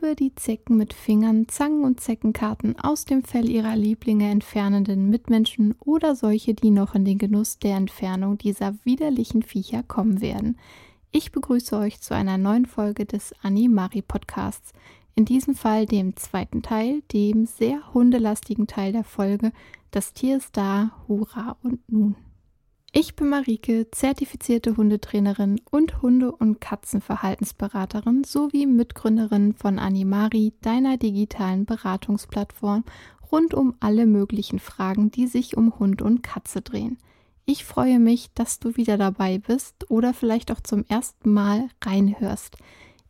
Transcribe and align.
liebe 0.00 0.16
die 0.16 0.34
Zecken 0.34 0.76
mit 0.76 0.94
Fingern, 0.94 1.48
Zangen 1.48 1.84
und 1.84 2.00
Zeckenkarten 2.00 2.78
aus 2.78 3.04
dem 3.04 3.22
Fell 3.22 3.48
ihrer 3.50 3.76
Lieblinge 3.76 4.30
entfernenden 4.30 5.10
Mitmenschen 5.10 5.74
oder 5.80 6.16
solche, 6.16 6.54
die 6.54 6.70
noch 6.70 6.94
in 6.94 7.04
den 7.04 7.18
Genuss 7.18 7.58
der 7.58 7.76
Entfernung 7.76 8.38
dieser 8.38 8.74
widerlichen 8.84 9.42
Viecher 9.42 9.82
kommen 9.82 10.20
werden. 10.20 10.58
Ich 11.10 11.32
begrüße 11.32 11.76
euch 11.76 12.00
zu 12.00 12.14
einer 12.14 12.38
neuen 12.38 12.66
Folge 12.66 13.04
des 13.04 13.34
Animari 13.42 14.00
Podcasts. 14.00 14.72
In 15.16 15.24
diesem 15.24 15.54
Fall 15.54 15.86
dem 15.86 16.16
zweiten 16.16 16.62
Teil, 16.62 17.02
dem 17.12 17.44
sehr 17.44 17.92
hundelastigen 17.92 18.66
Teil 18.66 18.92
der 18.92 19.04
Folge. 19.04 19.52
Das 19.90 20.14
Tier 20.14 20.38
ist 20.38 20.56
da, 20.56 20.92
hurra 21.08 21.56
und 21.62 21.80
nun. 21.90 22.16
Ich 22.92 23.14
bin 23.14 23.28
Marike, 23.28 23.86
zertifizierte 23.92 24.76
Hundetrainerin 24.76 25.60
und 25.70 26.02
Hunde- 26.02 26.32
und 26.32 26.60
Katzenverhaltensberaterin 26.60 28.24
sowie 28.24 28.66
Mitgründerin 28.66 29.54
von 29.54 29.78
Animari, 29.78 30.54
deiner 30.60 30.96
digitalen 30.96 31.66
Beratungsplattform 31.66 32.82
rund 33.30 33.54
um 33.54 33.76
alle 33.78 34.06
möglichen 34.06 34.58
Fragen, 34.58 35.12
die 35.12 35.28
sich 35.28 35.56
um 35.56 35.78
Hund 35.78 36.02
und 36.02 36.24
Katze 36.24 36.62
drehen. 36.62 36.98
Ich 37.44 37.64
freue 37.64 38.00
mich, 38.00 38.32
dass 38.34 38.58
du 38.58 38.76
wieder 38.76 38.98
dabei 38.98 39.38
bist 39.38 39.88
oder 39.88 40.12
vielleicht 40.12 40.50
auch 40.50 40.60
zum 40.60 40.84
ersten 40.88 41.32
Mal 41.32 41.68
reinhörst. 41.84 42.56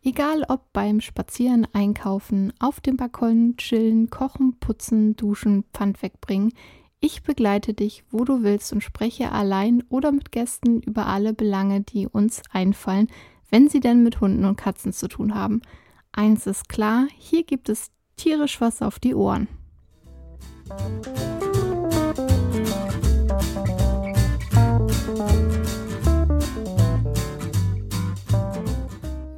Egal 0.03 0.45
ob 0.49 0.75
beim 0.75 1.01
Spazieren, 1.01 1.67
Einkaufen, 1.73 2.53
auf 2.59 2.81
dem 2.81 2.99
Balkon, 2.99 3.57
chillen, 3.57 4.11
kochen, 4.11 4.59
putzen, 4.59 5.17
duschen, 5.17 5.65
Pfand 5.73 6.03
wegbringen, 6.03 6.53
ich 7.01 7.23
begleite 7.23 7.75
dich, 7.75 8.05
wo 8.11 8.25
du 8.25 8.43
willst 8.43 8.73
und 8.73 8.83
spreche 8.83 9.33
allein 9.33 9.83
oder 9.89 10.13
mit 10.13 10.33
Gästen 10.33 10.81
über 10.83 11.07
alle 11.07 11.33
Belange, 11.33 11.81
die 11.81 12.07
uns 12.07 12.43
einfallen, 12.51 13.09
wenn 13.51 13.69
sie 13.69 13.81
denn 13.81 14.03
mit 14.03 14.21
Hunden 14.21 14.45
und 14.45 14.57
Katzen 14.57 14.93
zu 14.93 15.09
tun 15.09 15.35
haben. 15.35 15.63
Eins 16.13 16.47
ist 16.47 16.69
klar, 16.69 17.07
hier 17.17 17.45
gibt 17.45 17.69
es 17.69 17.91
tierisch 18.17 18.61
was 18.61 18.83
auf 18.83 18.99
die 18.99 19.15
Ohren. 19.15 19.49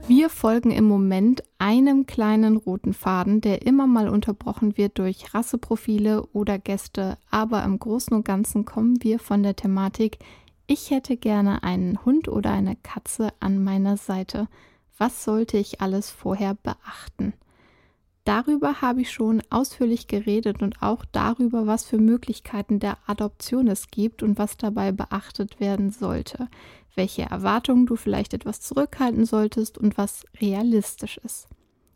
Wir 0.09 0.31
folgen 0.31 0.73
im 0.73 0.85
Moment 0.85 1.45
einem 1.59 2.07
kleinen 2.07 2.57
roten 2.57 2.93
Faden, 2.93 3.41
der 3.41 3.65
immer 3.65 3.87
mal 3.87 4.09
unterbrochen 4.09 4.77
wird 4.77 4.99
durch 4.99 5.33
Rasseprofile 5.33 6.27
oder 6.33 6.59
Gäste, 6.59 7.19
aber 7.31 7.63
im 7.63 7.79
Großen 7.79 8.13
und 8.13 8.25
Ganzen 8.25 8.65
kommen 8.65 9.03
wir 9.03 9.21
von 9.21 9.45
der 9.45 9.55
Thematik, 9.55 10.19
ich 10.67 10.91
hätte 10.91 11.17
gerne 11.17 11.63
einen 11.63 12.05
Hund 12.05 12.29
oder 12.29 12.51
eine 12.51 12.77
Katze 12.77 13.29
an 13.39 13.63
meiner 13.63 13.97
Seite. 13.97 14.49
Was 14.99 15.23
sollte 15.23 15.57
ich 15.57 15.81
alles 15.81 16.11
vorher 16.11 16.55
beachten? 16.55 17.35
Darüber 18.25 18.81
habe 18.81 19.03
ich 19.03 19.11
schon 19.11 19.43
ausführlich 19.51 20.07
geredet 20.07 20.63
und 20.63 20.81
auch 20.83 21.05
darüber, 21.11 21.67
was 21.67 21.85
für 21.85 21.99
Möglichkeiten 21.99 22.79
der 22.79 22.99
Adoption 23.07 23.67
es 23.67 23.89
gibt 23.89 24.23
und 24.23 24.39
was 24.39 24.57
dabei 24.57 24.93
beachtet 24.93 25.59
werden 25.61 25.91
sollte 25.91 26.49
welche 26.95 27.23
Erwartungen 27.23 27.87
du 27.87 27.97
vielleicht 27.97 28.35
etwas 28.35 28.61
zurückhalten 28.61 29.25
solltest 29.25 29.79
und 29.79 29.99
was 29.99 30.25
realistisch 30.41 31.19
ist. 31.19 31.49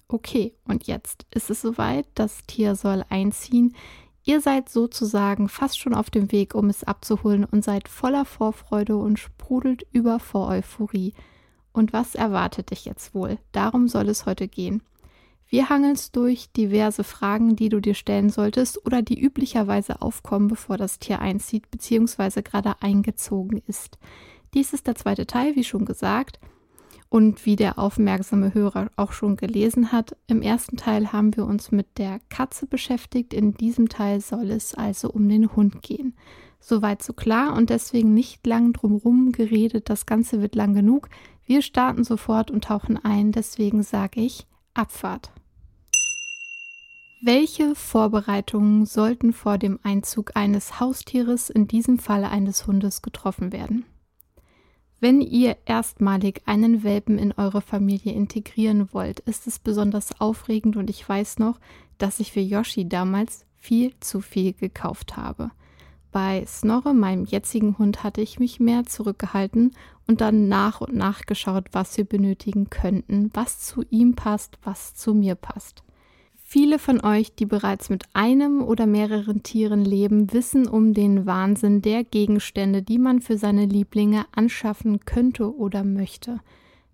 Okay, 0.08 0.54
und 0.66 0.86
jetzt 0.86 1.26
ist 1.30 1.50
es 1.50 1.62
soweit, 1.62 2.06
das 2.14 2.42
Tier 2.46 2.76
soll 2.76 3.04
einziehen. 3.08 3.74
Ihr 4.24 4.40
seid 4.40 4.68
sozusagen 4.68 5.48
fast 5.48 5.78
schon 5.78 5.94
auf 5.94 6.10
dem 6.10 6.32
Weg, 6.32 6.54
um 6.54 6.68
es 6.68 6.84
abzuholen 6.84 7.44
und 7.44 7.64
seid 7.64 7.88
voller 7.88 8.24
Vorfreude 8.24 8.96
und 8.96 9.18
sprudelt 9.18 9.86
über 9.92 10.18
vor 10.18 10.48
Euphorie. 10.48 11.12
Und 11.72 11.92
was 11.92 12.14
erwartet 12.14 12.70
dich 12.70 12.84
jetzt 12.84 13.14
wohl? 13.14 13.38
Darum 13.52 13.88
soll 13.88 14.08
es 14.08 14.26
heute 14.26 14.48
gehen. 14.48 14.82
Wir 15.48 15.68
hangeln 15.68 15.96
durch 16.12 16.50
diverse 16.52 17.04
Fragen, 17.04 17.54
die 17.54 17.68
du 17.68 17.80
dir 17.80 17.94
stellen 17.94 18.30
solltest 18.30 18.84
oder 18.84 19.02
die 19.02 19.20
üblicherweise 19.20 20.02
aufkommen, 20.02 20.48
bevor 20.48 20.76
das 20.76 20.98
Tier 20.98 21.20
einzieht 21.20 21.70
bzw. 21.70 22.42
gerade 22.42 22.82
eingezogen 22.82 23.62
ist. 23.66 23.98
Dies 24.56 24.72
ist 24.72 24.86
der 24.86 24.94
zweite 24.94 25.26
Teil, 25.26 25.54
wie 25.54 25.64
schon 25.64 25.84
gesagt. 25.84 26.40
Und 27.10 27.44
wie 27.44 27.56
der 27.56 27.78
aufmerksame 27.78 28.54
Hörer 28.54 28.90
auch 28.96 29.12
schon 29.12 29.36
gelesen 29.36 29.92
hat, 29.92 30.16
im 30.28 30.40
ersten 30.40 30.78
Teil 30.78 31.12
haben 31.12 31.36
wir 31.36 31.44
uns 31.44 31.72
mit 31.72 31.98
der 31.98 32.20
Katze 32.30 32.66
beschäftigt. 32.66 33.34
In 33.34 33.52
diesem 33.52 33.90
Teil 33.90 34.22
soll 34.22 34.50
es 34.50 34.74
also 34.74 35.10
um 35.10 35.28
den 35.28 35.54
Hund 35.54 35.82
gehen. 35.82 36.16
Soweit 36.58 37.02
so 37.02 37.12
klar 37.12 37.54
und 37.54 37.68
deswegen 37.68 38.14
nicht 38.14 38.46
lang 38.46 38.72
drumherum 38.72 39.30
geredet. 39.30 39.90
Das 39.90 40.06
Ganze 40.06 40.40
wird 40.40 40.54
lang 40.54 40.72
genug. 40.72 41.10
Wir 41.44 41.60
starten 41.60 42.02
sofort 42.02 42.50
und 42.50 42.64
tauchen 42.64 42.96
ein. 42.96 43.32
Deswegen 43.32 43.82
sage 43.82 44.22
ich 44.22 44.46
Abfahrt. 44.72 45.32
Welche 47.22 47.74
Vorbereitungen 47.74 48.86
sollten 48.86 49.34
vor 49.34 49.58
dem 49.58 49.78
Einzug 49.82 50.34
eines 50.34 50.80
Haustieres, 50.80 51.50
in 51.50 51.68
diesem 51.68 51.98
Falle 51.98 52.30
eines 52.30 52.66
Hundes, 52.66 53.02
getroffen 53.02 53.52
werden? 53.52 53.84
Wenn 54.98 55.20
ihr 55.20 55.58
erstmalig 55.66 56.42
einen 56.46 56.82
Welpen 56.82 57.18
in 57.18 57.32
eure 57.32 57.60
Familie 57.60 58.12
integrieren 58.14 58.88
wollt, 58.92 59.20
ist 59.20 59.46
es 59.46 59.58
besonders 59.58 60.20
aufregend 60.20 60.76
und 60.76 60.88
ich 60.88 61.06
weiß 61.06 61.38
noch, 61.38 61.60
dass 61.98 62.18
ich 62.18 62.32
für 62.32 62.40
Yoshi 62.40 62.88
damals 62.88 63.44
viel 63.56 63.92
zu 64.00 64.20
viel 64.20 64.54
gekauft 64.54 65.16
habe. 65.16 65.50
Bei 66.12 66.46
Snorre, 66.46 66.94
meinem 66.94 67.26
jetzigen 67.26 67.76
Hund, 67.76 68.02
hatte 68.02 68.22
ich 68.22 68.38
mich 68.38 68.58
mehr 68.58 68.86
zurückgehalten 68.86 69.72
und 70.06 70.22
dann 70.22 70.48
nach 70.48 70.80
und 70.80 70.94
nach 70.94 71.26
geschaut, 71.26 71.68
was 71.72 71.98
wir 71.98 72.06
benötigen 72.06 72.70
könnten, 72.70 73.30
was 73.34 73.60
zu 73.60 73.84
ihm 73.90 74.14
passt, 74.14 74.58
was 74.62 74.94
zu 74.94 75.12
mir 75.12 75.34
passt. 75.34 75.82
Viele 76.48 76.78
von 76.78 77.04
euch, 77.04 77.34
die 77.34 77.44
bereits 77.44 77.90
mit 77.90 78.04
einem 78.12 78.62
oder 78.62 78.86
mehreren 78.86 79.42
Tieren 79.42 79.84
leben, 79.84 80.32
wissen 80.32 80.68
um 80.68 80.94
den 80.94 81.26
Wahnsinn 81.26 81.82
der 81.82 82.04
Gegenstände, 82.04 82.82
die 82.82 83.00
man 83.00 83.20
für 83.20 83.36
seine 83.36 83.66
Lieblinge 83.66 84.26
anschaffen 84.30 85.04
könnte 85.04 85.52
oder 85.52 85.82
möchte. 85.82 86.38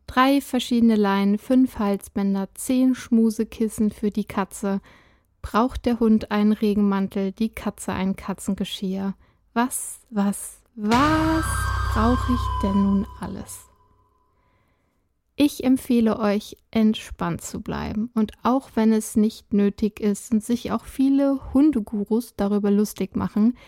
Drei 0.06 0.40
verschiedene 0.40 0.96
Leinen, 0.96 1.36
fünf 1.36 1.78
Halsbänder, 1.78 2.48
zehn 2.54 2.94
Schmusekissen 2.94 3.90
für 3.90 4.08
die 4.08 4.24
Katze. 4.24 4.80
Braucht 5.42 5.84
der 5.84 6.00
Hund 6.00 6.30
einen 6.30 6.52
Regenmantel, 6.52 7.32
die 7.32 7.50
Katze 7.50 7.92
ein 7.92 8.16
Katzengeschirr? 8.16 9.12
Was, 9.52 10.00
was, 10.08 10.62
was 10.76 11.44
brauche 11.92 12.32
ich 12.32 12.62
denn 12.62 12.82
nun 12.82 13.06
alles? 13.20 13.71
Ich 15.44 15.64
empfehle 15.64 16.20
euch, 16.20 16.56
entspannt 16.70 17.40
zu 17.40 17.62
bleiben. 17.62 18.12
Und 18.14 18.30
auch 18.44 18.70
wenn 18.76 18.92
es 18.92 19.16
nicht 19.16 19.52
nötig 19.52 19.98
ist 19.98 20.30
und 20.30 20.44
sich 20.44 20.70
auch 20.70 20.84
viele 20.84 21.52
Hundegurus 21.52 22.36
darüber 22.36 22.70
lustig 22.70 23.16
machen, 23.16 23.58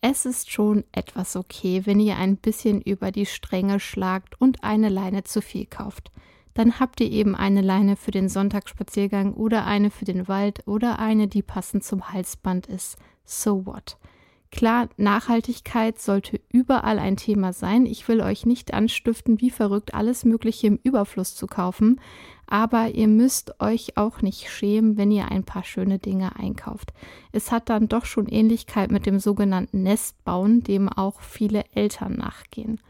es 0.00 0.26
ist 0.26 0.52
schon 0.52 0.84
etwas 0.92 1.34
okay, 1.34 1.86
wenn 1.86 1.98
ihr 1.98 2.18
ein 2.18 2.36
bisschen 2.36 2.80
über 2.80 3.10
die 3.10 3.26
Stränge 3.26 3.80
schlagt 3.80 4.40
und 4.40 4.62
eine 4.62 4.88
Leine 4.88 5.24
zu 5.24 5.42
viel 5.42 5.66
kauft. 5.66 6.12
Dann 6.54 6.78
habt 6.78 7.00
ihr 7.00 7.10
eben 7.10 7.34
eine 7.34 7.62
Leine 7.62 7.96
für 7.96 8.12
den 8.12 8.28
Sonntagsspaziergang 8.28 9.34
oder 9.34 9.64
eine 9.64 9.90
für 9.90 10.04
den 10.04 10.28
Wald 10.28 10.68
oder 10.68 11.00
eine, 11.00 11.26
die 11.26 11.42
passend 11.42 11.82
zum 11.82 12.12
Halsband 12.12 12.68
ist. 12.68 12.96
So 13.24 13.66
what? 13.66 13.96
Klar, 14.54 14.88
Nachhaltigkeit 14.96 16.00
sollte 16.00 16.40
überall 16.48 17.00
ein 17.00 17.16
Thema 17.16 17.52
sein. 17.52 17.86
Ich 17.86 18.06
will 18.06 18.20
euch 18.20 18.46
nicht 18.46 18.72
anstiften, 18.72 19.40
wie 19.40 19.50
verrückt 19.50 19.94
alles 19.94 20.24
Mögliche 20.24 20.68
im 20.68 20.78
Überfluss 20.84 21.34
zu 21.34 21.48
kaufen, 21.48 22.00
aber 22.46 22.90
ihr 22.90 23.08
müsst 23.08 23.60
euch 23.60 23.96
auch 23.96 24.22
nicht 24.22 24.48
schämen, 24.48 24.96
wenn 24.96 25.10
ihr 25.10 25.28
ein 25.28 25.42
paar 25.42 25.64
schöne 25.64 25.98
Dinge 25.98 26.36
einkauft. 26.36 26.92
Es 27.32 27.50
hat 27.50 27.68
dann 27.68 27.88
doch 27.88 28.04
schon 28.04 28.28
Ähnlichkeit 28.28 28.92
mit 28.92 29.06
dem 29.06 29.18
sogenannten 29.18 29.82
Nestbauen, 29.82 30.62
dem 30.62 30.88
auch 30.88 31.20
viele 31.20 31.64
Eltern 31.74 32.12
nachgehen. 32.12 32.80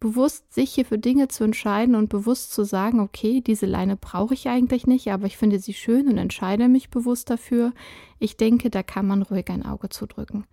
Bewusst 0.00 0.54
sich 0.54 0.72
hier 0.72 0.86
für 0.86 0.98
Dinge 0.98 1.28
zu 1.28 1.44
entscheiden 1.44 1.94
und 1.94 2.08
bewusst 2.08 2.54
zu 2.54 2.64
sagen, 2.64 3.00
okay, 3.00 3.42
diese 3.42 3.66
Leine 3.66 3.96
brauche 3.96 4.32
ich 4.32 4.48
eigentlich 4.48 4.86
nicht, 4.86 5.12
aber 5.12 5.26
ich 5.26 5.36
finde 5.36 5.58
sie 5.58 5.74
schön 5.74 6.08
und 6.08 6.16
entscheide 6.16 6.68
mich 6.68 6.88
bewusst 6.88 7.28
dafür. 7.28 7.74
Ich 8.18 8.38
denke, 8.38 8.70
da 8.70 8.82
kann 8.82 9.06
man 9.06 9.20
ruhig 9.20 9.50
ein 9.50 9.66
Auge 9.66 9.90
zudrücken. 9.90 10.46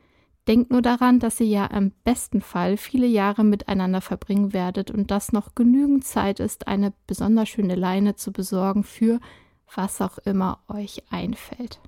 Denkt 0.47 0.71
nur 0.71 0.81
daran, 0.81 1.19
dass 1.19 1.39
ihr 1.39 1.47
ja 1.47 1.65
im 1.67 1.91
besten 2.03 2.41
Fall 2.41 2.75
viele 2.75 3.07
Jahre 3.07 3.45
miteinander 3.45 4.01
verbringen 4.01 4.51
werdet 4.51 4.91
und 4.91 5.09
dass 5.09 5.31
noch 5.31 5.55
genügend 5.55 6.03
Zeit 6.03 6.39
ist, 6.41 6.67
eine 6.67 6.93
besonders 7.07 7.47
schöne 7.47 7.75
Leine 7.75 8.15
zu 8.15 8.33
besorgen 8.33 8.83
für 8.83 9.19
was 9.73 10.01
auch 10.01 10.17
immer 10.19 10.59
euch 10.67 11.03
einfällt. 11.09 11.79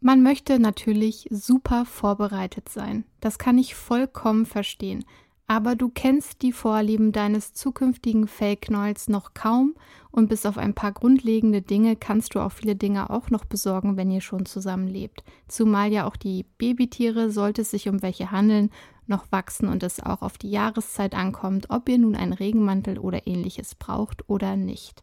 Man 0.00 0.22
möchte 0.22 0.58
natürlich 0.58 1.28
super 1.30 1.84
vorbereitet 1.84 2.68
sein. 2.68 3.04
Das 3.20 3.38
kann 3.38 3.58
ich 3.58 3.74
vollkommen 3.74 4.46
verstehen 4.46 5.04
aber 5.50 5.74
du 5.74 5.88
kennst 5.88 6.42
die 6.42 6.52
Vorlieben 6.52 7.10
deines 7.10 7.54
zukünftigen 7.54 8.28
Fellknolls 8.28 9.08
noch 9.08 9.34
kaum 9.34 9.74
und 10.12 10.28
bis 10.28 10.46
auf 10.46 10.56
ein 10.56 10.74
paar 10.74 10.92
grundlegende 10.92 11.60
Dinge 11.60 11.96
kannst 11.96 12.36
du 12.36 12.38
auch 12.38 12.52
viele 12.52 12.76
Dinge 12.76 13.10
auch 13.10 13.30
noch 13.30 13.44
besorgen, 13.44 13.96
wenn 13.96 14.12
ihr 14.12 14.20
schon 14.20 14.46
zusammenlebt. 14.46 15.24
Zumal 15.48 15.90
ja 15.90 16.06
auch 16.06 16.14
die 16.14 16.44
Babytiere, 16.58 17.32
sollte 17.32 17.62
es 17.62 17.72
sich 17.72 17.88
um 17.88 18.00
welche 18.00 18.30
handeln, 18.30 18.70
noch 19.08 19.32
wachsen 19.32 19.66
und 19.66 19.82
es 19.82 19.98
auch 19.98 20.22
auf 20.22 20.38
die 20.38 20.52
Jahreszeit 20.52 21.16
ankommt, 21.16 21.68
ob 21.68 21.88
ihr 21.88 21.98
nun 21.98 22.14
einen 22.14 22.32
Regenmantel 22.32 23.00
oder 23.00 23.26
ähnliches 23.26 23.74
braucht 23.74 24.28
oder 24.28 24.54
nicht. 24.54 25.02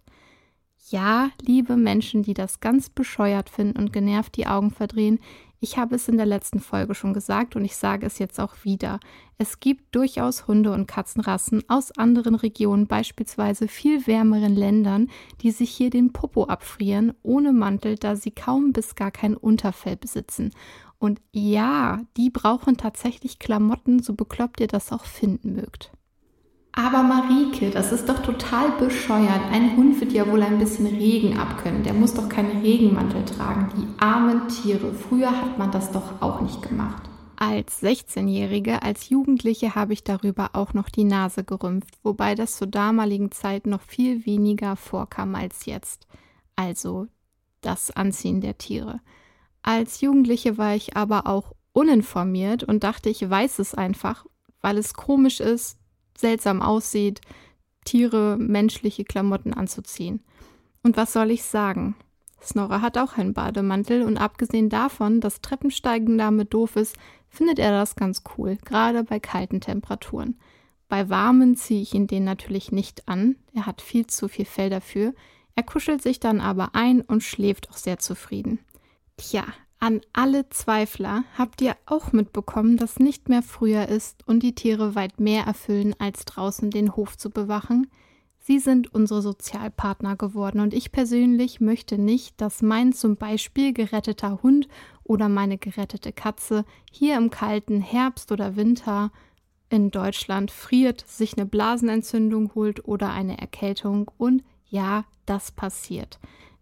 Ja, 0.89 1.29
liebe 1.41 1.75
Menschen, 1.75 2.23
die 2.23 2.33
das 2.33 2.61
ganz 2.61 2.89
bescheuert 2.89 3.49
finden 3.49 3.77
und 3.77 3.91
genervt 3.91 4.37
die 4.37 4.47
Augen 4.47 4.71
verdrehen, 4.71 5.19
ich 5.59 5.77
habe 5.77 5.95
es 5.95 6.07
in 6.07 6.17
der 6.17 6.25
letzten 6.25 6.59
Folge 6.59 6.93
schon 6.93 7.13
gesagt 7.13 7.55
und 7.55 7.65
ich 7.65 7.75
sage 7.75 8.05
es 8.05 8.19
jetzt 8.19 8.39
auch 8.39 8.63
wieder. 8.63 8.99
Es 9.37 9.59
gibt 9.59 9.95
durchaus 9.95 10.47
Hunde- 10.47 10.71
und 10.71 10.87
Katzenrassen 10.87 11.63
aus 11.67 11.91
anderen 11.97 12.35
Regionen, 12.35 12.87
beispielsweise 12.87 13.67
viel 13.67 14.05
wärmeren 14.05 14.55
Ländern, 14.55 15.09
die 15.41 15.51
sich 15.51 15.71
hier 15.71 15.89
den 15.89 16.13
Popo 16.13 16.45
abfrieren, 16.45 17.13
ohne 17.23 17.53
Mantel, 17.53 17.95
da 17.95 18.15
sie 18.15 18.31
kaum 18.31 18.71
bis 18.71 18.95
gar 18.95 19.11
kein 19.11 19.35
Unterfell 19.35 19.95
besitzen. 19.95 20.51
Und 20.99 21.21
ja, 21.31 22.01
die 22.17 22.29
brauchen 22.29 22.77
tatsächlich 22.77 23.39
Klamotten, 23.39 24.01
so 24.01 24.13
bekloppt 24.13 24.59
ihr 24.59 24.67
das 24.67 24.91
auch 24.91 25.05
finden 25.05 25.53
mögt. 25.53 25.91
Aber 26.77 27.01
Marike, 27.01 27.71
das 27.71 27.91
ist 27.91 28.07
doch 28.07 28.19
total 28.19 28.69
bescheuert. 28.77 29.41
Ein 29.51 29.75
Hund 29.75 29.99
wird 29.99 30.13
ja 30.13 30.29
wohl 30.29 30.43
ein 30.43 30.59
bisschen 30.59 30.85
Regen 30.85 31.35
abkönnen. 31.35 31.81
Der 31.81 31.95
muss 31.95 32.13
doch 32.13 32.29
keinen 32.29 32.61
Regenmantel 32.61 33.25
tragen. 33.25 33.69
Die 33.75 33.99
armen 33.99 34.47
Tiere. 34.47 34.93
Früher 34.93 35.31
hat 35.31 35.57
man 35.57 35.71
das 35.71 35.91
doch 35.91 36.21
auch 36.21 36.39
nicht 36.39 36.61
gemacht. 36.61 37.01
Als 37.35 37.81
16-Jährige, 37.81 38.83
als 38.83 39.09
Jugendliche 39.09 39.73
habe 39.73 39.93
ich 39.93 40.03
darüber 40.03 40.51
auch 40.53 40.75
noch 40.75 40.89
die 40.89 41.03
Nase 41.03 41.43
gerümpft, 41.43 41.95
wobei 42.03 42.35
das 42.35 42.57
zur 42.57 42.67
damaligen 42.67 43.31
Zeit 43.31 43.65
noch 43.65 43.81
viel 43.81 44.27
weniger 44.27 44.75
vorkam 44.75 45.33
als 45.33 45.65
jetzt. 45.65 46.05
Also 46.55 47.07
das 47.61 47.89
Anziehen 47.89 48.39
der 48.39 48.59
Tiere. 48.59 48.99
Als 49.63 50.01
Jugendliche 50.01 50.59
war 50.59 50.75
ich 50.75 50.95
aber 50.95 51.25
auch 51.25 51.53
uninformiert 51.73 52.63
und 52.63 52.83
dachte, 52.83 53.09
ich 53.09 53.27
weiß 53.27 53.57
es 53.57 53.73
einfach, 53.73 54.27
weil 54.61 54.77
es 54.77 54.93
komisch 54.93 55.39
ist, 55.39 55.79
seltsam 56.19 56.61
aussieht, 56.61 57.21
Tiere 57.85 58.37
menschliche 58.37 59.05
Klamotten 59.05 59.53
anzuziehen. 59.53 60.21
Und 60.83 60.97
was 60.97 61.13
soll 61.13 61.31
ich 61.31 61.43
sagen? 61.43 61.95
Snorre 62.41 62.81
hat 62.81 62.97
auch 62.97 63.17
einen 63.17 63.33
Bademantel 63.33 64.03
und 64.03 64.17
abgesehen 64.17 64.69
davon, 64.69 65.21
dass 65.21 65.41
Treppensteigen 65.41 66.17
damit 66.17 66.53
doof 66.53 66.75
ist, 66.75 66.95
findet 67.29 67.59
er 67.59 67.71
das 67.71 67.95
ganz 67.95 68.23
cool, 68.37 68.57
gerade 68.65 69.03
bei 69.03 69.19
kalten 69.19 69.61
Temperaturen. 69.61 70.37
Bei 70.89 71.09
warmen 71.09 71.55
ziehe 71.55 71.81
ich 71.81 71.93
ihn 71.93 72.07
den 72.07 72.23
natürlich 72.23 72.71
nicht 72.71 73.07
an, 73.07 73.35
er 73.53 73.65
hat 73.65 73.81
viel 73.81 74.07
zu 74.07 74.27
viel 74.27 74.45
Fell 74.45 74.69
dafür, 74.69 75.13
er 75.55 75.63
kuschelt 75.63 76.01
sich 76.01 76.19
dann 76.19 76.39
aber 76.39 76.75
ein 76.75 77.01
und 77.01 77.23
schläft 77.23 77.69
auch 77.69 77.77
sehr 77.77 77.97
zufrieden. 77.97 78.59
Tja, 79.17 79.43
an 79.79 80.01
alle 80.11 80.49
Zweifler 80.49 81.23
habt 81.37 81.61
ihr 81.61 81.75
auch 81.85 82.11
mitbekommen, 82.11 82.77
dass 82.77 82.99
nicht 82.99 83.29
mehr 83.29 83.43
früher 83.43 83.87
ist 83.87 84.27
und 84.27 84.41
die 84.41 84.55
Tiere 84.55 84.95
weit 84.95 85.19
mehr 85.19 85.43
erfüllen, 85.43 85.93
als 85.99 86.25
draußen 86.25 86.71
den 86.71 86.95
Hof 86.95 87.17
zu 87.17 87.29
bewachen. 87.29 87.87
Sie 88.39 88.59
sind 88.59 88.93
unsere 88.93 89.21
Sozialpartner 89.21 90.15
geworden 90.15 90.61
und 90.61 90.73
ich 90.73 90.91
persönlich 90.91 91.59
möchte 91.59 91.97
nicht, 91.97 92.39
dass 92.41 92.61
mein 92.61 92.93
zum 92.93 93.17
Beispiel 93.17 93.73
geretteter 93.73 94.41
Hund 94.41 94.67
oder 95.03 95.29
meine 95.29 95.57
gerettete 95.57 96.11
Katze 96.11 96.65
hier 96.91 97.17
im 97.17 97.29
kalten 97.29 97.81
Herbst 97.81 98.31
oder 98.31 98.55
Winter 98.55 99.11
in 99.69 99.91
Deutschland 99.91 100.49
friert, 100.49 101.03
sich 101.05 101.37
eine 101.37 101.45
Blasenentzündung 101.45 102.55
holt 102.55 102.87
oder 102.87 103.11
eine 103.11 103.37
Erkältung 103.37 104.09
und 104.17 104.43
ja, 104.69 105.05
das 105.25 105.51
passiert. 105.51 106.19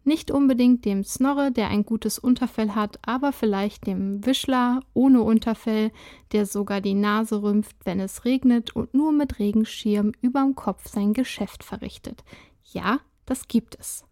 Nicht 0.08 0.30
unbedingt 0.30 0.86
dem 0.86 1.04
Snorre, 1.04 1.52
der 1.52 1.70
ein 1.70 1.84
gutes 1.84 2.20
Unterfell 2.20 2.76
hat, 2.76 3.00
aber 3.08 3.32
vielleicht 3.32 3.88
dem 3.88 4.24
Wischler 4.24 4.82
ohne 4.94 5.24
Unterfell, 5.24 5.92
der 6.32 6.46
sogar 6.46 6.80
die 6.80 6.94
Nase 6.94 7.42
rümpft, 7.42 7.76
wenn 7.86 8.00
es 8.00 8.24
regnet 8.24 8.76
und 8.76 8.94
nur 8.94 9.12
mit 9.12 9.40
Regenschirm 9.40 10.12
überm 10.22 10.54
Kopf 10.54 10.88
sein 10.88 11.14
Geschäft 11.14 11.64
verrichtet. 11.64 12.24
Ja, 12.72 13.00
das 13.26 13.48
gibt 13.48 13.80
es. 13.80 14.06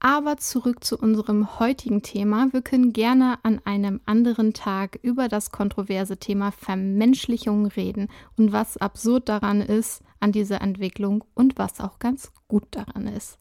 Aber 0.00 0.38
zurück 0.38 0.82
zu 0.82 0.96
unserem 0.96 1.58
heutigen 1.58 2.00
Thema. 2.00 2.50
Wir 2.52 2.62
können 2.62 2.94
gerne 2.94 3.40
an 3.42 3.60
einem 3.66 4.00
anderen 4.06 4.54
Tag 4.54 4.98
über 5.02 5.28
das 5.28 5.50
kontroverse 5.50 6.16
Thema 6.16 6.50
Vermenschlichung 6.50 7.66
reden 7.66 8.08
und 8.38 8.52
was 8.52 8.78
absurd 8.78 9.28
daran 9.28 9.60
ist 9.60 10.02
an 10.18 10.32
dieser 10.32 10.62
Entwicklung 10.62 11.24
und 11.34 11.58
was 11.58 11.78
auch 11.78 11.98
ganz 11.98 12.32
gut 12.46 12.64
daran 12.70 13.06
ist. 13.06 13.38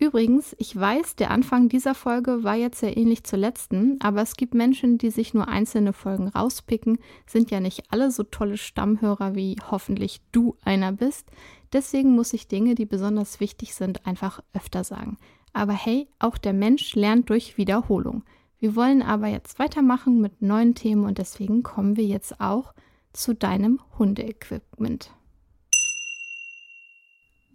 Übrigens, 0.00 0.54
ich 0.58 0.78
weiß, 0.78 1.16
der 1.16 1.32
Anfang 1.32 1.68
dieser 1.68 1.92
Folge 1.92 2.44
war 2.44 2.54
jetzt 2.54 2.78
sehr 2.78 2.96
ähnlich 2.96 3.24
zur 3.24 3.40
letzten, 3.40 4.00
aber 4.00 4.22
es 4.22 4.36
gibt 4.36 4.54
Menschen, 4.54 4.96
die 4.96 5.10
sich 5.10 5.34
nur 5.34 5.48
einzelne 5.48 5.92
Folgen 5.92 6.28
rauspicken, 6.28 6.98
sind 7.26 7.50
ja 7.50 7.58
nicht 7.58 7.90
alle 7.90 8.12
so 8.12 8.22
tolle 8.22 8.58
Stammhörer, 8.58 9.34
wie 9.34 9.56
hoffentlich 9.70 10.20
du 10.30 10.56
einer 10.64 10.92
bist. 10.92 11.28
Deswegen 11.72 12.14
muss 12.14 12.32
ich 12.32 12.46
Dinge, 12.46 12.76
die 12.76 12.86
besonders 12.86 13.40
wichtig 13.40 13.74
sind, 13.74 14.06
einfach 14.06 14.40
öfter 14.54 14.84
sagen. 14.84 15.18
Aber 15.52 15.72
hey, 15.72 16.08
auch 16.20 16.38
der 16.38 16.52
Mensch 16.52 16.94
lernt 16.94 17.28
durch 17.28 17.58
Wiederholung. 17.58 18.22
Wir 18.60 18.76
wollen 18.76 19.02
aber 19.02 19.26
jetzt 19.26 19.58
weitermachen 19.58 20.20
mit 20.20 20.42
neuen 20.42 20.76
Themen 20.76 21.06
und 21.06 21.18
deswegen 21.18 21.64
kommen 21.64 21.96
wir 21.96 22.04
jetzt 22.04 22.40
auch 22.40 22.72
zu 23.12 23.34
deinem 23.34 23.80
Hundeequipment. 23.98 25.10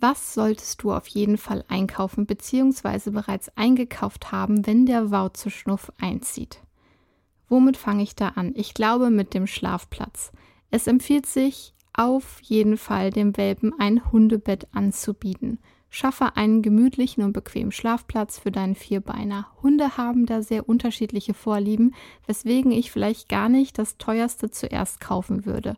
Was 0.05 0.33
solltest 0.33 0.83
du 0.83 0.91
auf 0.91 1.07
jeden 1.07 1.37
Fall 1.37 1.63
einkaufen 1.69 2.25
bzw. 2.25 3.09
bereits 3.11 3.47
eingekauft 3.55 4.33
haben, 4.33 4.67
wenn 4.67 4.85
der 4.85 5.11
Wauzeschnuff 5.11 5.93
einzieht? 5.97 6.59
Womit 7.47 7.77
fange 7.77 8.03
ich 8.03 8.13
da 8.13 8.27
an? 8.35 8.51
Ich 8.53 8.73
glaube 8.73 9.09
mit 9.11 9.33
dem 9.33 9.47
Schlafplatz. 9.47 10.33
Es 10.71 10.87
empfiehlt 10.87 11.25
sich 11.25 11.73
auf 11.93 12.41
jeden 12.41 12.75
Fall 12.75 13.11
dem 13.11 13.37
Welpen 13.37 13.71
ein 13.79 14.11
Hundebett 14.11 14.67
anzubieten. 14.73 15.59
Schaffe 15.89 16.35
einen 16.35 16.61
gemütlichen 16.61 17.23
und 17.23 17.31
bequemen 17.31 17.71
Schlafplatz 17.71 18.39
für 18.39 18.51
deinen 18.51 18.75
Vierbeiner. 18.75 19.47
Hunde 19.61 19.95
haben 19.95 20.25
da 20.25 20.41
sehr 20.41 20.67
unterschiedliche 20.67 21.33
Vorlieben, 21.33 21.95
weswegen 22.27 22.73
ich 22.73 22.91
vielleicht 22.91 23.29
gar 23.29 23.47
nicht 23.47 23.77
das 23.77 23.97
teuerste 23.97 24.51
zuerst 24.51 24.99
kaufen 24.99 25.45
würde. 25.45 25.77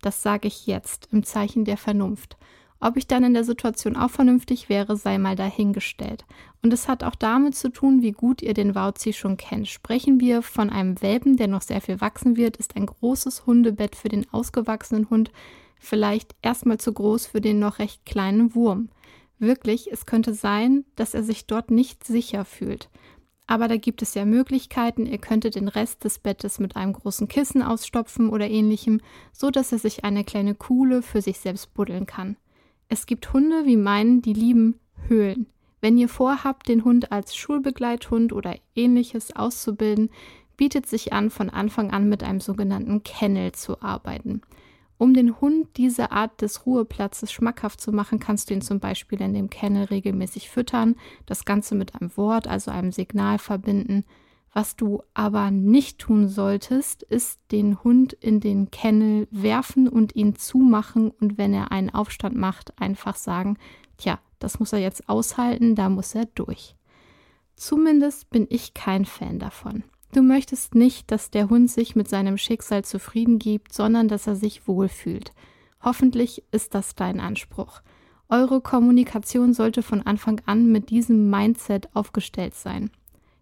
Das 0.00 0.22
sage 0.22 0.48
ich 0.48 0.66
jetzt 0.66 1.10
im 1.12 1.24
Zeichen 1.24 1.66
der 1.66 1.76
Vernunft. 1.76 2.38
Ob 2.80 2.96
ich 2.96 3.06
dann 3.06 3.24
in 3.24 3.34
der 3.34 3.44
Situation 3.44 3.96
auch 3.96 4.10
vernünftig 4.10 4.68
wäre, 4.68 4.96
sei 4.96 5.18
mal 5.18 5.36
dahingestellt. 5.36 6.24
Und 6.62 6.72
es 6.72 6.88
hat 6.88 7.04
auch 7.04 7.14
damit 7.14 7.54
zu 7.54 7.70
tun, 7.70 8.02
wie 8.02 8.12
gut 8.12 8.42
ihr 8.42 8.54
den 8.54 8.74
Wauzi 8.74 9.12
schon 9.12 9.36
kennt. 9.36 9.68
Sprechen 9.68 10.20
wir 10.20 10.42
von 10.42 10.68
einem 10.68 11.00
Welpen, 11.00 11.36
der 11.36 11.48
noch 11.48 11.62
sehr 11.62 11.80
viel 11.80 12.00
wachsen 12.00 12.36
wird, 12.36 12.56
ist 12.56 12.76
ein 12.76 12.86
großes 12.86 13.46
Hundebett 13.46 13.96
für 13.96 14.08
den 14.08 14.30
ausgewachsenen 14.32 15.08
Hund 15.10 15.30
vielleicht 15.78 16.34
erstmal 16.42 16.78
zu 16.78 16.92
groß 16.92 17.26
für 17.26 17.40
den 17.40 17.58
noch 17.58 17.78
recht 17.78 18.04
kleinen 18.04 18.54
Wurm. 18.54 18.88
Wirklich, 19.38 19.92
es 19.92 20.06
könnte 20.06 20.34
sein, 20.34 20.84
dass 20.96 21.14
er 21.14 21.22
sich 21.22 21.46
dort 21.46 21.70
nicht 21.70 22.04
sicher 22.04 22.44
fühlt. 22.44 22.88
Aber 23.46 23.68
da 23.68 23.76
gibt 23.76 24.02
es 24.02 24.14
ja 24.14 24.24
Möglichkeiten, 24.24 25.06
ihr 25.06 25.18
könntet 25.18 25.54
den 25.54 25.68
Rest 25.68 26.04
des 26.04 26.18
Bettes 26.18 26.58
mit 26.58 26.74
einem 26.74 26.94
großen 26.94 27.28
Kissen 27.28 27.62
ausstopfen 27.62 28.28
oder 28.30 28.48
ähnlichem, 28.48 29.00
so 29.32 29.50
dass 29.50 29.70
er 29.70 29.78
sich 29.78 30.04
eine 30.04 30.24
kleine 30.24 30.54
Kuhle 30.54 31.02
für 31.02 31.22
sich 31.22 31.38
selbst 31.38 31.72
buddeln 31.74 32.06
kann. 32.06 32.36
Es 32.88 33.06
gibt 33.06 33.32
Hunde 33.32 33.66
wie 33.66 33.76
meinen, 33.76 34.22
die 34.22 34.32
lieben 34.32 34.78
Höhlen. 35.08 35.46
Wenn 35.80 35.98
ihr 35.98 36.08
vorhabt, 36.08 36.68
den 36.68 36.84
Hund 36.84 37.12
als 37.12 37.36
Schulbegleithund 37.36 38.32
oder 38.32 38.56
ähnliches 38.74 39.34
auszubilden, 39.34 40.10
bietet 40.56 40.86
sich 40.86 41.12
an, 41.12 41.30
von 41.30 41.50
Anfang 41.50 41.90
an 41.90 42.08
mit 42.08 42.22
einem 42.22 42.40
sogenannten 42.40 43.02
Kennel 43.02 43.52
zu 43.52 43.82
arbeiten. 43.82 44.40
Um 44.98 45.12
den 45.12 45.40
Hund 45.40 45.68
diese 45.76 46.10
Art 46.12 46.40
des 46.40 46.64
Ruheplatzes 46.64 47.30
schmackhaft 47.30 47.80
zu 47.80 47.92
machen, 47.92 48.18
kannst 48.18 48.48
du 48.48 48.54
ihn 48.54 48.62
zum 48.62 48.80
Beispiel 48.80 49.20
in 49.20 49.34
dem 49.34 49.50
Kennel 49.50 49.84
regelmäßig 49.84 50.48
füttern, 50.48 50.96
das 51.26 51.44
Ganze 51.44 51.74
mit 51.74 51.94
einem 51.94 52.16
Wort, 52.16 52.48
also 52.48 52.70
einem 52.70 52.92
Signal 52.92 53.38
verbinden 53.38 54.04
was 54.56 54.74
du 54.74 55.02
aber 55.12 55.50
nicht 55.50 55.98
tun 55.98 56.28
solltest, 56.28 57.02
ist 57.02 57.40
den 57.52 57.84
Hund 57.84 58.14
in 58.14 58.40
den 58.40 58.70
Kennel 58.70 59.28
werfen 59.30 59.86
und 59.86 60.16
ihn 60.16 60.34
zumachen 60.34 61.10
und 61.10 61.36
wenn 61.36 61.52
er 61.52 61.72
einen 61.72 61.90
Aufstand 61.90 62.36
macht, 62.36 62.72
einfach 62.80 63.16
sagen, 63.16 63.58
tja, 63.98 64.18
das 64.38 64.58
muss 64.58 64.72
er 64.72 64.78
jetzt 64.78 65.10
aushalten, 65.10 65.74
da 65.74 65.90
muss 65.90 66.14
er 66.14 66.24
durch. 66.24 66.74
Zumindest 67.54 68.30
bin 68.30 68.46
ich 68.48 68.72
kein 68.72 69.04
Fan 69.04 69.38
davon. 69.38 69.84
Du 70.14 70.22
möchtest 70.22 70.74
nicht, 70.74 71.10
dass 71.10 71.30
der 71.30 71.50
Hund 71.50 71.70
sich 71.70 71.94
mit 71.94 72.08
seinem 72.08 72.38
Schicksal 72.38 72.82
zufrieden 72.82 73.38
gibt, 73.38 73.74
sondern 73.74 74.08
dass 74.08 74.26
er 74.26 74.36
sich 74.36 74.66
wohlfühlt. 74.66 75.32
Hoffentlich 75.82 76.42
ist 76.50 76.74
das 76.74 76.94
dein 76.94 77.20
Anspruch. 77.20 77.82
Eure 78.30 78.62
Kommunikation 78.62 79.52
sollte 79.52 79.82
von 79.82 80.00
Anfang 80.00 80.40
an 80.46 80.72
mit 80.72 80.88
diesem 80.88 81.28
Mindset 81.28 81.94
aufgestellt 81.94 82.54
sein. 82.54 82.90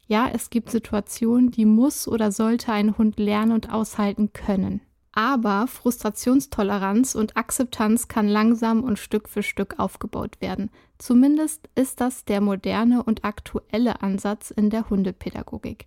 Ja, 0.06 0.28
es 0.32 0.50
gibt 0.50 0.70
Situationen, 0.70 1.50
die 1.50 1.64
muss 1.64 2.06
oder 2.06 2.30
sollte 2.30 2.73
ein 2.73 2.99
Hund 2.99 3.18
lernen 3.18 3.52
und 3.52 3.73
aushalten 3.73 4.32
können. 4.32 4.80
Aber 5.12 5.66
Frustrationstoleranz 5.68 7.14
und 7.14 7.37
Akzeptanz 7.37 8.08
kann 8.08 8.28
langsam 8.28 8.82
und 8.82 8.99
Stück 8.99 9.28
für 9.28 9.42
Stück 9.44 9.78
aufgebaut 9.78 10.40
werden. 10.40 10.70
Zumindest 10.99 11.68
ist 11.76 12.00
das 12.00 12.25
der 12.25 12.40
moderne 12.40 13.02
und 13.02 13.25
aktuelle 13.25 14.02
Ansatz 14.02 14.50
in 14.50 14.70
der 14.70 14.90
Hundepädagogik. 14.90 15.87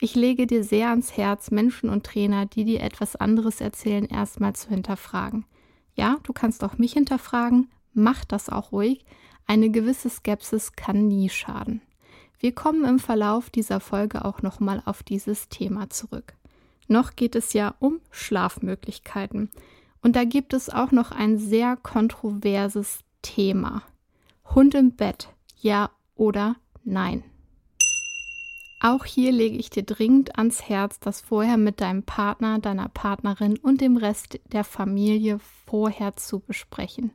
Ich 0.00 0.14
lege 0.14 0.46
dir 0.46 0.62
sehr 0.62 0.90
ans 0.90 1.16
Herz, 1.16 1.50
Menschen 1.50 1.90
und 1.90 2.06
Trainer, 2.06 2.46
die 2.46 2.64
dir 2.64 2.82
etwas 2.82 3.16
anderes 3.16 3.60
erzählen, 3.60 4.06
erstmal 4.06 4.54
zu 4.54 4.68
hinterfragen. 4.68 5.44
Ja, 5.94 6.18
du 6.22 6.32
kannst 6.32 6.62
auch 6.62 6.78
mich 6.78 6.92
hinterfragen, 6.92 7.68
mach 7.94 8.24
das 8.24 8.48
auch 8.48 8.70
ruhig, 8.70 9.04
Eine 9.50 9.70
gewisse 9.70 10.10
Skepsis 10.10 10.74
kann 10.74 11.08
nie 11.08 11.30
schaden. 11.30 11.80
Wir 12.40 12.54
kommen 12.54 12.84
im 12.84 12.98
Verlauf 12.98 13.50
dieser 13.50 13.80
Folge 13.80 14.24
auch 14.24 14.42
nochmal 14.42 14.82
auf 14.84 15.02
dieses 15.02 15.48
Thema 15.48 15.90
zurück. 15.90 16.34
Noch 16.86 17.16
geht 17.16 17.34
es 17.34 17.52
ja 17.52 17.74
um 17.80 18.00
Schlafmöglichkeiten. 18.10 19.50
Und 20.02 20.14
da 20.14 20.24
gibt 20.24 20.54
es 20.54 20.70
auch 20.70 20.92
noch 20.92 21.10
ein 21.10 21.38
sehr 21.38 21.76
kontroverses 21.76 23.00
Thema. 23.22 23.82
Hund 24.54 24.74
im 24.74 24.92
Bett, 24.92 25.28
ja 25.60 25.90
oder 26.14 26.56
nein? 26.84 27.24
Auch 28.80 29.04
hier 29.04 29.32
lege 29.32 29.56
ich 29.56 29.70
dir 29.70 29.82
dringend 29.82 30.38
ans 30.38 30.62
Herz, 30.68 31.00
das 31.00 31.20
vorher 31.20 31.56
mit 31.56 31.80
deinem 31.80 32.04
Partner, 32.04 32.60
deiner 32.60 32.88
Partnerin 32.88 33.58
und 33.58 33.80
dem 33.80 33.96
Rest 33.96 34.38
der 34.52 34.62
Familie 34.62 35.40
vorher 35.66 36.14
zu 36.16 36.38
besprechen. 36.38 37.10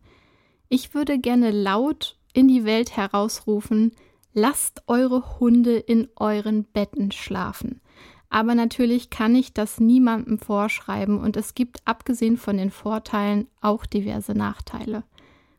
Ich 0.67 0.93
würde 0.93 1.19
gerne 1.19 1.51
laut 1.51 2.17
in 2.33 2.49
die 2.49 2.65
Welt 2.65 2.97
herausrufen, 2.97 3.93
lasst 4.33 4.83
eure 4.87 5.39
Hunde 5.39 5.77
in 5.77 6.09
euren 6.15 6.63
Betten 6.63 7.11
schlafen. 7.11 7.81
Aber 8.29 8.55
natürlich 8.55 9.09
kann 9.11 9.35
ich 9.35 9.53
das 9.53 9.79
niemandem 9.79 10.39
vorschreiben 10.39 11.19
und 11.19 11.37
es 11.37 11.53
gibt 11.53 11.81
abgesehen 11.85 12.37
von 12.37 12.57
den 12.57 12.71
Vorteilen 12.71 13.47
auch 13.61 13.85
diverse 13.85 14.33
Nachteile. 14.33 15.03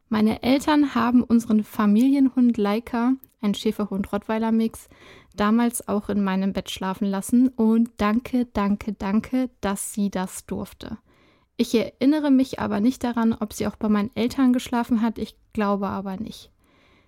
Meine 0.08 0.42
Eltern 0.42 0.94
haben 0.94 1.22
unseren 1.22 1.62
Familienhund 1.62 2.56
Leica, 2.56 3.14
ein 3.40 3.54
Schäferhund-Rottweiler-Mix, 3.54 4.88
damals 5.36 5.86
auch 5.86 6.08
in 6.08 6.24
meinem 6.24 6.52
Bett 6.52 6.70
schlafen 6.70 7.06
lassen 7.06 7.48
und 7.48 7.90
danke, 7.98 8.46
danke, 8.46 8.92
danke, 8.92 9.50
dass 9.60 9.92
sie 9.92 10.10
das 10.10 10.46
durfte. 10.46 10.98
Ich 11.56 11.74
erinnere 11.74 12.32
mich 12.32 12.58
aber 12.58 12.80
nicht 12.80 13.04
daran, 13.04 13.32
ob 13.32 13.52
sie 13.52 13.66
auch 13.68 13.76
bei 13.76 13.88
meinen 13.88 14.10
Eltern 14.16 14.52
geschlafen 14.52 15.00
hat, 15.00 15.18
ich 15.18 15.36
glaube 15.52 15.86
aber 15.86 16.16
nicht. 16.16 16.50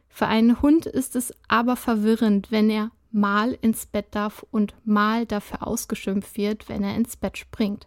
Für 0.09 0.27
einen 0.27 0.63
Hund 0.63 0.87
ist 0.87 1.17
es 1.17 1.33
aber 1.49 1.77
verwirrend, 1.77 2.51
wenn 2.51 2.71
er 2.71 2.91
mal 3.13 3.57
ins 3.61 3.87
Bett 3.87 4.07
darf 4.11 4.45
und 4.51 4.75
mal 4.85 5.27
dafür 5.27 5.67
ausgeschimpft 5.67 6.37
wird, 6.37 6.69
wenn 6.69 6.83
er 6.83 6.95
ins 6.95 7.17
Bett 7.17 7.39
springt. 7.39 7.87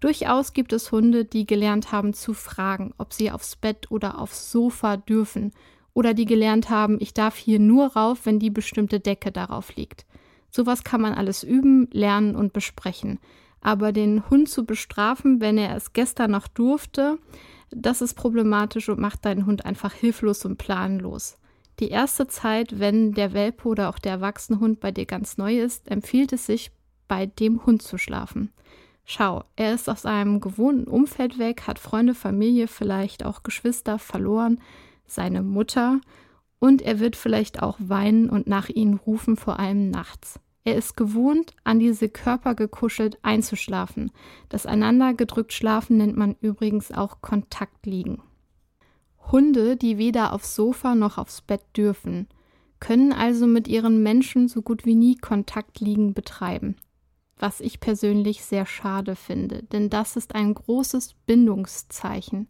Durchaus 0.00 0.52
gibt 0.52 0.72
es 0.72 0.92
Hunde, 0.92 1.24
die 1.24 1.46
gelernt 1.46 1.92
haben 1.92 2.12
zu 2.12 2.34
fragen, 2.34 2.92
ob 2.98 3.12
sie 3.12 3.30
aufs 3.30 3.56
Bett 3.56 3.90
oder 3.90 4.18
aufs 4.18 4.50
Sofa 4.50 4.96
dürfen 4.96 5.52
oder 5.94 6.12
die 6.12 6.26
gelernt 6.26 6.68
haben, 6.68 6.98
ich 7.00 7.14
darf 7.14 7.36
hier 7.36 7.58
nur 7.58 7.94
rauf, 7.94 8.26
wenn 8.26 8.38
die 8.38 8.50
bestimmte 8.50 9.00
Decke 9.00 9.32
darauf 9.32 9.76
liegt. 9.76 10.04
Sowas 10.50 10.84
kann 10.84 11.00
man 11.00 11.14
alles 11.14 11.42
üben, 11.42 11.88
lernen 11.92 12.36
und 12.36 12.52
besprechen. 12.52 13.18
Aber 13.60 13.92
den 13.92 14.28
Hund 14.28 14.48
zu 14.48 14.66
bestrafen, 14.66 15.40
wenn 15.40 15.56
er 15.56 15.74
es 15.74 15.92
gestern 15.92 16.32
noch 16.32 16.48
durfte, 16.48 17.18
das 17.70 18.02
ist 18.02 18.14
problematisch 18.14 18.88
und 18.88 19.00
macht 19.00 19.24
deinen 19.24 19.46
Hund 19.46 19.64
einfach 19.64 19.94
hilflos 19.94 20.44
und 20.44 20.58
planlos. 20.58 21.38
Die 21.80 21.88
erste 21.88 22.28
Zeit, 22.28 22.78
wenn 22.78 23.12
der 23.12 23.32
Welpe 23.32 23.68
oder 23.68 23.88
auch 23.88 23.98
der 23.98 24.12
erwachsene 24.12 24.60
Hund 24.60 24.80
bei 24.80 24.92
dir 24.92 25.06
ganz 25.06 25.38
neu 25.38 25.58
ist, 25.58 25.90
empfiehlt 25.90 26.32
es 26.32 26.46
sich, 26.46 26.70
bei 27.08 27.26
dem 27.26 27.66
Hund 27.66 27.82
zu 27.82 27.98
schlafen. 27.98 28.52
Schau, 29.04 29.44
er 29.56 29.74
ist 29.74 29.90
aus 29.90 30.02
seinem 30.02 30.40
gewohnten 30.40 30.88
Umfeld 30.88 31.38
weg, 31.38 31.66
hat 31.66 31.78
Freunde, 31.78 32.14
Familie, 32.14 32.68
vielleicht 32.68 33.24
auch 33.24 33.42
Geschwister 33.42 33.98
verloren, 33.98 34.60
seine 35.06 35.42
Mutter 35.42 36.00
und 36.58 36.80
er 36.80 36.98
wird 37.00 37.14
vielleicht 37.14 37.62
auch 37.62 37.76
weinen 37.78 38.30
und 38.30 38.46
nach 38.46 38.70
ihnen 38.70 38.94
rufen, 38.94 39.36
vor 39.36 39.58
allem 39.58 39.90
nachts. 39.90 40.40
Er 40.64 40.76
ist 40.76 40.96
gewohnt, 40.96 41.54
an 41.62 41.78
diese 41.78 42.08
Körper 42.08 42.54
gekuschelt 42.54 43.18
einzuschlafen. 43.22 44.10
Das 44.48 44.64
einander 44.64 45.12
gedrückt 45.12 45.52
Schlafen 45.52 45.98
nennt 45.98 46.16
man 46.16 46.36
übrigens 46.40 46.90
auch 46.90 47.20
Kontaktliegen. 47.20 48.22
Hunde, 49.30 49.76
die 49.76 49.98
weder 49.98 50.32
aufs 50.32 50.54
Sofa 50.54 50.94
noch 50.94 51.18
aufs 51.18 51.40
Bett 51.40 51.62
dürfen, 51.76 52.28
können 52.80 53.12
also 53.12 53.46
mit 53.46 53.68
ihren 53.68 54.02
Menschen 54.02 54.48
so 54.48 54.62
gut 54.62 54.84
wie 54.84 54.94
nie 54.94 55.16
Kontaktliegen 55.16 56.14
betreiben. 56.14 56.76
Was 57.38 57.60
ich 57.60 57.80
persönlich 57.80 58.44
sehr 58.44 58.66
schade 58.66 59.16
finde, 59.16 59.62
denn 59.64 59.90
das 59.90 60.16
ist 60.16 60.34
ein 60.34 60.54
großes 60.54 61.14
Bindungszeichen. 61.26 62.48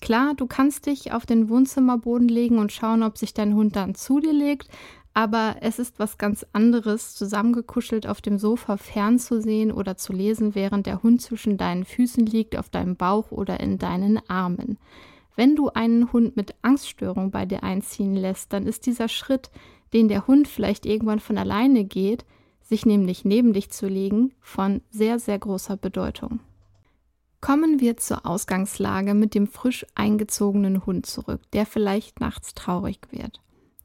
Klar, 0.00 0.34
du 0.34 0.46
kannst 0.46 0.86
dich 0.86 1.12
auf 1.12 1.26
den 1.26 1.48
Wohnzimmerboden 1.48 2.28
legen 2.28 2.58
und 2.58 2.72
schauen, 2.72 3.02
ob 3.02 3.18
sich 3.18 3.34
dein 3.34 3.54
Hund 3.54 3.74
dann 3.74 3.94
zu 3.94 4.20
dir 4.20 4.32
legt, 4.32 4.68
aber 5.14 5.56
es 5.60 5.78
ist 5.78 5.98
was 5.98 6.18
ganz 6.18 6.46
anderes, 6.52 7.14
zusammengekuschelt 7.16 8.06
auf 8.06 8.20
dem 8.20 8.38
Sofa 8.38 8.76
fernzusehen 8.76 9.72
oder 9.72 9.96
zu 9.96 10.12
lesen, 10.12 10.54
während 10.54 10.86
der 10.86 11.02
Hund 11.02 11.20
zwischen 11.20 11.56
deinen 11.56 11.84
Füßen 11.84 12.24
liegt, 12.24 12.56
auf 12.56 12.68
deinem 12.68 12.94
Bauch 12.94 13.32
oder 13.32 13.58
in 13.58 13.78
deinen 13.78 14.20
Armen. 14.28 14.78
Wenn 15.38 15.54
du 15.54 15.68
einen 15.68 16.12
Hund 16.12 16.34
mit 16.34 16.56
Angststörung 16.62 17.30
bei 17.30 17.46
dir 17.46 17.62
einziehen 17.62 18.16
lässt, 18.16 18.52
dann 18.52 18.66
ist 18.66 18.86
dieser 18.86 19.06
Schritt, 19.06 19.52
den 19.92 20.08
der 20.08 20.26
Hund 20.26 20.48
vielleicht 20.48 20.84
irgendwann 20.84 21.20
von 21.20 21.38
alleine 21.38 21.84
geht, 21.84 22.24
sich 22.60 22.84
nämlich 22.84 23.24
neben 23.24 23.52
dich 23.52 23.70
zu 23.70 23.86
legen, 23.86 24.34
von 24.40 24.82
sehr, 24.90 25.20
sehr 25.20 25.38
großer 25.38 25.76
Bedeutung. 25.76 26.40
Kommen 27.40 27.78
wir 27.78 27.96
zur 27.98 28.26
Ausgangslage 28.26 29.14
mit 29.14 29.36
dem 29.36 29.46
frisch 29.46 29.86
eingezogenen 29.94 30.84
Hund 30.86 31.06
zurück, 31.06 31.42
der 31.52 31.66
vielleicht 31.66 32.18
nachts 32.18 32.54
traurig 32.54 32.98
wird. 33.12 33.40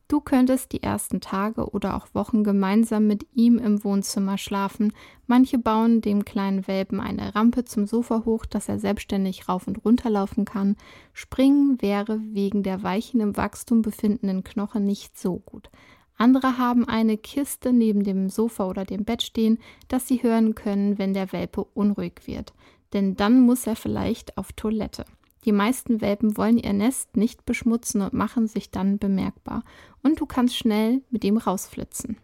Du 0.08 0.20
könntest 0.20 0.72
die 0.72 0.84
ersten 0.84 1.22
Tage 1.22 1.70
oder 1.72 1.96
auch 1.96 2.08
Wochen 2.14 2.44
gemeinsam 2.44 3.08
mit 3.08 3.26
ihm 3.34 3.58
im 3.58 3.84
Wohnzimmer 3.84 4.38
schlafen. 4.38 4.94
Manche 5.28 5.58
bauen 5.58 6.02
dem 6.02 6.26
kleinen 6.26 6.68
Welpen 6.68 7.00
eine 7.00 7.34
Rampe 7.34 7.64
zum 7.64 7.88
Sofa 7.88 8.24
hoch, 8.26 8.46
dass 8.46 8.70
er 8.70 8.80
selbstständig 8.80 9.50
rauf 9.50 9.68
und 9.68 9.84
runter 9.84 10.10
laufen 10.10 10.46
kann. 10.46 10.76
Springen 11.14 11.82
wäre 11.82 12.20
wegen 12.22 12.64
der 12.64 12.84
weichen 12.84 13.22
im 13.22 13.36
Wachstum 13.38 13.82
befindenden 13.82 14.44
Knochen 14.44 14.86
nicht 14.86 15.18
so 15.18 15.38
gut. 15.40 15.70
Andere 16.16 16.60
haben 16.60 16.88
eine 16.88 17.18
Kiste 17.18 17.74
neben 17.74 18.04
dem 18.04 18.30
Sofa 18.30 18.68
oder 18.68 18.86
dem 18.86 19.04
Bett 19.04 19.24
stehen, 19.24 19.58
dass 19.88 20.08
sie 20.08 20.22
hören 20.22 20.54
können, 20.54 21.00
wenn 21.00 21.14
der 21.14 21.32
Welpe 21.32 21.64
unruhig 21.64 22.22
wird 22.26 22.54
denn 22.94 23.16
dann 23.16 23.42
muss 23.42 23.68
er 23.68 23.76
vielleicht 23.76 24.38
auf 24.38 24.54
Toilette. 24.54 25.06
Die 25.46 25.52
meisten 25.52 26.00
Welpen 26.00 26.38
wollen 26.38 26.58
ihr 26.58 26.72
Nest 26.72 27.18
nicht 27.18 27.46
beschmutzen 27.46 28.02
und 28.02 28.14
machen 28.14 28.48
sich 28.48 28.72
dann 28.72 28.98
bemerkbar, 28.98 29.64
und 30.04 30.20
du 30.20 30.26
kannst 30.26 30.56
schnell 30.56 31.02
mit 31.10 31.24
ihm 31.24 31.38
rausflitzen. 31.38 32.18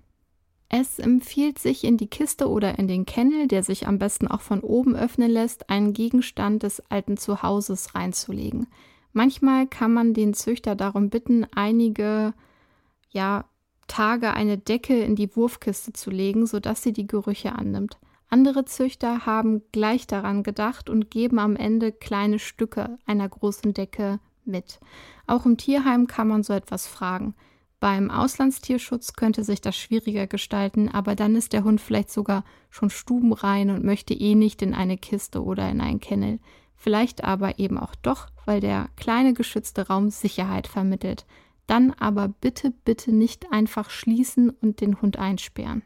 Es 0.72 1.00
empfiehlt 1.00 1.58
sich 1.58 1.84
in 1.84 1.98
die 1.98 2.08
Kiste 2.08 2.48
oder 2.48 2.78
in 2.78 2.88
den 2.88 3.06
Kennel, 3.08 3.48
der 3.48 3.64
sich 3.64 3.88
am 3.88 3.98
besten 3.98 4.28
auch 4.28 4.42
von 4.42 4.62
oben 4.62 4.96
öffnen 4.96 5.32
lässt, 5.32 5.70
einen 5.70 5.94
Gegenstand 5.94 6.62
des 6.62 6.80
alten 6.92 7.18
Zuhauses 7.18 7.96
reinzulegen. 7.96 8.68
Manchmal 9.12 9.66
kann 9.66 9.92
man 9.92 10.14
den 10.14 10.36
Züchter 10.36 10.76
darum 10.76 11.10
bitten, 11.10 11.48
einige 11.56 12.36
ja, 13.10 13.46
Tage 13.88 14.34
eine 14.36 14.60
Decke 14.60 15.02
in 15.02 15.16
die 15.16 15.36
Wurfkiste 15.36 15.94
zu 15.94 16.12
legen, 16.12 16.46
sodass 16.46 16.84
sie 16.84 16.94
die 16.94 17.08
Gerüche 17.08 17.54
annimmt. 17.54 17.98
Andere 18.30 18.66
Züchter 18.66 19.26
haben 19.26 19.64
gleich 19.72 20.06
daran 20.06 20.44
gedacht 20.44 20.92
und 20.92 21.10
geben 21.10 21.40
am 21.40 21.56
Ende 21.56 21.92
kleine 21.92 22.38
Stücke 22.38 23.00
einer 23.08 23.28
großen 23.28 23.74
Decke 23.74 24.20
mit. 24.46 24.80
Auch 25.26 25.48
im 25.48 25.58
Tierheim 25.58 26.06
kann 26.06 26.28
man 26.28 26.44
so 26.44 26.54
etwas 26.54 26.86
fragen. 26.86 27.34
Beim 27.80 28.12
Auslandstierschutz 28.12 29.14
könnte 29.14 29.46
sich 29.46 29.62
das 29.62 29.78
schwieriger 29.78 30.28
gestalten, 30.28 30.90
aber 30.90 31.16
dann 31.16 31.36
ist 31.36 31.54
der 31.54 31.64
Hund 31.64 31.80
vielleicht 31.80 32.12
sogar 32.12 32.44
schon 32.70 32.90
stubenrein 32.90 33.70
und 33.70 33.86
möchte 33.86 34.14
eh 34.14 34.36
nicht 34.36 34.62
in 34.62 34.74
eine 34.74 34.98
Kiste 34.98 35.44
oder 35.44 35.70
in 35.70 35.80
ein 35.80 36.02
Kennel. 36.02 36.40
Vielleicht 36.76 37.24
aber 37.24 37.58
eben 37.58 37.78
auch 37.78 37.96
doch, 37.96 38.28
weil 38.46 38.60
der 38.60 38.90
kleine 38.98 39.34
geschützte 39.34 39.88
Raum 39.88 40.10
Sicherheit 40.10 40.68
vermittelt. 40.68 41.26
Dann 41.68 41.92
aber 41.92 42.28
bitte, 42.28 42.72
bitte 42.84 43.14
nicht 43.14 43.52
einfach 43.52 43.90
schließen 43.90 44.50
und 44.50 44.82
den 44.82 45.02
Hund 45.02 45.18
einsperren. 45.18 45.84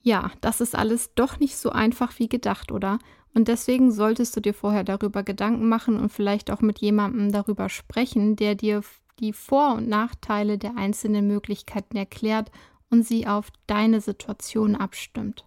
Ja, 0.00 0.32
das 0.40 0.60
ist 0.60 0.74
alles 0.74 1.14
doch 1.14 1.38
nicht 1.38 1.56
so 1.56 1.70
einfach 1.70 2.18
wie 2.18 2.28
gedacht, 2.28 2.72
oder? 2.72 2.98
Und 3.34 3.48
deswegen 3.48 3.92
solltest 3.92 4.36
du 4.36 4.40
dir 4.40 4.54
vorher 4.54 4.84
darüber 4.84 5.22
Gedanken 5.22 5.68
machen 5.68 5.98
und 5.98 6.10
vielleicht 6.10 6.50
auch 6.50 6.60
mit 6.60 6.80
jemandem 6.80 7.32
darüber 7.32 7.68
sprechen, 7.68 8.36
der 8.36 8.54
dir 8.54 8.82
die 9.20 9.32
Vor- 9.32 9.74
und 9.74 9.88
Nachteile 9.88 10.58
der 10.58 10.76
einzelnen 10.76 11.26
Möglichkeiten 11.26 11.96
erklärt 11.96 12.50
und 12.90 13.06
sie 13.06 13.26
auf 13.26 13.48
deine 13.66 14.00
Situation 14.00 14.76
abstimmt. 14.76 15.44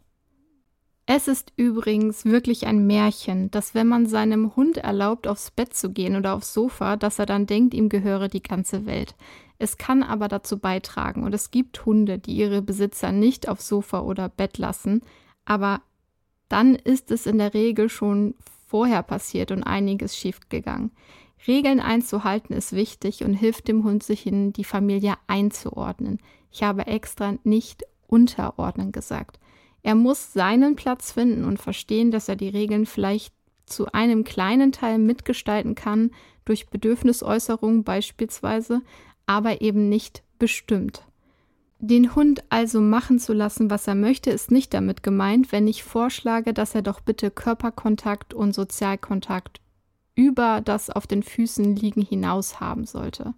Es 1.07 1.27
ist 1.27 1.53
übrigens 1.55 2.25
wirklich 2.25 2.65
ein 2.65 2.87
Märchen, 2.87 3.51
dass 3.51 3.75
wenn 3.75 3.87
man 3.87 4.07
seinem 4.07 4.55
Hund 4.55 4.77
erlaubt, 4.77 5.27
aufs 5.27 5.51
Bett 5.51 5.75
zu 5.75 5.91
gehen 5.91 6.15
oder 6.15 6.33
aufs 6.33 6.53
Sofa, 6.53 6.97
dass 6.97 7.19
er 7.19 7.27
dann 7.27 7.45
denkt, 7.45 7.75
ihm 7.75 7.89
gehöre 7.89 8.27
die 8.27 8.41
ganze 8.41 8.87
Welt. 8.87 9.15
Es 9.59 9.77
kann 9.77 10.01
aber 10.01 10.27
dazu 10.27 10.57
beitragen, 10.57 11.23
und 11.23 11.33
es 11.33 11.51
gibt 11.51 11.85
Hunde, 11.85 12.17
die 12.17 12.35
ihre 12.35 12.63
Besitzer 12.63 13.11
nicht 13.11 13.47
aufs 13.47 13.67
Sofa 13.67 13.99
oder 13.99 14.29
Bett 14.29 14.57
lassen, 14.57 15.01
aber 15.45 15.81
dann 16.49 16.73
ist 16.73 17.11
es 17.11 17.27
in 17.27 17.37
der 17.37 17.53
Regel 17.53 17.87
schon 17.89 18.33
vorher 18.67 19.03
passiert 19.03 19.51
und 19.51 19.63
einiges 19.63 20.17
schiefgegangen. 20.17 20.91
Regeln 21.47 21.79
einzuhalten 21.79 22.53
ist 22.55 22.73
wichtig 22.73 23.23
und 23.23 23.33
hilft 23.33 23.67
dem 23.67 23.83
Hund, 23.83 24.03
sich 24.03 24.25
in 24.25 24.53
die 24.53 24.63
Familie 24.63 25.15
einzuordnen. 25.27 26.19
Ich 26.51 26.63
habe 26.63 26.87
extra 26.87 27.35
nicht 27.43 27.83
unterordnen 28.07 28.91
gesagt. 28.91 29.39
Er 29.83 29.95
muss 29.95 30.33
seinen 30.33 30.75
Platz 30.75 31.11
finden 31.11 31.43
und 31.43 31.59
verstehen, 31.59 32.09
dass 32.09 32.29
er 32.29 32.35
die 32.35 32.49
Regeln 32.49 32.85
vielleicht 32.85 33.33
zu 33.65 33.91
einem 33.91 34.23
kleinen 34.23 34.71
Teil 34.71 34.97
mitgestalten 34.97 35.75
kann, 35.75 36.11
durch 36.45 36.69
Bedürfnisäußerung 36.69 37.83
beispielsweise, 37.83 38.81
aber 39.25 39.61
eben 39.61 39.89
nicht 39.89 40.23
bestimmt. 40.39 41.03
Den 41.79 42.15
Hund 42.15 42.43
also 42.49 42.79
machen 42.79 43.19
zu 43.19 43.33
lassen, 43.33 43.69
was 43.69 43.87
er 43.87 43.95
möchte, 43.95 44.29
ist 44.29 44.49
nicht 44.49 44.73
damit 44.73 45.03
gemeint, 45.03 45.51
wenn 45.51 45.67
ich 45.67 45.83
vorschlage, 45.83 46.53
dass 46.53 46.73
er 46.73 46.81
doch 46.81 47.01
bitte 47.01 47.31
Körperkontakt 47.31 48.33
und 48.33 48.55
Sozialkontakt 48.55 49.59
über 50.15 50.61
das 50.61 50.89
auf 50.89 51.07
den 51.07 51.23
Füßen 51.23 51.75
liegen 51.75 52.01
hinaus 52.01 52.59
haben 52.59 52.85
sollte. 52.85 53.33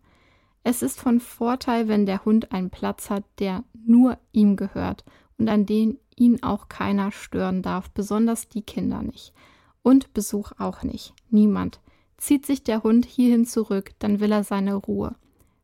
Es 0.64 0.82
ist 0.82 1.00
von 1.00 1.20
Vorteil, 1.20 1.88
wenn 1.88 2.06
der 2.06 2.26
Hund 2.26 2.52
einen 2.52 2.70
Platz 2.70 3.10
hat, 3.10 3.24
der 3.40 3.64
nur 3.86 4.18
ihm 4.32 4.56
gehört 4.56 5.06
und 5.38 5.50
an 5.50 5.66
den 5.66 5.98
ihn 6.16 6.44
auch 6.44 6.68
keiner 6.68 7.12
stören 7.12 7.62
darf, 7.62 7.90
besonders 7.92 8.50
die 8.50 8.64
Kinder 8.64 9.02
nicht. 9.02 9.34
Und 9.82 10.14
Besuch 10.14 10.52
auch 10.58 10.84
nicht. 10.84 11.14
Niemand. 11.30 11.80
Zieht 12.18 12.46
sich 12.46 12.64
der 12.64 12.84
Hund 12.84 13.06
hierhin 13.06 13.46
zurück, 13.46 13.92
dann 14.00 14.20
will 14.20 14.32
er 14.32 14.44
seine 14.44 14.76
Ruhe. 14.76 15.16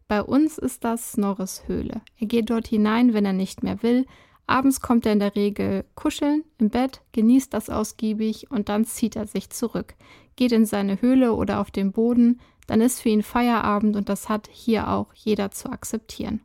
Bei 0.08 0.22
uns 0.22 0.58
ist 0.58 0.84
das 0.84 1.14
Snorres 1.14 1.68
Höhle. 1.68 2.02
Er 2.20 2.28
geht 2.28 2.50
dort 2.50 2.68
hinein, 2.68 3.14
wenn 3.14 3.26
er 3.26 3.34
nicht 3.34 3.64
mehr 3.64 3.82
will. 3.82 4.06
Abends 4.46 4.82
kommt 4.82 5.06
er 5.06 5.14
in 5.14 5.20
der 5.20 5.36
Regel 5.36 5.86
kuscheln 5.96 6.44
im 6.58 6.70
Bett, 6.70 7.02
genießt 7.14 7.54
das 7.54 7.70
ausgiebig 7.70 8.52
und 8.52 8.70
dann 8.70 8.86
zieht 8.86 9.16
er 9.16 9.26
sich 9.26 9.50
zurück, 9.50 9.96
geht 10.36 10.52
in 10.52 10.66
seine 10.66 11.02
Höhle 11.02 11.34
oder 11.34 11.60
auf 11.60 11.72
den 11.72 11.92
Boden, 11.92 12.40
dann 12.68 12.82
ist 12.82 13.02
für 13.02 13.10
ihn 13.10 13.24
Feierabend 13.24 13.96
und 13.96 14.10
das 14.10 14.30
hat 14.30 14.50
hier 14.52 14.90
auch 14.90 15.14
jeder 15.14 15.52
zu 15.52 15.70
akzeptieren. 15.70 16.42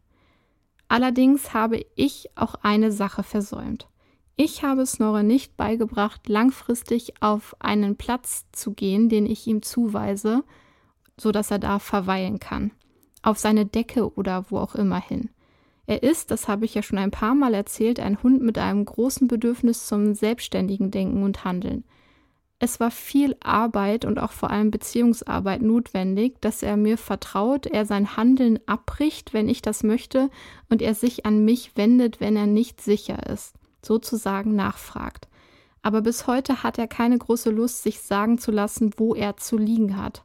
Allerdings 0.89 1.53
habe 1.53 1.85
ich 1.97 2.31
auch 2.35 2.55
eine 2.63 2.93
Sache 2.93 3.23
versäumt. 3.23 3.89
Ich 4.37 4.63
habe 4.63 4.87
Snorre 4.87 5.25
nicht 5.25 5.57
beigebracht, 5.57 6.29
langfristig 6.29 7.21
auf 7.21 7.57
einen 7.59 7.97
Platz 7.97 8.47
zu 8.53 8.73
gehen, 8.73 9.09
den 9.09 9.27
ich 9.27 9.47
ihm 9.47 9.63
zuweise, 9.63 10.45
so 11.17 11.33
dass 11.33 11.51
er 11.51 11.59
da 11.59 11.79
verweilen 11.79 12.39
kann 12.39 12.71
auf 13.23 13.39
seine 13.39 13.67
Decke 13.67 14.15
oder 14.15 14.47
wo 14.51 14.59
auch 14.59 14.75
immer 14.75 15.01
hin. 15.01 15.31
Er 15.89 16.03
ist, 16.03 16.31
das 16.31 16.49
habe 16.49 16.67
ich 16.67 16.75
ja 16.75 16.83
schon 16.83 16.99
ein 16.99 17.11
paar 17.11 17.35
Mal 17.35 17.55
erzählt, 17.55 17.99
ein 17.99 18.23
Hund 18.23 18.43
mit 18.43 18.59
einem 18.59 18.85
großen 18.85 19.27
Bedürfnis 19.27 19.87
zum 19.87 20.15
selbstständigen 20.15 20.91
Denken 20.91 21.23
und 21.23 21.47
Handeln. 21.47 21.83
Es 22.59 22.79
war 22.79 22.91
viel 22.91 23.37
Arbeit 23.41 24.05
und 24.05 24.19
auch 24.19 24.33
vor 24.33 24.51
allem 24.51 24.71
Beziehungsarbeit 24.71 25.63
notwendig, 25.63 26.43
dass 26.43 26.63
er 26.63 26.77
mir 26.77 26.99
vertraut, 26.99 27.65
er 27.65 27.87
sein 27.87 28.19
Handeln 28.19 28.59
abbricht, 28.67 29.33
wenn 29.33 29.49
ich 29.49 29.63
das 29.63 29.83
möchte, 29.83 30.29
und 30.69 30.83
er 30.83 30.95
sich 30.95 31.25
an 31.25 31.43
mich 31.43 31.75
wendet, 31.75 32.21
wenn 32.21 32.37
er 32.37 32.47
nicht 32.47 32.83
sicher 32.83 33.27
ist, 33.27 33.55
sozusagen 33.81 34.55
nachfragt. 34.55 35.27
Aber 35.81 36.03
bis 36.03 36.27
heute 36.27 36.63
hat 36.63 36.77
er 36.77 36.87
keine 36.87 37.17
große 37.17 37.49
Lust, 37.49 37.83
sich 37.83 38.03
sagen 38.03 38.37
zu 38.37 38.51
lassen, 38.51 38.91
wo 38.99 39.15
er 39.15 39.39
zu 39.39 39.57
liegen 39.57 39.97
hat. 39.97 40.23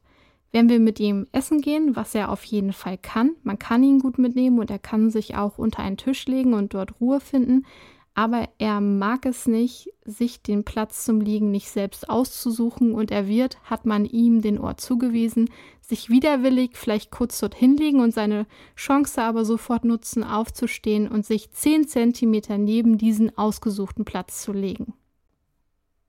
Wenn 0.53 0.69
wir 0.69 0.79
mit 0.79 0.99
ihm 0.99 1.25
essen 1.31 1.61
gehen, 1.61 1.95
was 1.95 2.13
er 2.13 2.29
auf 2.29 2.43
jeden 2.43 2.73
Fall 2.73 2.99
kann, 2.99 3.35
man 3.41 3.57
kann 3.57 3.83
ihn 3.83 3.97
gut 3.97 4.19
mitnehmen 4.19 4.59
und 4.59 4.69
er 4.69 4.77
kann 4.77 5.09
sich 5.09 5.35
auch 5.35 5.57
unter 5.57 5.79
einen 5.79 5.97
Tisch 5.97 6.27
legen 6.27 6.53
und 6.53 6.75
dort 6.75 7.01
Ruhe 7.01 7.19
finden, 7.19 7.65
aber 8.13 8.47
er 8.59 8.79
mag 8.79 9.25
es 9.25 9.47
nicht, 9.47 9.89
sich 10.05 10.43
den 10.43 10.63
Platz 10.63 11.05
zum 11.05 11.19
Liegen 11.21 11.49
nicht 11.49 11.69
selbst 11.69 12.07
auszusuchen 12.07 12.93
und 12.93 13.09
er 13.09 13.27
wird, 13.27 13.57
hat 13.63 13.87
man 13.87 14.05
ihm 14.05 14.43
den 14.43 14.59
Ort 14.59 14.79
zugewiesen, 14.79 15.49
sich 15.81 16.11
widerwillig 16.11 16.77
vielleicht 16.77 17.09
kurz 17.09 17.39
dort 17.39 17.55
hinlegen 17.55 17.99
und 17.99 18.13
seine 18.13 18.45
Chance 18.75 19.23
aber 19.23 19.45
sofort 19.45 19.85
nutzen, 19.85 20.23
aufzustehen 20.23 21.07
und 21.07 21.25
sich 21.25 21.49
zehn 21.49 21.87
Zentimeter 21.87 22.59
neben 22.59 22.99
diesen 22.99 23.35
ausgesuchten 23.35 24.05
Platz 24.05 24.43
zu 24.43 24.53
legen. 24.53 24.93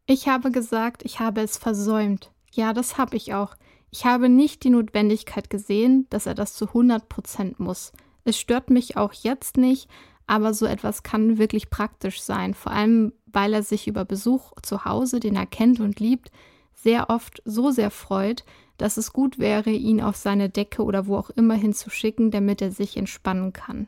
Ich 0.04 0.28
habe 0.28 0.50
gesagt, 0.50 1.02
ich 1.06 1.18
habe 1.18 1.40
es 1.40 1.56
versäumt. 1.56 2.30
Ja, 2.52 2.74
das 2.74 2.98
habe 2.98 3.16
ich 3.16 3.32
auch. 3.32 3.56
Ich 3.96 4.04
habe 4.04 4.28
nicht 4.28 4.64
die 4.64 4.70
Notwendigkeit 4.70 5.50
gesehen, 5.50 6.08
dass 6.10 6.26
er 6.26 6.34
das 6.34 6.54
zu 6.54 6.66
100 6.66 7.08
Prozent 7.08 7.60
muss. 7.60 7.92
Es 8.24 8.36
stört 8.36 8.68
mich 8.68 8.96
auch 8.96 9.12
jetzt 9.12 9.56
nicht, 9.56 9.88
aber 10.26 10.52
so 10.52 10.66
etwas 10.66 11.04
kann 11.04 11.38
wirklich 11.38 11.70
praktisch 11.70 12.20
sein, 12.20 12.54
vor 12.54 12.72
allem 12.72 13.12
weil 13.26 13.52
er 13.54 13.62
sich 13.62 13.86
über 13.86 14.04
Besuch 14.04 14.50
zu 14.62 14.84
Hause, 14.84 15.20
den 15.20 15.36
er 15.36 15.46
kennt 15.46 15.78
und 15.78 16.00
liebt, 16.00 16.32
sehr 16.74 17.08
oft 17.08 17.40
so 17.44 17.70
sehr 17.70 17.92
freut, 17.92 18.44
dass 18.78 18.96
es 18.96 19.12
gut 19.12 19.38
wäre, 19.38 19.70
ihn 19.70 20.02
auf 20.02 20.16
seine 20.16 20.48
Decke 20.50 20.82
oder 20.82 21.06
wo 21.06 21.16
auch 21.16 21.30
immer 21.30 21.54
hinzuschicken, 21.54 22.32
damit 22.32 22.62
er 22.62 22.72
sich 22.72 22.96
entspannen 22.96 23.52
kann. 23.52 23.86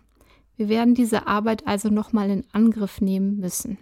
Wir 0.57 0.69
werden 0.69 0.95
diese 0.95 1.27
Arbeit 1.27 1.67
also 1.67 1.89
nochmal 1.89 2.31
in 2.31 2.45
Angriff 2.53 3.01
nehmen 3.01 3.39
müssen. 3.41 3.77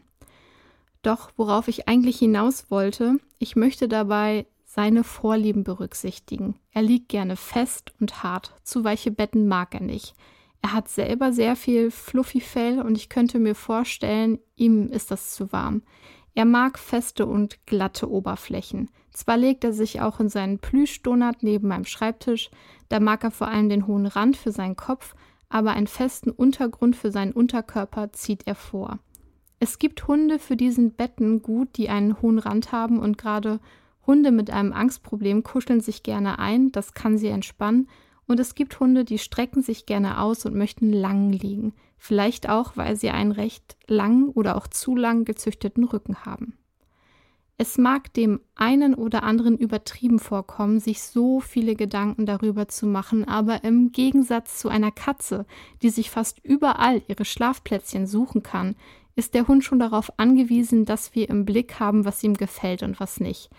Doch 1.02 1.32
worauf 1.37 1.68
ich 1.68 1.87
eigentlich 1.87 2.18
hinaus 2.18 2.70
wollte, 2.70 3.18
ich 3.38 3.56
möchte 3.56 3.88
dabei 3.88 4.46
seine 4.74 5.04
Vorlieben 5.04 5.62
berücksichtigen. 5.62 6.56
Er 6.72 6.82
liegt 6.82 7.08
gerne 7.08 7.37
fest 7.37 7.92
und 8.00 8.24
hart, 8.24 8.54
zu 8.64 8.82
weiche 8.82 9.12
Betten 9.12 9.46
mag 9.46 9.72
er 9.72 9.80
nicht. 9.80 10.14
Er 10.62 10.72
hat 10.72 10.88
selber 10.88 11.32
sehr 11.32 11.54
viel 11.54 11.92
fluffy 11.92 12.40
Fell 12.40 12.80
und 12.80 12.96
ich 12.96 13.08
könnte 13.08 13.38
mir 13.38 13.54
vorstellen, 13.54 14.40
ihm 14.56 14.88
ist 14.88 15.12
das 15.12 15.32
zu 15.32 15.52
warm. 15.52 15.82
Er 16.34 16.44
mag 16.44 16.76
feste 16.76 17.26
und 17.26 17.64
glatte 17.66 18.10
Oberflächen. 18.10 18.90
Zwar 19.12 19.37
legt 19.37 19.62
er 19.62 19.72
sich 19.72 20.00
auch 20.00 20.18
in 20.18 20.28
seinen 20.28 20.58
Plüschdonut 20.58 21.44
neben 21.44 21.68
meinem 21.68 21.84
Schreibtisch, 21.84 22.50
da 22.88 22.98
mag 22.98 23.22
er 23.22 23.30
vor 23.30 23.46
allem 23.46 23.68
den 23.68 23.87
hohen 23.87 24.06
Rand 24.06 24.37
für 24.37 24.50
seinen 24.50 24.74
Kopf, 24.74 25.14
aber 25.48 25.70
einen 25.70 25.87
festen 25.87 26.30
Untergrund 26.30 26.96
für 26.96 27.12
seinen 27.12 27.32
Unterkörper 27.32 28.12
zieht 28.12 28.48
er 28.48 28.56
vor. 28.56 28.98
Es 29.60 29.78
gibt 29.78 30.08
Hunde 30.08 30.40
für 30.40 30.56
diesen 30.56 30.94
Betten 30.94 31.42
gut, 31.42 31.76
die 31.76 31.90
einen 31.90 32.20
hohen 32.20 32.40
Rand 32.40 32.72
haben 32.72 32.98
und 32.98 33.18
gerade 33.18 33.60
Hunde 34.07 34.33
mit 34.33 34.51
einem 34.51 34.73
Angstproblem 34.73 35.43
kuscheln 35.43 35.81
sich 35.81 36.03
gerne 36.03 36.38
ein, 36.38 36.73
das 36.73 36.95
kann 36.95 37.19
sie 37.19 37.29
entspannen, 37.29 37.88
und 38.27 38.40
es 38.40 38.55
gibt 38.55 38.81
Hunde, 38.81 39.05
die 39.05 39.19
strecken 39.19 39.62
sich 39.62 39.87
gerne 39.87 40.21
aus 40.21 40.47
und 40.47 40.55
möchten 40.55 40.93
lang 40.93 41.31
liegen, 41.31 41.75
vielleicht 41.99 42.49
auch, 42.49 42.77
weil 42.77 42.97
sie 42.97 43.11
einen 43.11 43.33
recht 43.33 43.77
lang 43.87 44.29
oder 44.31 44.57
auch 44.57 44.67
zu 44.67 44.97
lang 44.97 45.25
gezüchteten 45.25 45.85
Rücken 45.85 46.25
haben. 46.25 46.57
Es 47.57 47.79
mag 47.79 48.12
dem 48.14 48.40
einen 48.57 48.95
oder 48.95 49.23
anderen 49.23 49.57
übertrieben 49.57 50.19
vorkommen, 50.19 50.81
sich 50.81 51.03
so 51.03 51.38
viele 51.38 51.77
Gedanken 51.77 52.27
darüber 52.27 52.67
zu 52.67 52.87
machen, 52.87 53.29
aber 53.29 53.62
im 53.62 53.93
Gegensatz 53.93 54.59
zu 54.59 54.69
einer 54.69 54.90
Katze, 54.90 55.47
die 55.81 55.90
sich 55.90 56.11
fast 56.11 56.45
überall 56.45 57.03
ihre 57.07 57.25
Schlafplätzchen 57.25 58.09
suchen 58.09 58.43
kann, 58.43 58.75
ist 59.14 59.35
der 59.35 59.47
Hund 59.47 59.62
schon 59.62 59.79
darauf 59.79 60.19
angewiesen, 60.19 60.85
dass 60.85 61.14
wir 61.14 61.29
im 61.29 61.45
Blick 61.45 61.79
haben, 61.79 62.05
was 62.05 62.25
ihm 62.25 62.35
gefällt 62.35 62.83
und 62.83 62.99
was 62.99 63.21
nicht. 63.21 63.51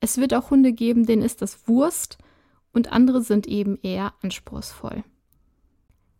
Es 0.00 0.16
wird 0.16 0.34
auch 0.34 0.50
Hunde 0.50 0.72
geben, 0.72 1.06
denen 1.06 1.22
ist 1.22 1.42
das 1.42 1.68
Wurst 1.68 2.18
und 2.72 2.92
andere 2.92 3.22
sind 3.22 3.46
eben 3.46 3.78
eher 3.82 4.14
anspruchsvoll. 4.22 5.04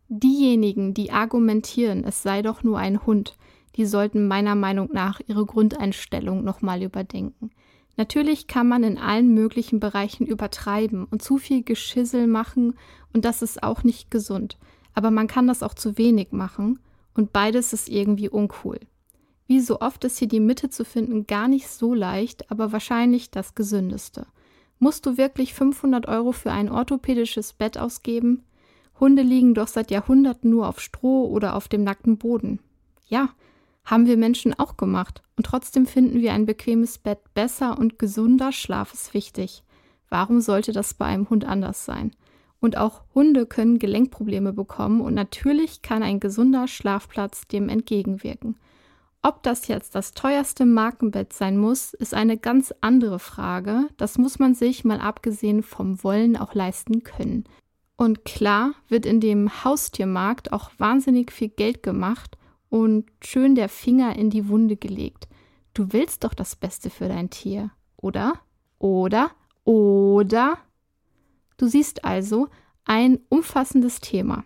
Diejenigen, 0.08 0.92
die 0.92 1.12
argumentieren, 1.12 2.04
es 2.04 2.22
sei 2.22 2.42
doch 2.42 2.62
nur 2.62 2.78
ein 2.78 3.06
Hund, 3.06 3.36
die 3.76 3.86
sollten 3.86 4.28
meiner 4.28 4.54
Meinung 4.54 4.90
nach 4.92 5.20
ihre 5.26 5.46
Grundeinstellung 5.46 6.44
nochmal 6.44 6.82
überdenken. 6.82 7.50
Natürlich 7.96 8.46
kann 8.46 8.68
man 8.68 8.82
in 8.82 8.98
allen 8.98 9.34
möglichen 9.34 9.78
Bereichen 9.78 10.26
übertreiben 10.26 11.04
und 11.04 11.22
zu 11.22 11.38
viel 11.38 11.62
Geschissel 11.62 12.26
machen 12.26 12.74
und 13.12 13.24
das 13.24 13.42
ist 13.42 13.62
auch 13.62 13.84
nicht 13.84 14.10
gesund. 14.10 14.58
Aber 14.94 15.10
man 15.10 15.26
kann 15.28 15.46
das 15.46 15.62
auch 15.62 15.74
zu 15.74 15.96
wenig 15.96 16.32
machen 16.32 16.80
und 17.14 17.32
beides 17.32 17.72
ist 17.72 17.88
irgendwie 17.88 18.28
uncool. 18.28 18.80
Wie 19.50 19.58
so 19.58 19.80
oft 19.80 20.04
ist 20.04 20.20
hier 20.20 20.28
die 20.28 20.38
Mitte 20.38 20.70
zu 20.70 20.84
finden 20.84 21.26
gar 21.26 21.48
nicht 21.48 21.66
so 21.66 21.92
leicht, 21.92 22.52
aber 22.52 22.70
wahrscheinlich 22.70 23.32
das 23.32 23.56
gesündeste. 23.56 24.28
Musst 24.78 25.06
du 25.06 25.16
wirklich 25.16 25.54
500 25.54 26.06
Euro 26.06 26.30
für 26.30 26.52
ein 26.52 26.70
orthopädisches 26.70 27.54
Bett 27.54 27.76
ausgeben? 27.76 28.44
Hunde 29.00 29.22
liegen 29.22 29.54
doch 29.54 29.66
seit 29.66 29.90
Jahrhunderten 29.90 30.50
nur 30.50 30.68
auf 30.68 30.78
Stroh 30.78 31.26
oder 31.26 31.56
auf 31.56 31.66
dem 31.66 31.82
nackten 31.82 32.16
Boden. 32.16 32.60
Ja, 33.08 33.30
haben 33.84 34.06
wir 34.06 34.16
Menschen 34.16 34.56
auch 34.56 34.76
gemacht. 34.76 35.20
Und 35.36 35.46
trotzdem 35.46 35.84
finden 35.84 36.20
wir 36.20 36.32
ein 36.32 36.46
bequemes 36.46 36.98
Bett 36.98 37.18
besser 37.34 37.76
und 37.76 37.98
gesunder 37.98 38.52
Schlaf 38.52 38.94
ist 38.94 39.14
wichtig. 39.14 39.64
Warum 40.08 40.40
sollte 40.40 40.70
das 40.70 40.94
bei 40.94 41.06
einem 41.06 41.28
Hund 41.28 41.44
anders 41.44 41.84
sein? 41.84 42.12
Und 42.60 42.76
auch 42.76 43.02
Hunde 43.16 43.46
können 43.46 43.80
Gelenkprobleme 43.80 44.52
bekommen 44.52 45.00
und 45.00 45.14
natürlich 45.14 45.82
kann 45.82 46.04
ein 46.04 46.20
gesunder 46.20 46.68
Schlafplatz 46.68 47.48
dem 47.48 47.68
entgegenwirken. 47.68 48.54
Ob 49.22 49.42
das 49.42 49.68
jetzt 49.68 49.94
das 49.94 50.12
teuerste 50.12 50.64
Markenbett 50.64 51.34
sein 51.34 51.58
muss, 51.58 51.92
ist 51.92 52.14
eine 52.14 52.38
ganz 52.38 52.72
andere 52.80 53.18
Frage. 53.18 53.88
Das 53.98 54.16
muss 54.16 54.38
man 54.38 54.54
sich 54.54 54.84
mal 54.84 54.98
abgesehen 54.98 55.62
vom 55.62 56.02
Wollen 56.02 56.38
auch 56.38 56.54
leisten 56.54 57.02
können. 57.02 57.44
Und 57.96 58.24
klar 58.24 58.72
wird 58.88 59.04
in 59.04 59.20
dem 59.20 59.62
Haustiermarkt 59.62 60.54
auch 60.54 60.70
wahnsinnig 60.78 61.32
viel 61.32 61.50
Geld 61.50 61.82
gemacht 61.82 62.38
und 62.70 63.10
schön 63.22 63.54
der 63.54 63.68
Finger 63.68 64.16
in 64.16 64.30
die 64.30 64.48
Wunde 64.48 64.76
gelegt. 64.76 65.28
Du 65.74 65.92
willst 65.92 66.24
doch 66.24 66.32
das 66.32 66.56
Beste 66.56 66.88
für 66.88 67.08
dein 67.08 67.28
Tier, 67.28 67.70
oder? 67.98 68.40
Oder? 68.78 69.32
Oder? 69.64 70.56
Du 71.58 71.66
siehst 71.66 72.06
also 72.06 72.48
ein 72.86 73.20
umfassendes 73.28 74.00
Thema. 74.00 74.44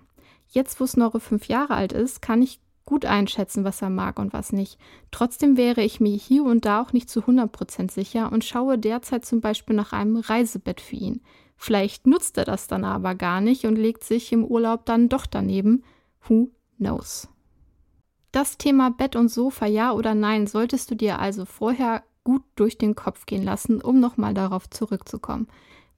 Jetzt, 0.48 0.80
wo 0.80 0.86
Snorre 0.86 1.20
fünf 1.20 1.46
Jahre 1.46 1.74
alt 1.74 1.92
ist, 1.92 2.20
kann 2.20 2.42
ich 2.42 2.60
gut 2.86 3.04
einschätzen, 3.04 3.64
was 3.64 3.82
er 3.82 3.90
mag 3.90 4.18
und 4.18 4.32
was 4.32 4.52
nicht. 4.52 4.78
Trotzdem 5.10 5.56
wäre 5.56 5.82
ich 5.82 6.00
mir 6.00 6.16
hier 6.16 6.44
und 6.44 6.64
da 6.64 6.82
auch 6.82 6.92
nicht 6.92 7.08
zu 7.08 7.20
100% 7.20 7.90
sicher 7.90 8.30
und 8.32 8.44
schaue 8.44 8.78
derzeit 8.78 9.24
zum 9.24 9.40
Beispiel 9.40 9.74
nach 9.74 9.92
einem 9.92 10.16
Reisebett 10.16 10.80
für 10.80 10.96
ihn. 10.96 11.22
Vielleicht 11.56 12.06
nutzt 12.06 12.36
er 12.36 12.44
das 12.44 12.66
dann 12.66 12.84
aber 12.84 13.14
gar 13.14 13.40
nicht 13.40 13.64
und 13.64 13.76
legt 13.76 14.04
sich 14.04 14.32
im 14.32 14.44
Urlaub 14.44 14.84
dann 14.86 15.08
doch 15.08 15.26
daneben. 15.26 15.82
Who 16.28 16.50
knows? 16.78 17.28
Das 18.32 18.58
Thema 18.58 18.90
Bett 18.90 19.16
und 19.16 19.28
Sofa, 19.28 19.66
ja 19.66 19.92
oder 19.92 20.14
nein, 20.14 20.46
solltest 20.46 20.90
du 20.90 20.96
dir 20.96 21.20
also 21.20 21.44
vorher 21.44 22.02
gut 22.24 22.42
durch 22.56 22.78
den 22.78 22.94
Kopf 22.94 23.26
gehen 23.26 23.44
lassen, 23.44 23.80
um 23.80 24.00
nochmal 24.00 24.34
darauf 24.34 24.68
zurückzukommen. 24.68 25.46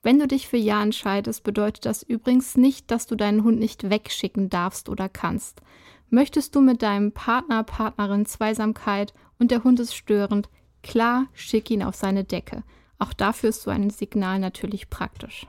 Wenn 0.03 0.19
du 0.19 0.29
dich 0.29 0.47
für 0.47 0.57
Ja 0.57 0.83
entscheidest, 0.83 1.43
bedeutet 1.43 1.87
das 1.87 2.03
übrigens 2.03 2.57
nicht, 2.57 2.91
dass 2.91 3.07
du 3.07 3.17
deinen 3.17 3.43
Hund 3.43 3.59
nicht 3.59 3.91
wegschicken 3.91 4.51
darfst 4.51 4.89
oder 4.89 5.09
kannst. 5.09 5.63
Möchtest 6.11 6.55
du 6.55 6.61
mit 6.61 6.83
deinem 6.83 7.13
Partner, 7.13 7.65
Partnerin 7.65 8.27
Zweisamkeit 8.27 9.13
und 9.39 9.51
der 9.51 9.65
Hund 9.65 9.81
ist 9.81 9.95
störend, 9.95 10.49
klar, 10.83 11.27
schick 11.33 11.71
ihn 11.71 11.83
auf 11.83 11.95
seine 11.95 12.25
Decke. 12.25 12.63
Auch 12.99 13.13
dafür 13.13 13.51
ist 13.51 13.63
so 13.63 13.71
ein 13.71 13.91
Signal 13.91 14.39
natürlich 14.39 14.89
praktisch. 14.89 15.47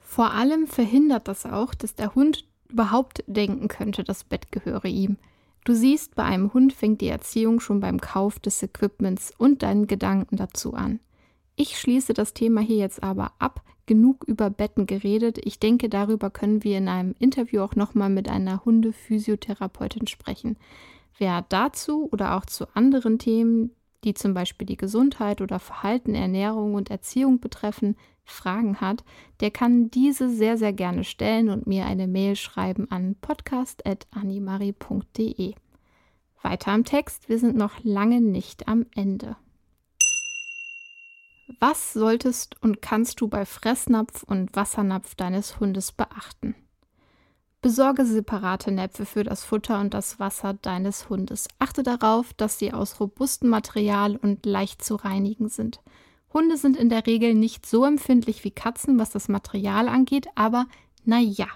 Vor 0.00 0.32
allem 0.32 0.66
verhindert 0.66 1.28
das 1.28 1.46
auch, 1.46 1.74
dass 1.74 1.94
der 1.94 2.14
Hund 2.14 2.44
überhaupt 2.68 3.22
denken 3.26 3.68
könnte, 3.68 4.02
das 4.02 4.24
Bett 4.24 4.50
gehöre 4.50 4.86
ihm. 4.86 5.18
Du 5.64 5.74
siehst, 5.74 6.16
bei 6.16 6.24
einem 6.24 6.52
Hund 6.52 6.72
fängt 6.72 7.00
die 7.00 7.08
Erziehung 7.08 7.60
schon 7.60 7.80
beim 7.80 8.00
Kauf 8.00 8.40
des 8.40 8.62
Equipments 8.62 9.32
und 9.36 9.62
deinen 9.62 9.86
Gedanken 9.86 10.36
dazu 10.36 10.74
an. 10.74 10.98
Ich 11.54 11.78
schließe 11.78 12.14
das 12.14 12.34
Thema 12.34 12.60
hier 12.60 12.78
jetzt 12.78 13.02
aber 13.02 13.32
ab. 13.38 13.62
Genug 13.86 14.24
über 14.24 14.50
Betten 14.50 14.86
geredet. 14.86 15.38
Ich 15.42 15.58
denke, 15.58 15.88
darüber 15.88 16.30
können 16.30 16.62
wir 16.64 16.78
in 16.78 16.88
einem 16.88 17.14
Interview 17.18 17.62
auch 17.62 17.74
nochmal 17.74 18.10
mit 18.10 18.28
einer 18.28 18.64
Hundephysiotherapeutin 18.64 20.06
sprechen. 20.06 20.56
Wer 21.18 21.44
dazu 21.48 22.08
oder 22.12 22.36
auch 22.36 22.46
zu 22.46 22.66
anderen 22.74 23.18
Themen, 23.18 23.72
die 24.04 24.14
zum 24.14 24.34
Beispiel 24.34 24.66
die 24.66 24.76
Gesundheit 24.76 25.40
oder 25.40 25.58
Verhalten, 25.58 26.14
Ernährung 26.14 26.74
und 26.74 26.90
Erziehung 26.90 27.40
betreffen, 27.40 27.96
Fragen 28.24 28.80
hat, 28.80 29.02
der 29.40 29.50
kann 29.50 29.90
diese 29.90 30.28
sehr, 30.28 30.56
sehr 30.56 30.72
gerne 30.72 31.02
stellen 31.04 31.50
und 31.50 31.66
mir 31.66 31.84
eine 31.86 32.06
Mail 32.06 32.36
schreiben 32.36 32.88
an 32.90 33.16
podcast.animari.de. 33.20 35.54
Weiter 36.42 36.72
am 36.72 36.84
Text, 36.84 37.28
wir 37.28 37.38
sind 37.38 37.56
noch 37.56 37.84
lange 37.84 38.20
nicht 38.20 38.68
am 38.68 38.86
Ende. 38.94 39.36
Was 41.60 41.92
solltest 41.92 42.60
und 42.62 42.82
kannst 42.82 43.20
du 43.20 43.28
bei 43.28 43.44
Fressnapf 43.44 44.22
und 44.22 44.54
Wassernapf 44.54 45.14
deines 45.14 45.60
Hundes 45.60 45.92
beachten? 45.92 46.54
Besorge 47.60 48.04
separate 48.04 48.72
Näpfe 48.72 49.06
für 49.06 49.22
das 49.22 49.44
Futter 49.44 49.80
und 49.80 49.94
das 49.94 50.18
Wasser 50.18 50.54
deines 50.54 51.08
Hundes. 51.08 51.46
Achte 51.60 51.82
darauf, 51.82 52.34
dass 52.34 52.58
sie 52.58 52.72
aus 52.72 52.98
robustem 52.98 53.48
Material 53.48 54.16
und 54.16 54.44
leicht 54.46 54.84
zu 54.84 54.96
reinigen 54.96 55.48
sind. 55.48 55.80
Hunde 56.32 56.56
sind 56.56 56.76
in 56.76 56.88
der 56.88 57.06
Regel 57.06 57.34
nicht 57.34 57.66
so 57.66 57.84
empfindlich 57.84 58.42
wie 58.42 58.50
Katzen, 58.50 58.98
was 58.98 59.10
das 59.10 59.28
Material 59.28 59.88
angeht, 59.88 60.26
aber 60.34 60.66
naja, 61.04 61.46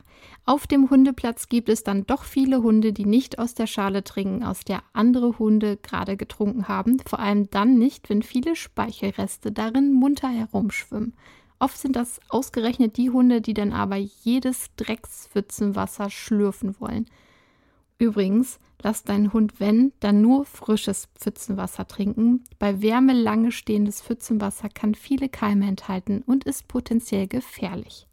auf 0.45 0.67
dem 0.67 0.91
Hundeplatz 0.91 1.49
gibt 1.49 1.69
es 1.69 1.83
dann 1.83 2.07
doch 2.07 2.25
viele 2.25 2.63
Hunde, 2.63 2.93
die 2.93 3.05
nicht 3.05 3.39
aus 3.39 3.55
der 3.55 3.67
Schale 3.67 4.05
trinken, 4.05 4.45
aus 4.45 4.61
der 4.61 4.83
andere 4.93 5.39
Hunde 5.39 5.77
gerade 5.77 6.17
getrunken 6.17 6.69
haben, 6.69 6.99
vor 7.01 7.19
allem 7.19 7.51
dann 7.51 7.79
nicht, 7.79 8.09
wenn 8.09 8.23
viele 8.23 8.55
Speichelreste 8.55 9.51
darin 9.53 9.93
munter 9.93 10.29
herumschwimmen. 10.29 11.15
Oft 11.59 11.79
sind 11.79 11.97
das 11.97 12.21
ausgerechnet 12.29 12.97
die 12.97 13.11
Hunde, 13.11 13.41
die 13.41 13.55
dann 13.55 13.73
aber 13.73 13.97
jedes 13.97 14.69
Dreckspfützenwasser 14.77 16.11
schlürfen 16.11 16.77
wollen. 16.81 17.07
Übrigens, 17.99 18.59
lass 18.83 19.05
deinen 19.05 19.33
Hund, 19.33 19.59
wenn, 19.59 19.93
dann 20.01 20.21
nur 20.21 20.45
frisches 20.45 21.09
Pfützenwasser 21.19 21.89
trinken. 21.89 22.45
Bei 22.59 22.83
Wärme 22.83 23.15
lange 23.15 23.53
stehendes 23.53 24.03
Pfützenwasser 24.03 24.69
kann 24.69 24.95
viele 24.95 25.29
Keime 25.29 25.67
enthalten 25.67 26.23
und 26.27 26.45
ist 26.45 26.69
potenziell 26.69 27.27
gefährlich. 27.27 28.06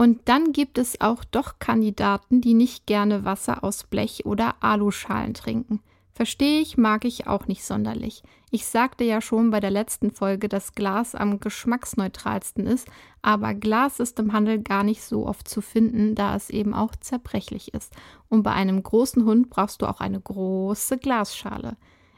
Und 0.00 0.30
dann 0.30 0.54
gibt 0.54 0.78
es 0.78 0.98
auch 1.02 1.24
doch 1.24 1.58
Kandidaten, 1.58 2.40
die 2.40 2.54
nicht 2.54 2.86
gerne 2.86 3.26
Wasser 3.26 3.62
aus 3.62 3.84
Blech- 3.84 4.24
oder 4.24 4.54
Aluschalen 4.60 5.34
trinken. 5.34 5.82
Verstehe 6.14 6.62
ich, 6.62 6.78
mag 6.78 7.04
ich 7.04 7.26
auch 7.26 7.46
nicht 7.46 7.62
sonderlich. 7.62 8.22
Ich 8.50 8.64
sagte 8.64 9.04
ja 9.04 9.20
schon 9.20 9.50
bei 9.50 9.60
der 9.60 9.70
letzten 9.70 10.10
Folge, 10.10 10.48
dass 10.48 10.74
Glas 10.74 11.14
am 11.14 11.38
geschmacksneutralsten 11.38 12.66
ist, 12.66 12.88
aber 13.20 13.52
Glas 13.52 14.00
ist 14.00 14.18
im 14.18 14.32
Handel 14.32 14.62
gar 14.62 14.84
nicht 14.84 15.02
so 15.02 15.26
oft 15.26 15.46
zu 15.46 15.60
finden, 15.60 16.14
da 16.14 16.34
es 16.34 16.48
eben 16.48 16.72
auch 16.72 16.96
zerbrechlich 16.96 17.74
ist. 17.74 17.92
Und 18.30 18.42
bei 18.42 18.52
einem 18.52 18.82
großen 18.82 19.26
Hund 19.26 19.50
brauchst 19.50 19.82
du 19.82 19.86
auch 19.86 20.00
eine 20.00 20.18
große 20.22 20.96
Glasschale. 20.96 21.76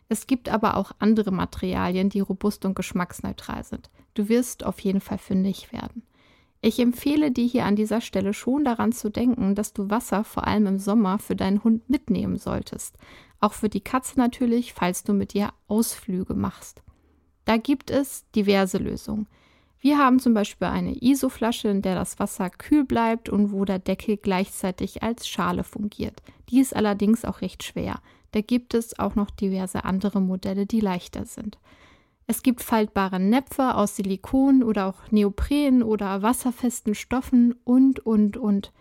Es 0.08 0.28
gibt 0.28 0.48
aber 0.48 0.76
auch 0.76 0.92
andere 1.00 1.32
Materialien, 1.32 2.10
die 2.10 2.20
robust 2.20 2.64
und 2.64 2.76
geschmacksneutral 2.76 3.64
sind. 3.64 3.90
Du 4.14 4.28
wirst 4.28 4.64
auf 4.64 4.78
jeden 4.78 5.00
Fall 5.00 5.18
fündig 5.18 5.72
werden. 5.72 6.04
Ich 6.64 6.78
empfehle 6.78 7.32
dir 7.32 7.44
hier 7.44 7.64
an 7.64 7.74
dieser 7.74 8.00
Stelle 8.00 8.32
schon 8.32 8.64
daran 8.64 8.92
zu 8.92 9.10
denken, 9.10 9.56
dass 9.56 9.72
du 9.72 9.90
Wasser 9.90 10.22
vor 10.22 10.46
allem 10.46 10.66
im 10.66 10.78
Sommer 10.78 11.18
für 11.18 11.34
deinen 11.34 11.64
Hund 11.64 11.90
mitnehmen 11.90 12.38
solltest. 12.38 12.96
Auch 13.40 13.52
für 13.52 13.68
die 13.68 13.80
Katze 13.80 14.16
natürlich, 14.16 14.72
falls 14.72 15.02
du 15.02 15.12
mit 15.12 15.34
ihr 15.34 15.52
Ausflüge 15.66 16.34
machst. 16.34 16.80
Da 17.46 17.56
gibt 17.56 17.90
es 17.90 18.30
diverse 18.36 18.78
Lösungen. 18.78 19.26
Wir 19.80 19.98
haben 19.98 20.20
zum 20.20 20.34
Beispiel 20.34 20.68
eine 20.68 20.94
ISO-Flasche, 21.02 21.66
in 21.66 21.82
der 21.82 21.96
das 21.96 22.20
Wasser 22.20 22.48
kühl 22.48 22.84
bleibt 22.84 23.28
und 23.28 23.50
wo 23.50 23.64
der 23.64 23.80
Deckel 23.80 24.16
gleichzeitig 24.16 25.02
als 25.02 25.26
Schale 25.26 25.64
fungiert. 25.64 26.22
Die 26.50 26.60
ist 26.60 26.76
allerdings 26.76 27.24
auch 27.24 27.40
recht 27.40 27.64
schwer. 27.64 28.00
Da 28.30 28.40
gibt 28.40 28.74
es 28.74 28.96
auch 29.00 29.16
noch 29.16 29.32
diverse 29.32 29.84
andere 29.84 30.20
Modelle, 30.20 30.66
die 30.66 30.78
leichter 30.78 31.24
sind. 31.24 31.58
Es 32.32 32.42
gibt 32.42 32.62
faltbare 32.62 33.20
Näpfe 33.20 33.74
aus 33.74 33.96
Silikon 33.96 34.62
oder 34.62 34.86
auch 34.86 35.10
Neopren 35.10 35.82
oder 35.82 36.22
wasserfesten 36.22 36.94
Stoffen 36.94 37.54
und, 37.62 38.00
und, 38.06 38.38
und. 38.38 38.72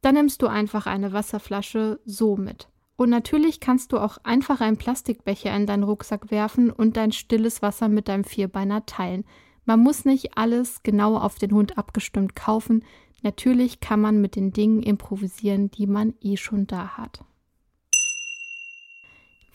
Dann 0.00 0.14
nimmst 0.14 0.40
du 0.40 0.46
einfach 0.46 0.86
eine 0.86 1.12
Wasserflasche 1.12 2.00
so 2.06 2.38
mit. 2.38 2.70
Und 2.96 3.10
natürlich 3.10 3.60
kannst 3.60 3.92
du 3.92 3.98
auch 3.98 4.16
einfach 4.24 4.62
einen 4.62 4.78
Plastikbecher 4.78 5.54
in 5.54 5.66
deinen 5.66 5.82
Rucksack 5.82 6.30
werfen 6.30 6.70
und 6.70 6.96
dein 6.96 7.12
stilles 7.12 7.60
Wasser 7.60 7.88
mit 7.88 8.08
deinem 8.08 8.24
Vierbeiner 8.24 8.86
teilen. 8.86 9.26
Man 9.66 9.80
muss 9.80 10.06
nicht 10.06 10.38
alles 10.38 10.82
genau 10.82 11.18
auf 11.18 11.34
den 11.34 11.52
Hund 11.52 11.76
abgestimmt 11.76 12.34
kaufen. 12.36 12.86
Natürlich 13.20 13.80
kann 13.80 14.00
man 14.00 14.18
mit 14.22 14.34
den 14.34 14.54
Dingen 14.54 14.82
improvisieren, 14.82 15.70
die 15.70 15.86
man 15.86 16.14
eh 16.22 16.38
schon 16.38 16.66
da 16.66 16.96
hat. 16.96 17.22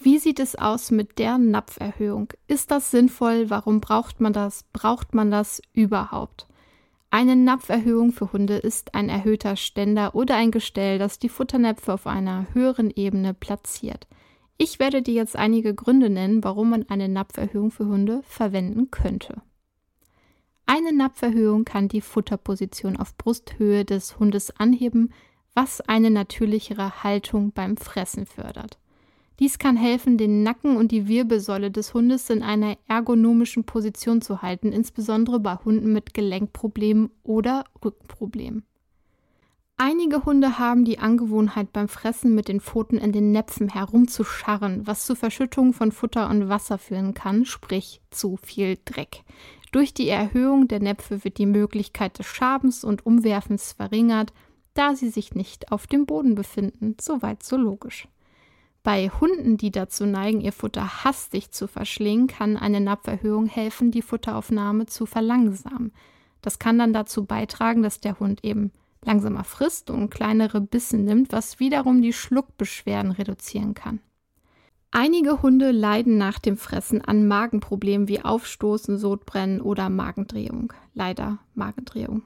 Wie 0.04 0.18
sieht 0.18 0.42
es 0.42 0.58
aus 0.58 0.92
mit 0.92 1.18
der 1.18 1.38
Napferhöhung? 1.38 2.28
Ist 2.46 2.72
das 2.72 2.92
sinnvoll? 2.92 3.50
Warum 3.50 3.80
braucht 3.80 4.20
man 4.20 4.34
das? 4.34 4.66
Braucht 4.74 5.16
man 5.16 5.32
das 5.32 5.62
überhaupt? 5.72 6.46
Eine 7.10 7.38
Napferhöhung 7.38 8.12
für 8.12 8.34
Hunde 8.34 8.58
ist 8.58 8.96
ein 8.96 9.08
erhöhter 9.08 9.56
Ständer 9.56 10.14
oder 10.14 10.36
ein 10.36 10.52
Gestell, 10.52 11.00
das 11.00 11.20
die 11.20 11.30
Futternäpfe 11.30 11.94
auf 11.94 12.06
einer 12.06 12.48
höheren 12.54 12.92
Ebene 12.92 13.34
platziert. 13.34 14.08
Ich 14.58 14.78
werde 14.78 15.02
dir 15.02 15.14
jetzt 15.14 15.38
einige 15.38 15.74
Gründe 15.74 16.10
nennen, 16.10 16.44
warum 16.44 16.72
man 16.72 16.90
eine 16.90 17.08
Napferhöhung 17.08 17.72
für 17.72 17.86
Hunde 17.86 18.24
verwenden 18.24 18.92
könnte. 18.92 19.42
Eine 20.66 20.92
Napferhöhung 20.92 21.64
kann 21.64 21.88
die 21.88 22.02
Futterposition 22.02 22.98
auf 22.98 23.16
Brusthöhe 23.16 23.86
des 23.86 24.20
Hundes 24.20 24.52
anheben, 24.60 25.14
was 25.54 25.80
eine 25.80 26.12
natürlichere 26.12 27.04
Haltung 27.04 27.54
beim 27.54 27.78
Fressen 27.78 28.26
fördert. 28.26 28.80
Dies 29.40 29.58
kann 29.58 29.78
helfen, 29.78 30.18
den 30.18 30.44
Nacken 30.44 30.78
und 30.78 30.92
die 30.92 31.08
Wirbelsäule 31.08 31.72
des 31.72 31.94
Hundes 31.94 32.30
in 32.30 32.44
einer 32.44 32.78
ergonomischen 32.88 33.64
Position 33.64 34.22
zu 34.22 34.42
halten, 34.42 34.72
insbesondere 34.72 35.40
bei 35.40 35.56
Hunden 35.56 35.92
mit 35.92 36.14
Gelenkproblemen 36.14 37.10
oder 37.24 37.66
Rückenproblemen. 37.84 38.64
Einige 39.76 40.24
Hunde 40.24 40.60
haben 40.60 40.86
die 40.86 41.00
Angewohnheit, 41.00 41.74
beim 41.74 41.88
Fressen 41.88 42.36
mit 42.36 42.48
den 42.48 42.62
Pfoten 42.62 42.98
in 42.98 43.12
den 43.12 43.32
Näpfen 43.32 43.70
herumzuscharren, 43.70 44.86
was 44.86 45.06
zu 45.06 45.16
Verschüttungen 45.16 45.74
von 45.74 45.92
Futter 45.92 46.30
und 46.30 46.48
Wasser 46.48 46.78
führen 46.78 47.16
kann, 47.16 47.44
sprich 47.46 48.02
zu 48.12 48.38
viel 48.38 48.78
Dreck. 48.86 49.24
Durch 49.72 49.96
die 49.96 50.08
Erhöhung 50.10 50.68
der 50.68 50.80
Näpfe 50.80 51.24
wird 51.24 51.40
die 51.40 51.48
Möglichkeit 51.48 52.20
des 52.20 52.28
Schabens 52.28 52.84
und 52.84 53.08
Umwerfens 53.08 53.74
verringert, 53.74 54.32
da 54.76 54.96
sie 54.96 55.10
sich 55.10 55.34
nicht 55.34 55.72
auf 55.72 55.88
dem 55.88 56.06
Boden 56.06 56.36
befinden. 56.36 56.96
Soweit 57.02 57.42
so 57.42 57.58
logisch. 57.58 58.08
Bei 58.84 59.08
Hunden, 59.10 59.56
die 59.56 59.72
dazu 59.72 60.06
neigen, 60.06 60.42
ihr 60.42 60.52
Futter 60.52 61.06
hastig 61.06 61.52
zu 61.52 61.68
verschlingen, 61.68 62.28
kann 62.28 62.58
eine 62.58 62.82
Napferhöhung 62.82 63.46
helfen, 63.46 63.92
die 63.92 64.02
Futteraufnahme 64.02 64.88
zu 64.88 65.06
verlangsamen. 65.06 65.94
Das 66.42 66.60
kann 66.60 66.78
dann 66.78 66.92
dazu 66.92 67.24
beitragen, 67.24 67.82
dass 67.82 68.02
der 68.02 68.20
Hund 68.20 68.44
eben 68.44 68.72
langsamer 69.06 69.46
frisst 69.46 69.90
und 69.90 70.10
kleinere 70.10 70.60
Bissen 70.60 71.06
nimmt, 71.06 71.32
was 71.32 71.62
wiederum 71.62 72.02
die 72.02 72.12
Schluckbeschwerden 72.12 73.12
reduzieren 73.12 73.74
kann. 73.74 74.02
Einige 74.92 75.42
Hunde 75.42 75.72
leiden 75.72 76.18
nach 76.18 76.38
dem 76.38 76.58
Fressen 76.58 77.02
an 77.02 77.26
Magenproblemen 77.26 78.10
wie 78.10 78.22
Aufstoßen, 78.22 78.98
Sodbrennen 78.98 79.62
oder 79.62 79.90
Magendrehung. 79.90 80.74
Leider 80.94 81.40
Magendrehung. 81.56 82.26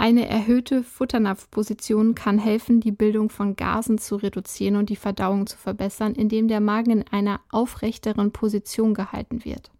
Eine 0.00 0.26
erhöhte 0.26 0.82
Futternapfposition 0.82 2.14
kann 2.14 2.38
helfen, 2.38 2.80
die 2.80 2.90
Bildung 2.90 3.28
von 3.28 3.54
Gasen 3.54 3.98
zu 3.98 4.16
reduzieren 4.16 4.76
und 4.76 4.88
die 4.88 4.96
Verdauung 4.96 5.46
zu 5.46 5.58
verbessern, 5.58 6.14
indem 6.14 6.48
der 6.48 6.60
Magen 6.60 6.90
in 6.90 7.04
einer 7.10 7.40
aufrechteren 7.50 8.32
Position 8.32 8.94
gehalten 8.94 9.44
wird. 9.44 9.70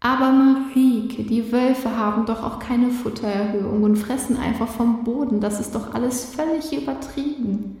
Aber 0.00 0.32
Marike, 0.32 1.24
die 1.24 1.52
Wölfe 1.52 1.94
haben 1.94 2.24
doch 2.24 2.42
auch 2.42 2.60
keine 2.60 2.88
Futtererhöhung 2.88 3.82
und 3.82 3.96
fressen 3.96 4.38
einfach 4.38 4.68
vom 4.68 5.04
Boden. 5.04 5.42
Das 5.42 5.60
ist 5.60 5.74
doch 5.74 5.92
alles 5.92 6.34
völlig 6.34 6.72
übertrieben. 6.72 7.76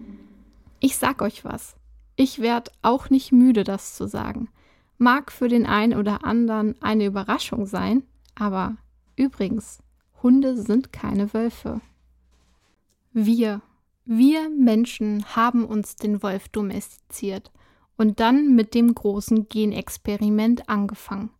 Ich 0.78 0.98
sag 0.98 1.22
euch 1.22 1.42
was. 1.42 1.74
Ich 2.16 2.40
werd 2.40 2.70
auch 2.82 3.08
nicht 3.08 3.32
müde, 3.32 3.64
das 3.64 3.94
zu 3.94 4.06
sagen. 4.06 4.50
Mag 4.98 5.32
für 5.32 5.48
den 5.48 5.64
einen 5.64 5.98
oder 5.98 6.22
anderen 6.22 6.74
eine 6.82 7.06
Überraschung 7.06 7.64
sein, 7.64 8.02
aber 8.34 8.76
übrigens, 9.16 9.81
Hunde 10.22 10.56
sind 10.56 10.92
keine 10.92 11.34
Wölfe. 11.34 11.80
Wir, 13.12 13.60
wir 14.04 14.48
Menschen 14.48 15.24
haben 15.36 15.64
uns 15.64 15.96
den 15.96 16.22
Wolf 16.22 16.48
domestiziert 16.48 17.50
und 17.96 18.20
dann 18.20 18.54
mit 18.54 18.74
dem 18.74 18.94
großen 18.94 19.48
Genexperiment 19.48 20.68
angefangen. 20.68 21.30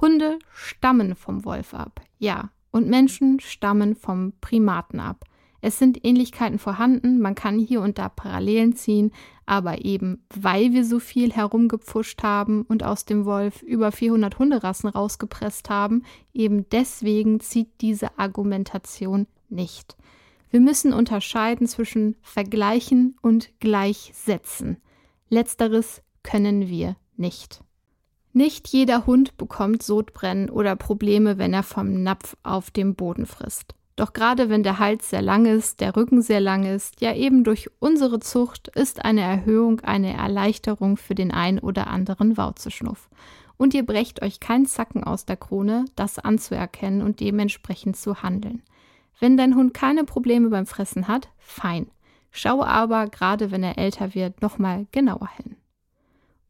Hunde 0.00 0.38
stammen 0.52 1.14
vom 1.14 1.44
Wolf 1.44 1.74
ab, 1.74 2.00
ja, 2.18 2.50
und 2.70 2.88
Menschen 2.88 3.40
stammen 3.40 3.94
vom 3.94 4.32
Primaten 4.40 5.00
ab. 5.00 5.24
Es 5.64 5.78
sind 5.78 6.04
Ähnlichkeiten 6.04 6.58
vorhanden, 6.58 7.20
man 7.20 7.36
kann 7.36 7.60
hier 7.60 7.82
und 7.82 7.96
da 7.96 8.08
Parallelen 8.08 8.74
ziehen, 8.74 9.12
aber 9.46 9.84
eben 9.84 10.24
weil 10.34 10.72
wir 10.72 10.84
so 10.84 10.98
viel 10.98 11.32
herumgepfuscht 11.32 12.24
haben 12.24 12.62
und 12.62 12.82
aus 12.82 13.04
dem 13.04 13.24
Wolf 13.24 13.62
über 13.62 13.92
400 13.92 14.40
Hunderassen 14.40 14.90
rausgepresst 14.90 15.70
haben, 15.70 16.02
eben 16.34 16.68
deswegen 16.70 17.38
zieht 17.38 17.68
diese 17.80 18.18
Argumentation 18.18 19.28
nicht. 19.48 19.96
Wir 20.50 20.60
müssen 20.60 20.92
unterscheiden 20.92 21.68
zwischen 21.68 22.16
vergleichen 22.22 23.16
und 23.22 23.52
gleichsetzen. 23.60 24.78
Letzteres 25.28 26.02
können 26.24 26.68
wir 26.68 26.96
nicht. 27.16 27.62
Nicht 28.32 28.66
jeder 28.68 29.06
Hund 29.06 29.36
bekommt 29.36 29.84
Sodbrennen 29.84 30.50
oder 30.50 30.74
Probleme, 30.74 31.38
wenn 31.38 31.54
er 31.54 31.62
vom 31.62 32.02
Napf 32.02 32.36
auf 32.42 32.72
dem 32.72 32.96
Boden 32.96 33.26
frisst. 33.26 33.76
Doch 33.96 34.12
gerade 34.12 34.48
wenn 34.48 34.62
der 34.62 34.78
Hals 34.78 35.10
sehr 35.10 35.22
lang 35.22 35.44
ist, 35.44 35.80
der 35.80 35.96
Rücken 35.96 36.22
sehr 36.22 36.40
lang 36.40 36.64
ist, 36.64 37.00
ja 37.00 37.14
eben 37.14 37.44
durch 37.44 37.70
unsere 37.78 38.20
Zucht 38.20 38.68
ist 38.68 39.04
eine 39.04 39.20
Erhöhung 39.20 39.80
eine 39.80 40.14
Erleichterung 40.14 40.96
für 40.96 41.14
den 41.14 41.30
ein 41.30 41.58
oder 41.58 41.88
anderen 41.88 42.36
Wauzeschnuff. 42.36 43.10
Und 43.58 43.74
ihr 43.74 43.84
brecht 43.84 44.22
euch 44.22 44.40
keinen 44.40 44.66
Zacken 44.66 45.04
aus 45.04 45.26
der 45.26 45.36
Krone, 45.36 45.84
das 45.94 46.18
anzuerkennen 46.18 47.02
und 47.02 47.20
dementsprechend 47.20 47.96
zu 47.96 48.22
handeln. 48.22 48.62
Wenn 49.20 49.36
dein 49.36 49.54
Hund 49.54 49.74
keine 49.74 50.04
Probleme 50.04 50.48
beim 50.48 50.66
Fressen 50.66 51.06
hat, 51.06 51.28
fein. 51.38 51.86
Schaue 52.32 52.66
aber, 52.66 53.06
gerade 53.08 53.50
wenn 53.50 53.62
er 53.62 53.78
älter 53.78 54.14
wird, 54.14 54.40
nochmal 54.40 54.86
genauer 54.90 55.28
hin. 55.36 55.56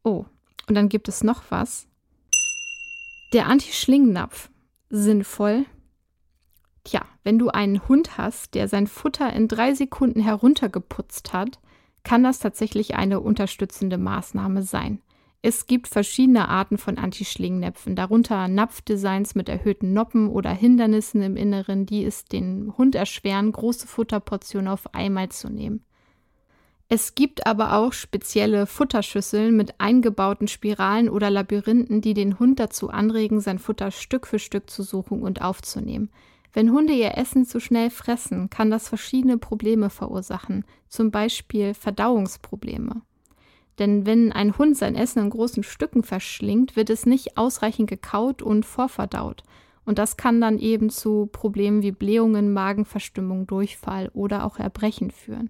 Oh, 0.03 0.25
und 0.67 0.75
dann 0.75 0.89
gibt 0.89 1.09
es 1.09 1.23
noch 1.23 1.43
was. 1.49 1.87
Der 3.33 3.47
Anti-Schlingnapf. 3.47 4.49
Sinnvoll. 4.89 5.65
Tja, 6.83 7.01
wenn 7.23 7.39
du 7.39 7.49
einen 7.49 7.87
Hund 7.87 8.17
hast, 8.17 8.55
der 8.55 8.67
sein 8.67 8.87
Futter 8.87 9.31
in 9.33 9.47
drei 9.47 9.73
Sekunden 9.73 10.19
heruntergeputzt 10.19 11.31
hat, 11.31 11.59
kann 12.03 12.23
das 12.23 12.39
tatsächlich 12.39 12.95
eine 12.95 13.21
unterstützende 13.21 13.97
Maßnahme 13.97 14.63
sein. 14.63 15.01
Es 15.41 15.67
gibt 15.67 15.87
verschiedene 15.87 16.47
Arten 16.47 16.77
von 16.77 16.97
Anti-Schlingnäpfen, 16.97 17.97
darunter 17.97 18.47
Napfdesigns 18.47 19.35
mit 19.35 19.49
erhöhten 19.49 19.91
Noppen 19.91 20.29
oder 20.29 20.51
Hindernissen 20.51 21.21
im 21.21 21.35
Inneren, 21.35 21.85
die 21.85 22.05
es 22.05 22.23
den 22.23 22.73
Hund 22.77 22.95
erschweren, 22.95 23.51
große 23.51 23.87
Futterportionen 23.87 24.69
auf 24.69 24.93
einmal 24.93 25.29
zu 25.29 25.49
nehmen. 25.49 25.83
Es 26.87 27.15
gibt 27.15 27.45
aber 27.45 27.73
auch 27.73 27.91
spezielle 27.91 28.67
Futterschüsseln 28.67 29.55
mit 29.55 29.81
eingebauten 29.81 30.47
Spiralen 30.47 31.09
oder 31.09 31.29
Labyrinthen, 31.29 32.01
die 32.01 32.13
den 32.13 32.39
Hund 32.39 32.59
dazu 32.59 32.89
anregen, 32.89 33.41
sein 33.41 33.59
Futter 33.59 33.91
Stück 33.91 34.27
für 34.27 34.39
Stück 34.39 34.69
zu 34.69 34.83
suchen 34.83 35.23
und 35.23 35.41
aufzunehmen. 35.41 36.09
Wenn 36.53 36.71
Hunde 36.71 36.93
ihr 36.93 37.17
Essen 37.17 37.45
zu 37.45 37.59
schnell 37.59 37.89
fressen, 37.89 38.49
kann 38.51 38.69
das 38.69 38.87
verschiedene 38.87 39.39
Probleme 39.39 39.89
verursachen, 39.89 40.65
zum 40.87 41.09
Beispiel 41.09 41.73
Verdauungsprobleme. 41.73 43.01
Denn 43.79 44.05
wenn 44.05 44.31
ein 44.31 44.55
Hund 44.59 44.77
sein 44.77 44.95
Essen 44.95 45.23
in 45.23 45.29
großen 45.31 45.63
Stücken 45.63 46.03
verschlingt, 46.03 46.75
wird 46.75 46.91
es 46.91 47.07
nicht 47.07 47.37
ausreichend 47.37 47.89
gekaut 47.89 48.43
und 48.43 48.67
vorverdaut. 48.67 49.41
Und 49.83 49.97
das 49.97 50.15
kann 50.15 50.39
dann 50.39 50.59
eben 50.59 50.91
zu 50.91 51.27
Problemen 51.31 51.81
wie 51.81 51.91
Blähungen, 51.91 52.53
Magenverstimmung, 52.53 53.47
Durchfall 53.47 54.11
oder 54.13 54.45
auch 54.45 54.59
Erbrechen 54.59 55.09
führen. 55.09 55.49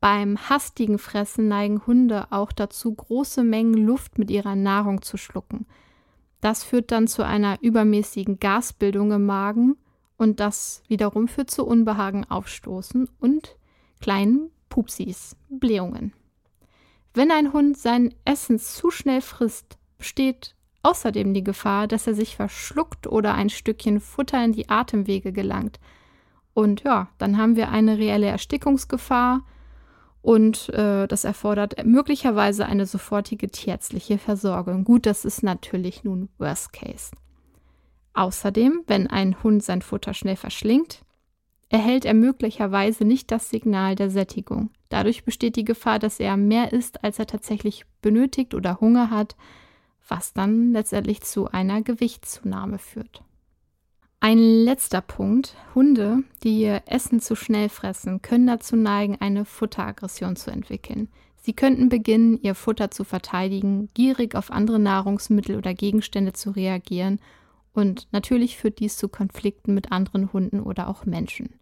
Beim 0.00 0.36
hastigen 0.50 0.98
Fressen 0.98 1.46
neigen 1.46 1.86
Hunde 1.86 2.26
auch 2.32 2.50
dazu, 2.50 2.92
große 2.92 3.44
Mengen 3.44 3.74
Luft 3.74 4.18
mit 4.18 4.30
ihrer 4.30 4.56
Nahrung 4.56 5.02
zu 5.02 5.16
schlucken. 5.16 5.66
Das 6.40 6.64
führt 6.64 6.90
dann 6.90 7.06
zu 7.06 7.24
einer 7.24 7.58
übermäßigen 7.62 8.38
Gasbildung 8.40 9.12
im 9.12 9.24
Magen 9.24 9.76
und 10.16 10.40
das 10.40 10.82
wiederum 10.88 11.28
führt 11.28 11.50
zu 11.50 11.66
Unbehagen, 11.66 12.24
Aufstoßen 12.24 13.08
und 13.18 13.56
kleinen 14.00 14.50
Pupsis, 14.68 15.36
Blähungen. 15.48 16.12
Wenn 17.14 17.30
ein 17.30 17.52
Hund 17.52 17.78
sein 17.78 18.14
Essen 18.24 18.58
zu 18.58 18.90
schnell 18.90 19.20
frisst, 19.20 19.78
besteht 19.98 20.54
außerdem 20.82 21.34
die 21.34 21.44
Gefahr, 21.44 21.86
dass 21.86 22.06
er 22.06 22.14
sich 22.14 22.36
verschluckt 22.36 23.06
oder 23.06 23.34
ein 23.34 23.50
Stückchen 23.50 24.00
Futter 24.00 24.44
in 24.44 24.52
die 24.52 24.68
Atemwege 24.68 25.32
gelangt. 25.32 25.80
Und 26.54 26.82
ja, 26.82 27.08
dann 27.18 27.38
haben 27.38 27.56
wir 27.56 27.70
eine 27.70 27.98
reelle 27.98 28.26
Erstickungsgefahr, 28.26 29.42
und 30.26 30.70
äh, 30.70 31.06
das 31.06 31.22
erfordert 31.22 31.86
möglicherweise 31.86 32.66
eine 32.66 32.84
sofortige 32.84 33.48
tierärztliche 33.48 34.18
Versorgung. 34.18 34.82
Gut, 34.82 35.06
das 35.06 35.24
ist 35.24 35.44
natürlich 35.44 36.02
nun 36.02 36.30
Worst 36.38 36.72
Case. 36.72 37.12
Außerdem, 38.16 38.82
wenn 38.86 39.06
ein 39.08 39.42
Hund 39.42 39.62
sein 39.62 39.82
Futter 39.82 40.14
schnell 40.14 40.36
verschlingt, 40.36 41.02
erhält 41.68 42.06
er 42.06 42.14
möglicherweise 42.14 43.04
nicht 43.04 43.30
das 43.30 43.50
Signal 43.50 43.94
der 43.94 44.08
Sättigung. 44.08 44.70
Dadurch 44.88 45.24
besteht 45.24 45.54
die 45.56 45.66
Gefahr, 45.66 45.98
dass 45.98 46.18
er 46.18 46.38
mehr 46.38 46.72
isst, 46.72 47.04
als 47.04 47.18
er 47.18 47.26
tatsächlich 47.26 47.84
benötigt 48.00 48.54
oder 48.54 48.80
Hunger 48.80 49.10
hat, 49.10 49.36
was 50.08 50.32
dann 50.32 50.72
letztendlich 50.72 51.20
zu 51.20 51.50
einer 51.50 51.82
Gewichtszunahme 51.82 52.78
führt. 52.78 53.22
Ein 54.20 54.38
letzter 54.38 55.02
Punkt. 55.02 55.54
Hunde, 55.74 56.22
die 56.42 56.62
ihr 56.62 56.84
Essen 56.86 57.20
zu 57.20 57.36
schnell 57.36 57.68
fressen, 57.68 58.22
können 58.22 58.46
dazu 58.46 58.76
neigen, 58.76 59.18
eine 59.20 59.44
Futteraggression 59.44 60.36
zu 60.36 60.50
entwickeln. 60.50 61.10
Sie 61.42 61.52
könnten 61.52 61.90
beginnen, 61.90 62.40
ihr 62.40 62.54
Futter 62.54 62.90
zu 62.90 63.04
verteidigen, 63.04 63.90
gierig 63.92 64.34
auf 64.34 64.50
andere 64.50 64.78
Nahrungsmittel 64.78 65.56
oder 65.56 65.74
Gegenstände 65.74 66.32
zu 66.32 66.52
reagieren 66.52 67.20
und 67.76 68.08
natürlich 68.10 68.56
führt 68.56 68.78
dies 68.78 68.96
zu 68.96 69.08
Konflikten 69.08 69.74
mit 69.74 69.92
anderen 69.92 70.32
Hunden 70.32 70.60
oder 70.60 70.88
auch 70.88 71.04
Menschen. 71.04 71.54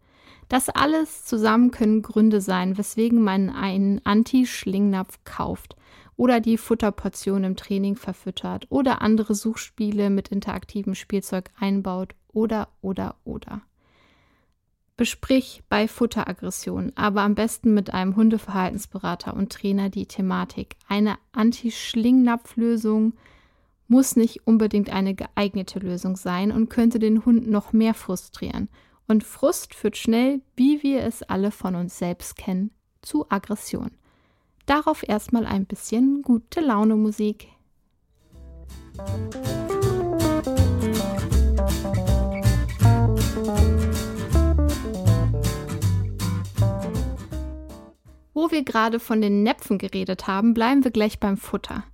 Das 0.48 0.68
alles 0.68 1.24
zusammen 1.24 1.70
können 1.70 2.02
Gründe 2.02 2.40
sein, 2.40 2.76
weswegen 2.76 3.22
man 3.22 3.50
einen 3.50 4.00
Anti-Schlingnapf 4.04 5.20
kauft 5.24 5.76
oder 6.16 6.40
die 6.40 6.58
Futterportion 6.58 7.44
im 7.44 7.56
Training 7.56 7.96
verfüttert 7.96 8.66
oder 8.68 9.02
andere 9.02 9.34
Suchspiele 9.34 10.10
mit 10.10 10.28
interaktivem 10.28 10.94
Spielzeug 10.94 11.50
einbaut 11.58 12.14
oder 12.32 12.68
oder 12.82 13.16
oder. 13.24 13.62
Besprich 14.96 15.64
bei 15.68 15.88
Futteraggression, 15.88 16.92
aber 16.94 17.22
am 17.22 17.34
besten 17.34 17.74
mit 17.74 17.92
einem 17.92 18.14
Hundeverhaltensberater 18.14 19.34
und 19.34 19.50
Trainer 19.50 19.90
die 19.90 20.06
Thematik. 20.06 20.76
Eine 20.86 21.16
Anti-Schlingnapf-Lösung 21.32 23.14
muss 23.88 24.16
nicht 24.16 24.46
unbedingt 24.46 24.90
eine 24.90 25.14
geeignete 25.14 25.78
Lösung 25.78 26.16
sein 26.16 26.52
und 26.52 26.68
könnte 26.68 26.98
den 26.98 27.24
Hund 27.24 27.48
noch 27.48 27.72
mehr 27.72 27.94
frustrieren. 27.94 28.68
Und 29.06 29.24
Frust 29.24 29.74
führt 29.74 29.96
schnell, 29.96 30.40
wie 30.56 30.82
wir 30.82 31.02
es 31.02 31.22
alle 31.22 31.50
von 31.50 31.74
uns 31.74 31.98
selbst 31.98 32.36
kennen, 32.36 32.70
zu 33.02 33.30
Aggression. 33.30 33.90
Darauf 34.66 35.06
erstmal 35.06 35.44
ein 35.44 35.66
bisschen 35.66 36.22
gute 36.22 36.60
Laune 36.60 36.96
Musik. 36.96 37.48
Wo 48.32 48.50
wir 48.50 48.64
gerade 48.64 49.00
von 49.00 49.20
den 49.20 49.42
Näpfen 49.42 49.78
geredet 49.78 50.26
haben, 50.26 50.54
bleiben 50.54 50.82
wir 50.82 50.90
gleich 50.90 51.20
beim 51.20 51.36
Futter. 51.36 51.84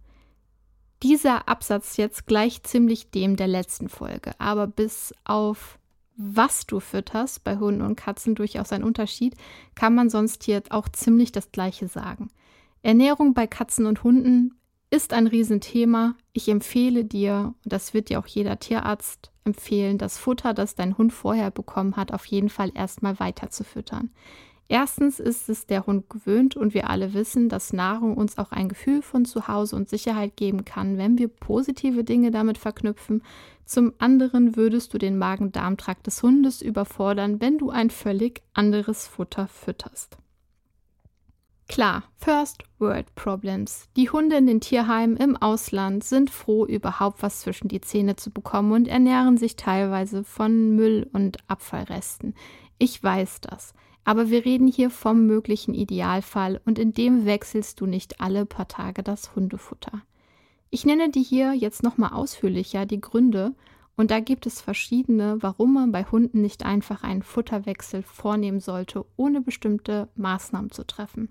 Dieser 1.02 1.48
Absatz 1.48 1.96
jetzt 1.96 2.26
gleich 2.26 2.62
ziemlich 2.62 3.10
dem 3.10 3.36
der 3.36 3.48
letzten 3.48 3.88
Folge, 3.88 4.32
aber 4.38 4.66
bis 4.66 5.14
auf 5.24 5.78
was 6.22 6.66
du 6.66 6.80
fütterst, 6.80 7.44
bei 7.44 7.56
Hunden 7.56 7.80
und 7.80 7.96
Katzen 7.96 8.34
durchaus 8.34 8.72
ein 8.72 8.84
Unterschied, 8.84 9.34
kann 9.74 9.94
man 9.94 10.10
sonst 10.10 10.44
hier 10.44 10.62
auch 10.68 10.86
ziemlich 10.90 11.32
das 11.32 11.50
gleiche 11.50 11.88
sagen. 11.88 12.28
Ernährung 12.82 13.32
bei 13.32 13.46
Katzen 13.46 13.86
und 13.86 14.04
Hunden 14.04 14.54
ist 14.90 15.14
ein 15.14 15.26
Riesenthema. 15.26 16.14
Ich 16.34 16.48
empfehle 16.48 17.06
dir, 17.06 17.54
und 17.64 17.72
das 17.72 17.94
wird 17.94 18.10
dir 18.10 18.18
auch 18.18 18.26
jeder 18.26 18.58
Tierarzt 18.58 19.30
empfehlen, 19.44 19.96
das 19.96 20.18
Futter, 20.18 20.52
das 20.52 20.74
dein 20.74 20.98
Hund 20.98 21.12
vorher 21.12 21.50
bekommen 21.50 21.96
hat, 21.96 22.12
auf 22.12 22.26
jeden 22.26 22.50
Fall 22.50 22.70
erstmal 22.74 23.18
weiter 23.18 23.48
zu 23.48 23.64
füttern. 23.64 24.10
Erstens 24.70 25.18
ist 25.18 25.48
es 25.48 25.66
der 25.66 25.84
Hund 25.86 26.08
gewöhnt 26.08 26.54
und 26.54 26.74
wir 26.74 26.88
alle 26.88 27.12
wissen, 27.12 27.48
dass 27.48 27.72
Nahrung 27.72 28.16
uns 28.16 28.38
auch 28.38 28.52
ein 28.52 28.68
Gefühl 28.68 29.02
von 29.02 29.24
Zuhause 29.24 29.74
und 29.74 29.88
Sicherheit 29.88 30.36
geben 30.36 30.64
kann, 30.64 30.96
wenn 30.96 31.18
wir 31.18 31.26
positive 31.26 32.04
Dinge 32.04 32.30
damit 32.30 32.56
verknüpfen. 32.56 33.24
Zum 33.64 33.92
anderen 33.98 34.54
würdest 34.54 34.94
du 34.94 34.98
den 34.98 35.18
Magen-Darm-Trakt 35.18 36.06
des 36.06 36.22
Hundes 36.22 36.62
überfordern, 36.62 37.40
wenn 37.40 37.58
du 37.58 37.70
ein 37.70 37.90
völlig 37.90 38.42
anderes 38.54 39.08
Futter 39.08 39.48
fütterst. 39.48 40.18
Klar, 41.66 42.04
First 42.18 42.62
World 42.78 43.12
Problems. 43.16 43.88
Die 43.96 44.10
Hunde 44.10 44.36
in 44.36 44.46
den 44.46 44.60
Tierheimen 44.60 45.16
im 45.16 45.36
Ausland 45.36 46.04
sind 46.04 46.30
froh, 46.30 46.64
überhaupt 46.64 47.24
was 47.24 47.40
zwischen 47.40 47.66
die 47.66 47.80
Zähne 47.80 48.14
zu 48.14 48.30
bekommen 48.30 48.70
und 48.70 48.86
ernähren 48.86 49.36
sich 49.36 49.56
teilweise 49.56 50.22
von 50.22 50.76
Müll 50.76 51.10
und 51.12 51.38
Abfallresten. 51.48 52.36
Ich 52.78 53.02
weiß 53.02 53.40
das. 53.40 53.74
Aber 54.04 54.30
wir 54.30 54.44
reden 54.44 54.66
hier 54.66 54.90
vom 54.90 55.26
möglichen 55.26 55.74
Idealfall 55.74 56.60
und 56.64 56.78
in 56.78 56.92
dem 56.92 57.26
wechselst 57.26 57.80
du 57.80 57.86
nicht 57.86 58.20
alle 58.20 58.46
paar 58.46 58.68
Tage 58.68 59.02
das 59.02 59.34
Hundefutter. 59.36 60.02
Ich 60.70 60.84
nenne 60.84 61.10
dir 61.10 61.22
hier 61.22 61.52
jetzt 61.52 61.82
nochmal 61.82 62.12
ausführlicher 62.12 62.86
die 62.86 63.00
Gründe 63.00 63.54
und 63.96 64.10
da 64.10 64.20
gibt 64.20 64.46
es 64.46 64.60
verschiedene, 64.60 65.36
warum 65.40 65.74
man 65.74 65.92
bei 65.92 66.04
Hunden 66.04 66.40
nicht 66.40 66.64
einfach 66.64 67.02
einen 67.02 67.22
Futterwechsel 67.22 68.02
vornehmen 68.02 68.60
sollte, 68.60 69.04
ohne 69.16 69.42
bestimmte 69.42 70.08
Maßnahmen 70.14 70.70
zu 70.70 70.86
treffen. 70.86 71.30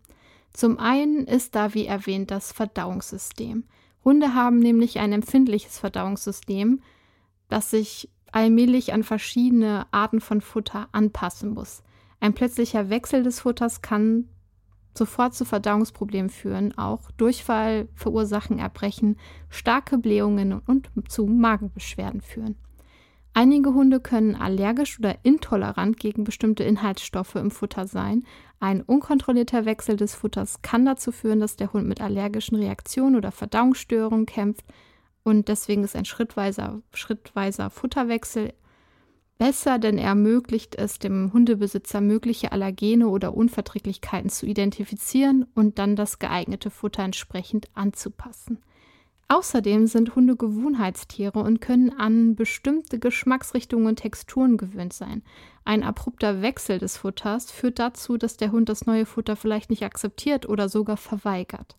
Zum 0.54 0.78
einen 0.78 1.26
ist 1.26 1.56
da, 1.56 1.74
wie 1.74 1.86
erwähnt, 1.86 2.32
das 2.32 2.52
Verdauungssystem. 2.52 3.64
Hunde 4.04 4.34
haben 4.34 4.60
nämlich 4.60 5.00
ein 5.00 5.14
empfindliches 5.14 5.80
Verdauungssystem, 5.80 6.82
das 7.48 7.72
sich 7.72 8.10
allmählich 8.32 8.94
an 8.94 9.04
verschiedene 9.04 9.88
Arten 9.92 10.22
von 10.22 10.42
Futter 10.42 10.90
anpassen 10.92 11.54
muss. 11.54 11.82
Ein 12.20 12.34
plötzlicher 12.34 12.90
Wechsel 12.90 13.24
des 13.24 13.42
Futters 13.42 13.82
kann 13.82 14.28
sofort 14.98 15.34
zu 15.34 15.46
Verdauungsproblemen 15.46 16.30
führen, 16.30 16.78
auch 16.78 17.12
Durchfall 17.12 17.88
verursachen, 17.94 18.60
Erbrechen, 18.60 19.18
starke 19.50 19.98
Blähungen 19.98 20.54
und 20.54 20.90
zu 21.08 21.26
Magenbeschwerden 21.26 22.22
führen. 22.22 22.56
Einige 23.34 23.74
Hunde 23.74 24.00
können 24.00 24.36
allergisch 24.36 25.00
oder 25.00 25.16
intolerant 25.24 25.98
gegen 25.98 26.24
bestimmte 26.24 26.64
Inhaltsstoffe 26.64 27.36
im 27.36 27.52
Futter 27.52 27.88
sein. 27.88 28.26
Ein 28.60 28.82
unkontrollierter 28.82 29.66
Wechsel 29.66 29.96
des 29.96 30.16
Futters 30.16 30.62
kann 30.62 30.86
dazu 30.86 31.12
führen, 31.12 31.40
dass 31.40 31.56
der 31.56 31.72
Hund 31.72 31.88
mit 31.88 32.02
allergischen 32.02 32.58
Reaktionen 32.58 33.16
oder 33.16 33.32
Verdauungsstörungen 33.32 34.26
kämpft. 34.26 34.66
Und 35.24 35.48
deswegen 35.48 35.84
ist 35.84 35.96
ein 35.96 36.06
schrittweiser, 36.06 36.82
schrittweiser 36.94 37.70
Futterwechsel 37.70 38.54
besser, 39.40 39.80
denn 39.80 39.98
er 39.98 40.10
ermöglicht 40.10 40.76
es 40.76 41.00
dem 41.00 41.34
Hundebesitzer, 41.34 42.02
mögliche 42.02 42.52
Allergene 42.52 43.08
oder 43.08 43.34
Unverträglichkeiten 43.34 44.30
zu 44.30 44.46
identifizieren 44.46 45.48
und 45.56 45.80
dann 45.80 45.96
das 45.96 46.20
geeignete 46.20 46.70
Futter 46.70 47.02
entsprechend 47.04 47.68
anzupassen. 47.74 48.60
Außerdem 49.30 49.88
sind 49.88 50.16
Hunde 50.16 50.36
Gewohnheitstiere 50.36 51.40
und 51.40 51.62
können 51.62 51.92
an 51.92 52.36
bestimmte 52.36 53.00
Geschmacksrichtungen 53.00 53.88
und 53.88 53.98
Texturen 53.98 54.58
gewöhnt 54.58 54.92
sein. 54.92 55.24
Ein 55.66 55.84
abrupter 55.84 56.42
Wechsel 56.42 56.80
des 56.80 56.98
Futters 56.98 57.52
führt 57.52 57.80
dazu, 57.80 58.18
dass 58.18 58.38
der 58.38 58.52
Hund 58.52 58.70
das 58.70 58.88
neue 58.88 59.06
Futter 59.06 59.36
vielleicht 59.36 59.70
nicht 59.70 59.84
akzeptiert 59.84 60.50
oder 60.50 60.68
sogar 60.68 60.98
verweigert. 60.98 61.78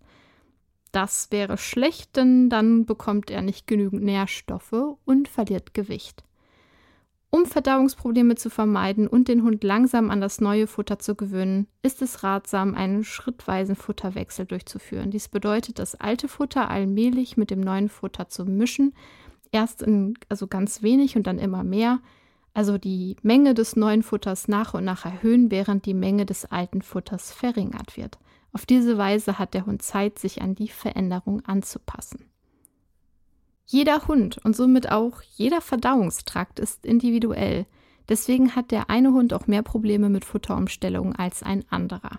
Das 0.92 1.28
wäre 1.30 1.58
schlecht, 1.58 2.16
denn 2.16 2.48
dann 2.50 2.86
bekommt 2.86 3.30
er 3.30 3.42
nicht 3.42 3.66
genügend 3.66 4.02
Nährstoffe 4.02 4.96
und 5.04 5.28
verliert 5.28 5.74
Gewicht. 5.74 6.24
Um 7.32 7.46
Verdauungsprobleme 7.46 8.34
zu 8.34 8.50
vermeiden 8.50 9.06
und 9.06 9.28
den 9.28 9.44
Hund 9.44 9.62
langsam 9.62 10.10
an 10.10 10.20
das 10.20 10.40
neue 10.40 10.66
Futter 10.66 10.98
zu 10.98 11.14
gewöhnen, 11.14 11.68
ist 11.80 12.02
es 12.02 12.24
ratsam, 12.24 12.74
einen 12.74 13.04
schrittweisen 13.04 13.76
Futterwechsel 13.76 14.46
durchzuführen. 14.46 15.12
Dies 15.12 15.28
bedeutet, 15.28 15.78
das 15.78 15.94
alte 15.94 16.26
Futter 16.26 16.68
allmählich 16.68 17.36
mit 17.36 17.52
dem 17.52 17.60
neuen 17.60 17.88
Futter 17.88 18.28
zu 18.28 18.44
mischen, 18.46 18.94
erst 19.52 19.80
in 19.82 20.14
also 20.28 20.48
ganz 20.48 20.82
wenig 20.82 21.16
und 21.16 21.28
dann 21.28 21.38
immer 21.38 21.62
mehr, 21.62 22.00
also 22.52 22.78
die 22.78 23.14
Menge 23.22 23.54
des 23.54 23.76
neuen 23.76 24.02
Futters 24.02 24.48
nach 24.48 24.74
und 24.74 24.84
nach 24.84 25.04
erhöhen, 25.04 25.52
während 25.52 25.86
die 25.86 25.94
Menge 25.94 26.26
des 26.26 26.46
alten 26.46 26.82
Futters 26.82 27.32
verringert 27.32 27.96
wird. 27.96 28.18
Auf 28.52 28.66
diese 28.66 28.98
Weise 28.98 29.38
hat 29.38 29.54
der 29.54 29.66
Hund 29.66 29.82
Zeit, 29.82 30.18
sich 30.18 30.42
an 30.42 30.56
die 30.56 30.68
Veränderung 30.68 31.44
anzupassen. 31.44 32.29
Jeder 33.72 34.08
Hund 34.08 34.36
und 34.42 34.56
somit 34.56 34.90
auch 34.90 35.22
jeder 35.36 35.60
Verdauungstrakt 35.60 36.58
ist 36.58 36.84
individuell. 36.84 37.66
Deswegen 38.08 38.56
hat 38.56 38.72
der 38.72 38.90
eine 38.90 39.12
Hund 39.12 39.32
auch 39.32 39.46
mehr 39.46 39.62
Probleme 39.62 40.08
mit 40.08 40.24
Futterumstellungen 40.24 41.14
als 41.14 41.44
ein 41.44 41.64
anderer. 41.70 42.18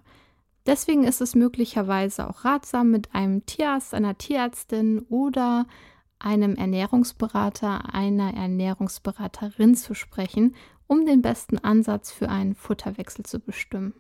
Deswegen 0.65 1.03
ist 1.03 1.19
es 1.19 1.35
möglicherweise 1.35 2.29
auch 2.29 2.45
ratsam, 2.45 2.89
mit 2.89 3.13
einem 3.13 3.45
Tierarzt, 3.45 3.93
einer 3.93 4.17
Tierärztin 4.17 4.99
oder 5.09 5.67
einem 6.19 6.55
Ernährungsberater, 6.55 7.93
einer 7.93 8.33
Ernährungsberaterin 8.33 9.75
zu 9.75 9.93
sprechen, 9.93 10.55
um 10.87 11.05
den 11.05 11.21
besten 11.21 11.57
Ansatz 11.57 12.13
für 12.13 12.29
einen 12.29 12.55
Futterwechsel 12.55 13.25
zu 13.25 13.41
bestimmen. 13.41 13.93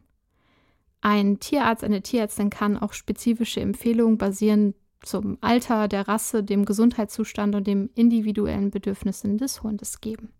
Ein 1.01 1.41
Tierarzt, 1.41 1.83
eine 1.83 2.01
Tierärztin 2.01 2.49
kann 2.49 2.77
auch 2.77 2.93
spezifische 2.93 3.59
Empfehlungen 3.59 4.17
basierend 4.17 4.75
zum 5.01 5.37
Alter, 5.41 5.87
der 5.87 6.07
Rasse, 6.07 6.43
dem 6.43 6.65
Gesundheitszustand 6.65 7.55
und 7.55 7.67
den 7.67 7.89
individuellen 7.95 8.71
Bedürfnissen 8.71 9.37
des 9.37 9.63
Hundes 9.63 10.01
geben. 10.01 10.31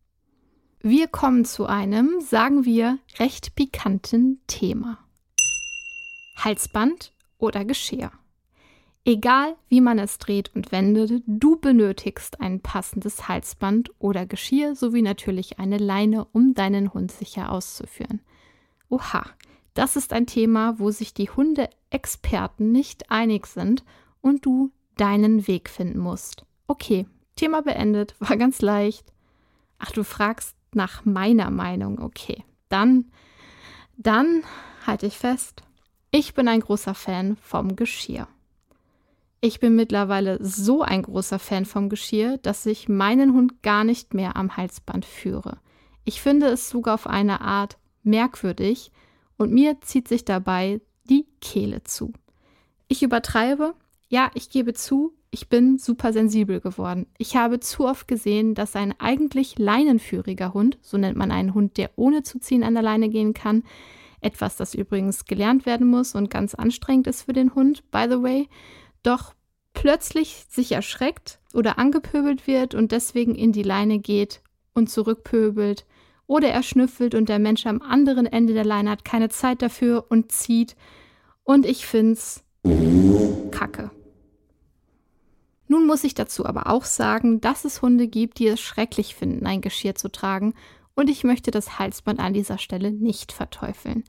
Wir 0.82 1.08
kommen 1.08 1.46
zu 1.46 1.66
einem, 1.66 2.22
sagen 2.22 2.66
wir, 2.66 2.98
recht 3.20 3.56
pikanten 3.56 4.42
Thema. 4.48 4.98
Halsband 6.38 7.14
oder 7.38 7.66
Geschirr. 7.66 8.12
Egal 9.04 9.56
wie 9.68 9.82
man 9.82 9.98
es 9.98 10.20
dreht 10.20 10.56
und 10.56 10.72
wendet, 10.72 11.24
du 11.26 11.56
benötigst 11.56 12.40
ein 12.40 12.62
passendes 12.62 13.28
Halsband 13.28 13.92
oder 13.98 14.28
Geschirr 14.28 14.76
sowie 14.76 15.02
natürlich 15.02 15.60
eine 15.60 15.78
Leine, 15.78 16.26
um 16.34 16.54
deinen 16.54 16.94
Hund 16.94 17.12
sicher 17.12 17.52
auszuführen. 17.52 18.22
Oha, 18.90 19.26
das 19.74 19.96
ist 19.96 20.14
ein 20.14 20.28
Thema, 20.28 20.78
wo 20.80 20.92
sich 20.92 21.14
die 21.14 21.30
Hundeexperten 21.30 22.72
nicht 22.72 23.10
einig 23.10 23.48
sind 23.48 23.84
und 24.22 24.46
du 24.46 24.72
deinen 24.96 25.48
Weg 25.48 25.70
finden 25.70 26.00
musst. 26.00 26.46
Okay, 26.68 27.08
Thema 27.36 27.62
beendet, 27.62 28.16
war 28.20 28.38
ganz 28.38 28.62
leicht. 28.62 29.12
Ach, 29.80 29.92
du 29.92 30.04
fragst 30.04 30.56
nach 30.74 31.06
meiner 31.06 31.50
Meinung, 31.50 32.00
okay. 32.00 32.44
Dann, 32.70 33.12
dann 33.98 34.44
halte 34.86 35.08
ich 35.08 35.18
fest, 35.18 35.64
ich 36.12 36.34
bin 36.34 36.48
ein 36.48 36.60
großer 36.62 36.94
Fan 36.94 37.36
vom 37.38 37.76
Geschirr. 37.76 38.28
Ich 39.44 39.60
bin 39.60 39.76
mittlerweile 39.76 40.38
so 40.44 40.84
ein 40.84 41.02
großer 41.02 41.40
Fan 41.40 41.66
vom 41.66 41.90
Geschirr, 41.90 42.38
dass 42.38 42.66
ich 42.68 42.88
meinen 42.88 43.34
Hund 43.34 43.64
gar 43.64 43.84
nicht 43.84 44.14
mehr 44.14 44.36
am 44.36 44.56
Halsband 44.56 45.04
führe. 45.04 45.58
Ich 46.04 46.22
finde 46.22 46.48
es 46.48 46.70
sogar 46.70 46.94
auf 46.94 47.08
eine 47.08 47.42
Art 47.42 47.78
merkwürdig 48.04 48.92
und 49.38 49.52
mir 49.52 49.82
zieht 49.82 50.08
sich 50.08 50.26
dabei 50.26 50.80
die 51.10 51.26
Kehle 51.42 51.84
zu. 51.84 52.14
Ich 52.88 53.02
übertreibe, 53.02 53.74
ja, 54.12 54.30
ich 54.34 54.50
gebe 54.50 54.74
zu, 54.74 55.14
ich 55.32 55.48
bin 55.48 55.78
super 55.78 56.12
sensibel 56.12 56.60
geworden. 56.60 57.08
Ich 57.18 57.38
habe 57.38 57.62
zu 57.62 57.86
oft 57.86 58.10
gesehen, 58.10 58.56
dass 58.56 58.76
ein 58.76 58.94
eigentlich 59.00 59.58
leinenführiger 59.58 60.54
Hund, 60.54 60.78
so 60.82 60.98
nennt 60.98 61.16
man 61.16 61.32
einen 61.32 61.54
Hund, 61.54 61.78
der 61.78 61.92
ohne 61.96 62.22
zu 62.22 62.38
ziehen 62.38 62.66
an 62.66 62.74
der 62.74 62.84
Leine 62.84 63.08
gehen 63.08 63.34
kann, 63.34 63.64
etwas, 64.20 64.58
das 64.58 64.76
übrigens 64.76 65.24
gelernt 65.24 65.66
werden 65.66 65.88
muss 65.88 66.14
und 66.14 66.30
ganz 66.30 66.56
anstrengend 66.56 67.08
ist 67.08 67.22
für 67.22 67.32
den 67.32 67.56
Hund, 67.56 67.90
by 67.90 68.06
the 68.10 68.22
way, 68.22 68.50
doch 69.02 69.34
plötzlich 69.74 70.46
sich 70.50 70.74
erschreckt 70.74 71.40
oder 71.54 71.80
angepöbelt 71.80 72.48
wird 72.48 72.76
und 72.76 72.92
deswegen 72.92 73.34
in 73.34 73.54
die 73.54 73.64
Leine 73.64 74.00
geht 74.00 74.42
und 74.74 74.90
zurückpöbelt 74.90 75.86
oder 76.28 76.50
er 76.50 76.64
schnüffelt 76.64 77.16
und 77.16 77.30
der 77.30 77.40
Mensch 77.40 77.66
am 77.66 77.82
anderen 77.82 78.26
Ende 78.26 78.54
der 78.54 78.66
Leine 78.66 78.90
hat 78.90 79.06
keine 79.06 79.30
Zeit 79.30 79.62
dafür 79.62 80.08
und 80.10 80.34
zieht 80.34 80.76
und 81.46 81.66
ich 81.66 81.86
find's 81.86 82.44
kacke. 83.52 83.90
Nun 85.72 85.88
muss 85.88 86.04
ich 86.04 86.14
dazu 86.14 86.46
aber 86.46 86.68
auch 86.68 86.84
sagen, 86.84 87.40
dass 87.40 87.64
es 87.64 87.82
Hunde 87.82 88.10
gibt, 88.10 88.40
die 88.40 88.48
es 88.48 88.60
schrecklich 88.60 89.16
finden, 89.16 89.48
ein 89.48 89.62
Geschirr 89.62 89.96
zu 89.96 90.12
tragen, 90.12 90.54
und 90.96 91.10
ich 91.10 91.24
möchte 91.24 91.50
das 91.50 91.80
Halsband 91.80 92.20
an 92.20 92.34
dieser 92.34 92.58
Stelle 92.58 92.92
nicht 92.92 93.32
verteufeln. 93.32 94.04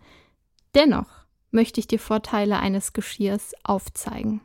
Dennoch 0.75 1.07
möchte 1.53 1.79
ich 1.79 1.87
die 1.87 1.99
Vorteile 1.99 2.59
eines 2.59 2.95
Geschirrs 2.95 3.53
aufzeigen. 3.63 4.41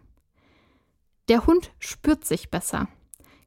Der 1.28 1.48
Hund 1.48 1.72
spürt 1.80 2.24
sich 2.24 2.52
besser. 2.52 2.88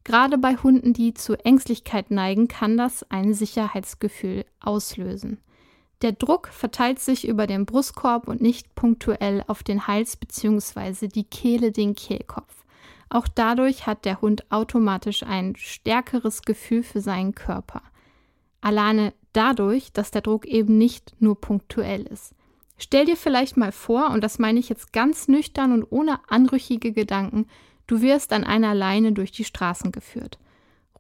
Gerade 0.03 0.37
bei 0.37 0.57
Hunden, 0.57 0.93
die 0.93 1.15
zu 1.15 1.35
Ängstlichkeit 1.37 2.11
neigen, 2.11 2.49
kann 2.49 2.77
das 2.77 3.09
ein 3.09 3.35
Sicherheitsgefühl 3.35 4.47
auslösen. 4.59 5.39
Der 6.03 6.11
Druck 6.11 6.49
verteilt 6.49 6.99
sich 6.99 7.25
über 7.25 7.47
den 7.47 7.67
Brustkorb 7.67 8.27
und 8.27 8.41
nicht 8.41 8.75
punktuell 8.75 9.45
auf 9.47 9.63
den 9.63 9.87
Hals 9.87 10.17
bzw. 10.17 11.07
die 11.07 11.23
Kehle, 11.23 11.71
den 11.71 11.95
Kehlkopf. 11.95 12.60
Auch 13.11 13.27
dadurch 13.27 13.87
hat 13.87 14.05
der 14.05 14.21
Hund 14.21 14.51
automatisch 14.51 15.25
ein 15.25 15.57
stärkeres 15.57 16.43
Gefühl 16.43 16.85
für 16.85 17.01
seinen 17.01 17.35
Körper. 17.35 17.83
Alleine 18.61 19.13
dadurch, 19.33 19.93
dass 19.93 20.13
der 20.13 20.23
Druck 20.23 20.47
eben 20.47 20.79
nicht 20.79 21.15
nur 21.19 21.41
punktuell 21.41 22.03
ist. 22.03 22.35
Stell 22.79 23.05
dir 23.05 23.17
vielleicht 23.17 23.57
mal 23.57 23.73
vor, 23.73 24.11
und 24.11 24.23
das 24.23 24.39
meine 24.39 24.61
ich 24.61 24.69
jetzt 24.69 24.93
ganz 24.93 25.29
nüchtern 25.29 25.73
und 25.73 25.85
ohne 25.91 26.21
anrüchige 26.31 26.93
Gedanken, 26.93 27.47
du 27.87 28.01
wirst 28.01 28.33
an 28.33 28.45
einer 28.45 28.75
Leine 28.75 29.13
durch 29.13 29.33
die 29.33 29.45
Straßen 29.45 29.93
geführt. 29.93 30.39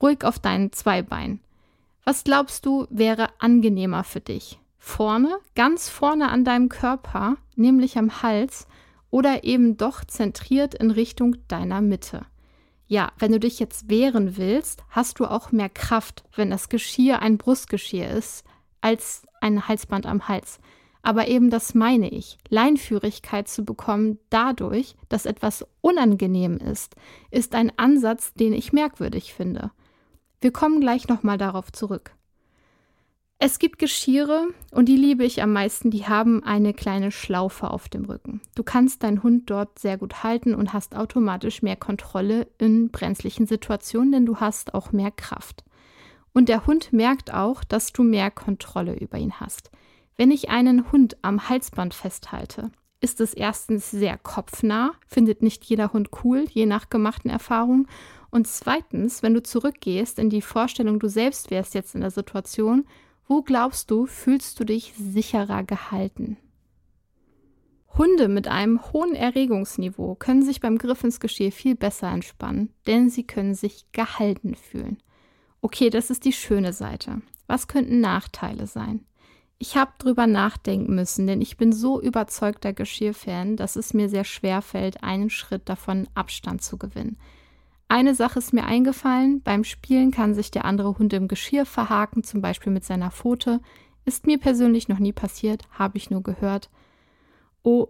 Ruhig 0.02 0.24
auf 0.24 0.38
deinen 0.38 0.72
zwei 0.72 1.02
Beinen. 1.02 1.40
Was 2.04 2.24
glaubst 2.24 2.66
du, 2.66 2.86
wäre 2.90 3.28
angenehmer 3.38 4.02
für 4.02 4.20
dich? 4.20 4.58
Vorne, 4.78 5.38
ganz 5.54 5.88
vorne 5.88 6.30
an 6.30 6.44
deinem 6.44 6.68
Körper, 6.68 7.36
nämlich 7.54 7.98
am 7.98 8.22
Hals, 8.22 8.66
oder 9.10 9.44
eben 9.44 9.76
doch 9.76 10.04
zentriert 10.04 10.74
in 10.74 10.90
Richtung 10.90 11.36
deiner 11.48 11.80
Mitte? 11.80 12.26
Ja, 12.86 13.12
wenn 13.18 13.32
du 13.32 13.38
dich 13.38 13.60
jetzt 13.60 13.88
wehren 13.88 14.36
willst, 14.36 14.82
hast 14.88 15.20
du 15.20 15.26
auch 15.26 15.52
mehr 15.52 15.68
Kraft, 15.68 16.24
wenn 16.34 16.50
das 16.50 16.68
Geschirr 16.68 17.22
ein 17.22 17.38
Brustgeschirr 17.38 18.10
ist, 18.10 18.44
als 18.80 19.22
ein 19.40 19.68
Halsband 19.68 20.06
am 20.06 20.26
Hals. 20.26 20.58
Aber 21.02 21.28
eben 21.28 21.50
das 21.50 21.74
meine 21.74 22.10
ich. 22.10 22.36
Leinführigkeit 22.48 23.48
zu 23.48 23.64
bekommen 23.64 24.18
dadurch, 24.28 24.96
dass 25.08 25.24
etwas 25.24 25.64
unangenehm 25.80 26.58
ist, 26.58 26.94
ist 27.30 27.54
ein 27.54 27.72
Ansatz, 27.78 28.34
den 28.34 28.52
ich 28.52 28.72
merkwürdig 28.72 29.32
finde. 29.34 29.70
Wir 30.40 30.52
kommen 30.52 30.80
gleich 30.80 31.08
nochmal 31.08 31.38
darauf 31.38 31.72
zurück. 31.72 32.16
Es 33.42 33.58
gibt 33.58 33.78
Geschirre, 33.78 34.48
und 34.70 34.86
die 34.86 34.98
liebe 34.98 35.24
ich 35.24 35.42
am 35.42 35.54
meisten, 35.54 35.90
die 35.90 36.06
haben 36.06 36.44
eine 36.44 36.74
kleine 36.74 37.10
Schlaufe 37.10 37.70
auf 37.70 37.88
dem 37.88 38.04
Rücken. 38.04 38.42
Du 38.54 38.62
kannst 38.62 39.02
deinen 39.02 39.22
Hund 39.22 39.48
dort 39.48 39.78
sehr 39.78 39.96
gut 39.96 40.22
halten 40.22 40.54
und 40.54 40.74
hast 40.74 40.94
automatisch 40.94 41.62
mehr 41.62 41.76
Kontrolle 41.76 42.48
in 42.58 42.90
brenzlichen 42.90 43.46
Situationen, 43.46 44.12
denn 44.12 44.26
du 44.26 44.36
hast 44.36 44.74
auch 44.74 44.92
mehr 44.92 45.10
Kraft. 45.10 45.64
Und 46.34 46.50
der 46.50 46.66
Hund 46.66 46.92
merkt 46.92 47.32
auch, 47.32 47.64
dass 47.64 47.94
du 47.94 48.02
mehr 48.02 48.30
Kontrolle 48.30 48.94
über 48.94 49.16
ihn 49.16 49.40
hast. 49.40 49.70
Wenn 50.18 50.30
ich 50.30 50.50
einen 50.50 50.92
Hund 50.92 51.16
am 51.22 51.48
Halsband 51.48 51.94
festhalte, 51.94 52.70
ist 53.00 53.22
es 53.22 53.32
erstens 53.32 53.90
sehr 53.90 54.18
kopfnah, 54.18 54.92
findet 55.06 55.40
nicht 55.40 55.64
jeder 55.64 55.94
Hund 55.94 56.10
cool, 56.24 56.44
je 56.50 56.66
nach 56.66 56.90
gemachten 56.90 57.30
Erfahrungen. 57.30 57.88
Und 58.30 58.46
zweitens, 58.46 59.22
wenn 59.22 59.32
du 59.32 59.42
zurückgehst 59.42 60.18
in 60.18 60.28
die 60.28 60.42
Vorstellung, 60.42 60.98
du 60.98 61.08
selbst 61.08 61.50
wärst 61.50 61.72
jetzt 61.72 61.94
in 61.94 62.02
der 62.02 62.10
Situation, 62.10 62.84
wo 63.30 63.42
glaubst 63.42 63.92
du, 63.92 64.06
fühlst 64.06 64.58
du 64.58 64.64
dich 64.64 64.92
sicherer 64.98 65.62
gehalten? 65.62 66.36
Hunde 67.96 68.26
mit 68.26 68.48
einem 68.48 68.92
hohen 68.92 69.14
Erregungsniveau 69.14 70.16
können 70.16 70.42
sich 70.42 70.60
beim 70.60 70.78
Griff 70.78 71.04
ins 71.04 71.20
Geschirr 71.20 71.52
viel 71.52 71.76
besser 71.76 72.08
entspannen, 72.08 72.74
denn 72.88 73.08
sie 73.08 73.24
können 73.24 73.54
sich 73.54 73.86
gehalten 73.92 74.56
fühlen. 74.56 75.00
Okay, 75.60 75.90
das 75.90 76.10
ist 76.10 76.24
die 76.24 76.32
schöne 76.32 76.72
Seite. 76.72 77.22
Was 77.46 77.68
könnten 77.68 78.00
Nachteile 78.00 78.66
sein? 78.66 79.06
Ich 79.58 79.76
habe 79.76 79.92
drüber 79.98 80.26
nachdenken 80.26 80.96
müssen, 80.96 81.28
denn 81.28 81.40
ich 81.40 81.56
bin 81.56 81.72
so 81.72 82.02
überzeugter 82.02 82.72
Geschirrfan, 82.72 83.54
dass 83.56 83.76
es 83.76 83.94
mir 83.94 84.08
sehr 84.08 84.24
schwer 84.24 84.60
fällt, 84.60 85.04
einen 85.04 85.30
Schritt 85.30 85.68
davon 85.68 86.08
Abstand 86.14 86.62
zu 86.62 86.78
gewinnen. 86.78 87.16
Eine 87.90 88.14
Sache 88.14 88.38
ist 88.38 88.52
mir 88.52 88.64
eingefallen, 88.64 89.42
beim 89.42 89.64
Spielen 89.64 90.12
kann 90.12 90.32
sich 90.32 90.52
der 90.52 90.64
andere 90.64 90.96
Hund 90.98 91.12
im 91.12 91.26
Geschirr 91.26 91.66
verhaken, 91.66 92.22
zum 92.22 92.40
Beispiel 92.40 92.72
mit 92.72 92.84
seiner 92.84 93.10
Pfote. 93.10 93.60
Ist 94.04 94.26
mir 94.26 94.38
persönlich 94.38 94.88
noch 94.88 95.00
nie 95.00 95.12
passiert, 95.12 95.64
habe 95.76 95.98
ich 95.98 96.08
nur 96.08 96.22
gehört. 96.22 96.70
Oh, 97.64 97.88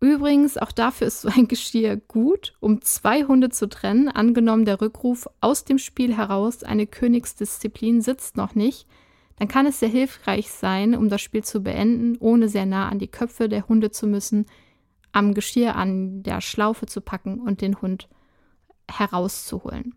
übrigens, 0.00 0.56
auch 0.56 0.72
dafür 0.72 1.06
ist 1.06 1.20
so 1.20 1.28
ein 1.28 1.48
Geschirr 1.48 1.96
gut, 1.96 2.54
um 2.60 2.80
zwei 2.80 3.24
Hunde 3.24 3.50
zu 3.50 3.68
trennen. 3.68 4.08
Angenommen, 4.08 4.64
der 4.64 4.80
Rückruf 4.80 5.28
aus 5.42 5.64
dem 5.64 5.76
Spiel 5.76 6.16
heraus, 6.16 6.62
eine 6.62 6.86
Königsdisziplin 6.86 8.00
sitzt 8.00 8.36
noch 8.36 8.54
nicht– 8.54 8.88
dann 9.42 9.48
kann 9.48 9.66
es 9.66 9.80
sehr 9.80 9.88
hilfreich 9.88 10.50
sein, 10.50 10.94
um 10.94 11.08
das 11.08 11.20
Spiel 11.20 11.42
zu 11.42 11.64
beenden, 11.64 12.16
ohne 12.18 12.48
sehr 12.48 12.64
nah 12.64 12.88
an 12.88 13.00
die 13.00 13.08
Köpfe 13.08 13.48
der 13.48 13.66
Hunde 13.68 13.90
zu 13.90 14.06
müssen, 14.06 14.46
am 15.10 15.34
Geschirr 15.34 15.74
an 15.74 16.22
der 16.22 16.40
Schlaufe 16.40 16.86
zu 16.86 17.00
packen 17.00 17.40
und 17.40 17.60
den 17.60 17.80
Hund 17.82 18.08
herauszuholen. 18.90 19.94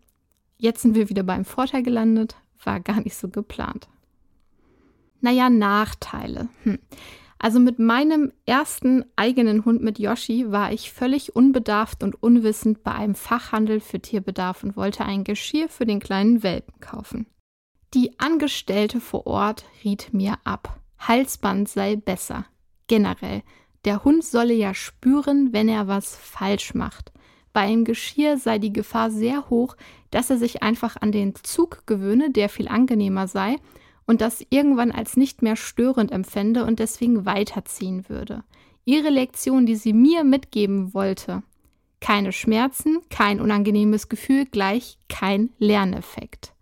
Jetzt 0.58 0.82
sind 0.82 0.94
wir 0.94 1.08
wieder 1.08 1.22
beim 1.22 1.44
Vorteil 1.44 1.82
gelandet, 1.82 2.36
war 2.64 2.80
gar 2.80 3.00
nicht 3.00 3.16
so 3.16 3.28
geplant. 3.28 3.88
Naja, 5.20 5.50
Nachteile. 5.50 6.48
Hm. 6.62 6.78
Also 7.38 7.60
mit 7.60 7.78
meinem 7.78 8.32
ersten 8.46 9.04
eigenen 9.14 9.64
Hund 9.64 9.82
mit 9.82 9.98
Yoshi 9.98 10.50
war 10.50 10.72
ich 10.72 10.90
völlig 10.90 11.36
unbedarft 11.36 12.02
und 12.02 12.20
unwissend 12.22 12.82
bei 12.82 12.92
einem 12.92 13.14
Fachhandel 13.14 13.80
für 13.80 14.00
Tierbedarf 14.00 14.64
und 14.64 14.76
wollte 14.76 15.04
ein 15.04 15.24
Geschirr 15.24 15.68
für 15.68 15.84
den 15.84 16.00
kleinen 16.00 16.42
Welpen 16.42 16.80
kaufen. 16.80 17.26
Die 17.92 18.18
Angestellte 18.18 19.00
vor 19.00 19.26
Ort 19.26 19.64
riet 19.84 20.12
mir 20.12 20.38
ab. 20.44 20.80
Halsband 20.98 21.68
sei 21.68 21.96
besser. 21.96 22.46
Generell. 22.88 23.42
Der 23.84 24.02
Hund 24.02 24.24
solle 24.24 24.54
ja 24.54 24.74
spüren, 24.74 25.52
wenn 25.52 25.68
er 25.68 25.86
was 25.86 26.16
falsch 26.16 26.74
macht. 26.74 27.12
Bei 27.56 27.62
einem 27.62 27.86
Geschirr 27.86 28.36
sei 28.36 28.58
die 28.58 28.74
Gefahr 28.74 29.10
sehr 29.10 29.48
hoch, 29.48 29.78
dass 30.10 30.28
er 30.28 30.36
sich 30.36 30.62
einfach 30.62 30.98
an 31.00 31.10
den 31.10 31.34
Zug 31.36 31.86
gewöhne, 31.86 32.30
der 32.30 32.50
viel 32.50 32.68
angenehmer 32.68 33.28
sei, 33.28 33.56
und 34.06 34.20
das 34.20 34.44
irgendwann 34.50 34.92
als 34.92 35.16
nicht 35.16 35.40
mehr 35.40 35.56
störend 35.56 36.12
empfände 36.12 36.66
und 36.66 36.80
deswegen 36.80 37.24
weiterziehen 37.24 38.10
würde. 38.10 38.44
Ihre 38.84 39.08
Lektion, 39.08 39.64
die 39.64 39.76
sie 39.76 39.94
mir 39.94 40.22
mitgeben 40.22 40.92
wollte. 40.92 41.42
Keine 41.98 42.32
Schmerzen, 42.32 42.98
kein 43.08 43.40
unangenehmes 43.40 44.10
Gefühl, 44.10 44.44
gleich 44.44 44.98
kein 45.08 45.48
Lerneffekt. 45.58 46.52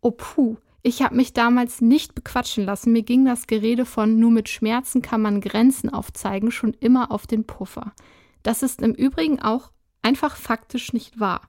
Oh 0.00 0.12
puh, 0.12 0.56
ich 0.82 1.02
habe 1.02 1.16
mich 1.16 1.34
damals 1.34 1.82
nicht 1.82 2.14
bequatschen 2.14 2.64
lassen. 2.64 2.92
Mir 2.92 3.02
ging 3.02 3.26
das 3.26 3.46
Gerede 3.46 3.84
von 3.84 4.18
nur 4.18 4.30
mit 4.30 4.48
Schmerzen 4.48 5.02
kann 5.02 5.20
man 5.20 5.42
Grenzen 5.42 5.90
aufzeigen 5.90 6.50
schon 6.50 6.72
immer 6.80 7.10
auf 7.12 7.26
den 7.26 7.44
Puffer. 7.44 7.92
Das 8.42 8.62
ist 8.62 8.80
im 8.80 8.94
Übrigen 8.94 9.42
auch 9.42 9.70
einfach 10.04 10.36
faktisch 10.36 10.92
nicht 10.92 11.18
wahr. 11.18 11.42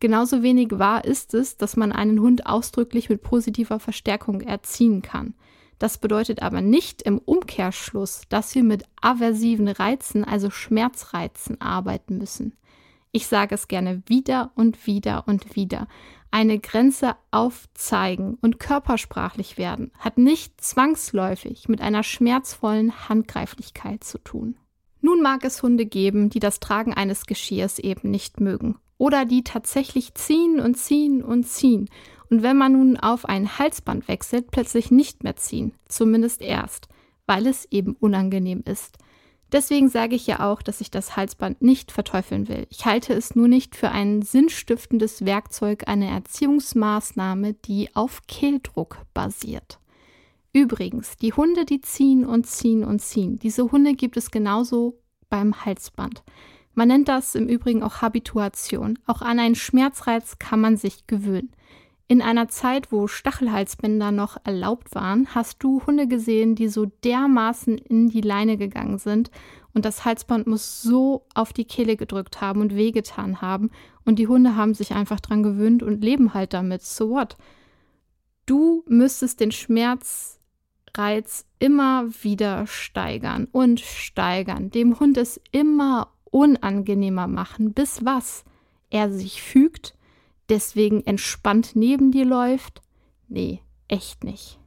Genauso 0.00 0.42
wenig 0.42 0.68
wahr 0.72 1.04
ist 1.04 1.34
es, 1.34 1.56
dass 1.56 1.76
man 1.76 1.92
einen 1.92 2.20
Hund 2.20 2.46
ausdrücklich 2.46 3.08
mit 3.08 3.22
positiver 3.22 3.80
Verstärkung 3.80 4.40
erziehen 4.40 5.02
kann. 5.02 5.34
Das 5.78 5.98
bedeutet 5.98 6.42
aber 6.42 6.60
nicht 6.60 7.02
im 7.02 7.18
Umkehrschluss, 7.18 8.22
dass 8.28 8.54
wir 8.54 8.62
mit 8.62 8.84
aversiven 9.00 9.66
Reizen, 9.66 10.24
also 10.24 10.50
Schmerzreizen, 10.50 11.60
arbeiten 11.60 12.18
müssen. 12.18 12.56
Ich 13.10 13.26
sage 13.26 13.54
es 13.54 13.66
gerne 13.66 14.02
wieder 14.06 14.52
und 14.54 14.86
wieder 14.86 15.24
und 15.26 15.56
wieder 15.56 15.88
eine 16.32 16.58
Grenze 16.58 17.14
aufzeigen 17.30 18.38
und 18.40 18.58
körpersprachlich 18.58 19.58
werden 19.58 19.92
hat 19.98 20.16
nicht 20.16 20.60
zwangsläufig 20.60 21.68
mit 21.68 21.80
einer 21.80 22.02
schmerzvollen 22.02 23.08
Handgreiflichkeit 23.08 24.02
zu 24.02 24.18
tun. 24.18 24.56
Nun 25.02 25.20
mag 25.20 25.44
es 25.44 25.62
Hunde 25.62 25.84
geben, 25.84 26.30
die 26.30 26.40
das 26.40 26.58
Tragen 26.58 26.94
eines 26.94 27.26
Geschirrs 27.26 27.78
eben 27.78 28.10
nicht 28.10 28.40
mögen 28.40 28.76
oder 28.96 29.26
die 29.26 29.44
tatsächlich 29.44 30.14
ziehen 30.14 30.60
und 30.60 30.76
ziehen 30.76 31.22
und 31.22 31.44
ziehen 31.44 31.88
und 32.32 32.42
wenn 32.42 32.56
man 32.56 32.72
nun 32.72 32.96
auf 32.96 33.26
ein 33.26 33.58
Halsband 33.58 34.08
wechselt, 34.08 34.50
plötzlich 34.50 34.90
nicht 34.90 35.22
mehr 35.22 35.36
ziehen, 35.36 35.74
zumindest 35.86 36.40
erst, 36.40 36.88
weil 37.26 37.46
es 37.46 37.66
eben 37.70 37.94
unangenehm 38.00 38.62
ist. 38.64 38.96
Deswegen 39.52 39.90
sage 39.90 40.14
ich 40.14 40.26
ja 40.26 40.50
auch, 40.50 40.62
dass 40.62 40.80
ich 40.80 40.90
das 40.90 41.14
Halsband 41.14 41.60
nicht 41.60 41.92
verteufeln 41.92 42.48
will. 42.48 42.66
Ich 42.70 42.86
halte 42.86 43.12
es 43.12 43.36
nur 43.36 43.48
nicht 43.48 43.76
für 43.76 43.90
ein 43.90 44.22
sinnstiftendes 44.22 45.26
Werkzeug, 45.26 45.88
eine 45.88 46.08
Erziehungsmaßnahme, 46.08 47.52
die 47.52 47.94
auf 47.94 48.22
Kehldruck 48.28 48.96
basiert. 49.12 49.78
Übrigens, 50.52 51.16
die 51.16 51.32
Hunde, 51.32 51.64
die 51.64 51.80
ziehen 51.80 52.26
und 52.26 52.46
ziehen 52.46 52.84
und 52.84 53.00
ziehen, 53.00 53.38
diese 53.38 53.72
Hunde 53.72 53.94
gibt 53.94 54.16
es 54.16 54.30
genauso 54.30 54.98
beim 55.30 55.64
Halsband. 55.64 56.22
Man 56.74 56.88
nennt 56.88 57.08
das 57.08 57.34
im 57.34 57.48
Übrigen 57.48 57.82
auch 57.82 58.02
Habituation. 58.02 58.98
Auch 59.06 59.22
an 59.22 59.38
einen 59.38 59.54
Schmerzreiz 59.54 60.38
kann 60.38 60.60
man 60.60 60.76
sich 60.76 61.06
gewöhnen. 61.06 61.50
In 62.08 62.20
einer 62.20 62.48
Zeit, 62.48 62.92
wo 62.92 63.06
Stachelhalsbänder 63.06 64.10
noch 64.10 64.36
erlaubt 64.44 64.94
waren, 64.94 65.34
hast 65.34 65.62
du 65.62 65.82
Hunde 65.86 66.06
gesehen, 66.06 66.54
die 66.54 66.68
so 66.68 66.86
dermaßen 66.86 67.78
in 67.78 68.10
die 68.10 68.20
Leine 68.20 68.58
gegangen 68.58 68.98
sind 68.98 69.30
und 69.72 69.86
das 69.86 70.04
Halsband 70.04 70.46
muss 70.46 70.82
so 70.82 71.24
auf 71.34 71.54
die 71.54 71.64
Kehle 71.64 71.96
gedrückt 71.96 72.42
haben 72.42 72.60
und 72.60 72.76
wehgetan 72.76 73.40
haben 73.40 73.70
und 74.04 74.18
die 74.18 74.28
Hunde 74.28 74.56
haben 74.56 74.74
sich 74.74 74.92
einfach 74.92 75.20
dran 75.20 75.42
gewöhnt 75.42 75.82
und 75.82 76.04
leben 76.04 76.34
halt 76.34 76.52
damit. 76.52 76.82
So 76.82 77.10
what? 77.10 77.36
Du 78.44 78.84
müsstest 78.86 79.40
den 79.40 79.52
Schmerzreiz 80.94 81.46
immer 81.58 82.06
wieder 82.22 82.66
steigern 82.66 83.48
und 83.50 83.80
steigern, 83.80 84.70
dem 84.70 85.00
Hund 85.00 85.16
es 85.16 85.40
immer 85.50 86.08
unangenehmer 86.30 87.26
machen, 87.26 87.72
bis 87.72 88.04
was? 88.04 88.44
Er 88.90 89.10
sich 89.10 89.42
fügt, 89.42 89.94
deswegen 90.50 91.00
entspannt 91.06 91.72
neben 91.74 92.12
dir 92.12 92.26
läuft? 92.26 92.82
Nee, 93.28 93.60
echt 93.88 94.22
nicht. 94.22 94.58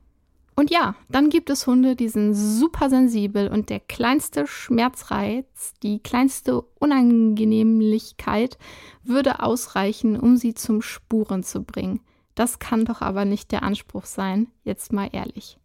Und 0.55 0.71
ja, 0.71 0.95
dann 1.09 1.29
gibt 1.29 1.51
es 1.51 1.67
Hunde, 1.67 1.95
die 1.95 2.09
sind 2.09 2.33
super 2.33 2.89
sensibel 2.89 3.49
und 3.49 3.69
der 3.69 3.81
kleinste 3.81 4.47
Schmerzreiz, 4.47 5.73
die 5.83 5.99
kleinste 5.99 6.61
Unangenehmlichkeit 6.79 8.57
würde 9.03 9.43
ausreichen, 9.43 10.19
um 10.19 10.37
sie 10.37 10.55
zum 10.55 10.81
Spuren 10.81 11.43
zu 11.43 11.61
bringen. 11.61 11.99
Das 12.33 12.57
kann 12.57 12.85
doch 12.85 13.01
aber 13.01 13.25
nicht 13.25 13.51
der 13.51 13.63
Anspruch 13.63 14.05
sein, 14.05 14.47
jetzt 14.63 14.91
mal 14.91 15.09
ehrlich. 15.11 15.59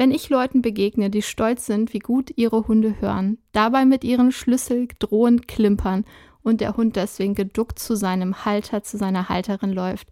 Wenn 0.00 0.12
ich 0.12 0.30
Leuten 0.30 0.62
begegne, 0.62 1.10
die 1.10 1.20
stolz 1.20 1.66
sind, 1.66 1.92
wie 1.92 1.98
gut 1.98 2.32
ihre 2.36 2.66
Hunde 2.66 3.02
hören, 3.02 3.36
dabei 3.52 3.84
mit 3.84 4.02
ihren 4.02 4.32
Schlüssel 4.32 4.88
drohend 4.98 5.46
klimpern 5.46 6.06
und 6.42 6.62
der 6.62 6.78
Hund 6.78 6.96
deswegen 6.96 7.34
geduckt 7.34 7.78
zu 7.78 7.94
seinem 7.96 8.46
Halter, 8.46 8.82
zu 8.82 8.96
seiner 8.96 9.28
Halterin 9.28 9.74
läuft, 9.74 10.08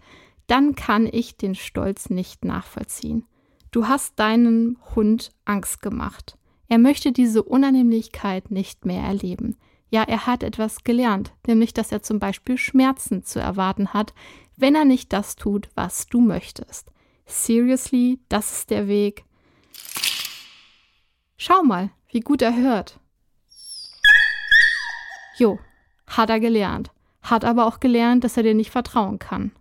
dann 0.47 0.75
kann 0.75 1.09
ich 1.11 1.39
den 1.39 1.55
Stolz 1.55 2.11
nicht 2.11 2.45
nachvollziehen. 2.45 3.25
Du 3.71 3.89
hast 3.89 4.19
deinem 4.19 4.77
Hund 4.95 5.31
Angst 5.47 5.81
gemacht. 5.81 6.37
Er 6.69 6.77
möchte 6.77 7.11
diese 7.11 7.43
Unannehmlichkeit 7.43 8.51
nicht 8.51 8.85
mehr 8.85 9.05
erleben. 9.05 9.57
Ja, 9.89 10.03
er 10.03 10.27
hat 10.27 10.43
etwas 10.43 10.85
gelernt, 10.85 11.33
nämlich 11.47 11.73
dass 11.73 11.93
er 11.93 12.03
zum 12.03 12.19
Beispiel 12.19 12.59
Schmerzen 12.59 13.25
zu 13.25 13.41
erwarten 13.41 13.95
hat, 13.95 14.13
wenn 14.55 14.75
er 14.75 14.85
nicht 14.85 15.15
das 15.15 15.35
tut, 15.35 15.71
was 15.77 16.09
du 16.09 16.21
möchtest. 16.21 16.93
Seriously, 17.25 18.21
das 18.29 18.53
ist 18.53 18.69
der 18.69 18.87
Weg. 18.87 19.25
Schau 21.41 21.63
mal, 21.63 21.91
wie 22.11 22.19
gut 22.19 22.43
er 22.43 22.57
hört. 22.57 22.99
Jo, 25.37 25.61
hat 26.09 26.31
er 26.31 26.41
gelernt, 26.41 26.91
hat 27.23 27.45
aber 27.45 27.67
auch 27.67 27.79
gelernt, 27.79 28.25
dass 28.25 28.37
er 28.37 28.43
dir 28.43 28.55
nicht 28.55 28.73
vertrauen 28.73 29.21
kann. 29.21 29.53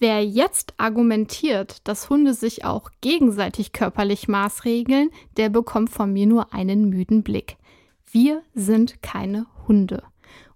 Wer 0.00 0.26
jetzt 0.26 0.74
argumentiert, 0.78 1.86
dass 1.86 2.10
Hunde 2.10 2.34
sich 2.34 2.64
auch 2.64 2.90
gegenseitig 3.02 3.72
körperlich 3.72 4.26
maßregeln, 4.26 5.10
der 5.36 5.48
bekommt 5.48 5.90
von 5.90 6.12
mir 6.12 6.26
nur 6.26 6.52
einen 6.52 6.90
müden 6.90 7.22
Blick. 7.22 7.56
Wir 8.10 8.42
sind 8.52 9.00
keine 9.00 9.46
Hunde. 9.68 10.02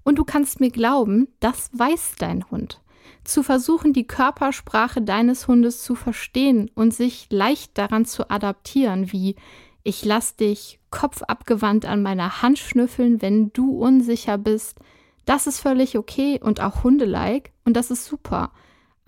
Und 0.03 0.19
du 0.19 0.25
kannst 0.25 0.59
mir 0.59 0.71
glauben, 0.71 1.29
das 1.39 1.71
weiß 1.73 2.17
dein 2.19 2.51
Hund. 2.51 2.83
Zu 3.23 3.45
versuchen, 3.45 3.93
die 3.93 4.07
Körpersprache 4.07 5.01
deines 5.01 5.47
Hundes 5.47 5.85
zu 5.85 5.95
verstehen 5.95 6.71
und 6.75 6.93
sich 6.93 7.29
leicht 7.31 7.79
daran 7.79 8.05
zu 8.05 8.31
adaptieren, 8.31 9.13
wie 9.13 9.37
ich 9.83 10.05
lass 10.05 10.37
dich 10.37 10.79
kopfabgewandt 10.91 11.85
an 11.87 12.03
meiner 12.03 12.43
Hand 12.43 12.59
schnüffeln, 12.59 13.23
wenn 13.23 13.53
du 13.53 13.79
unsicher 13.79 14.39
bist, 14.39 14.79
das 15.25 15.47
ist 15.47 15.61
völlig 15.61 15.97
okay 15.97 16.41
und 16.43 16.61
auch 16.61 16.83
hundelike 16.83 17.51
und 17.65 17.77
das 17.77 17.91
ist 17.91 18.05
super 18.05 18.51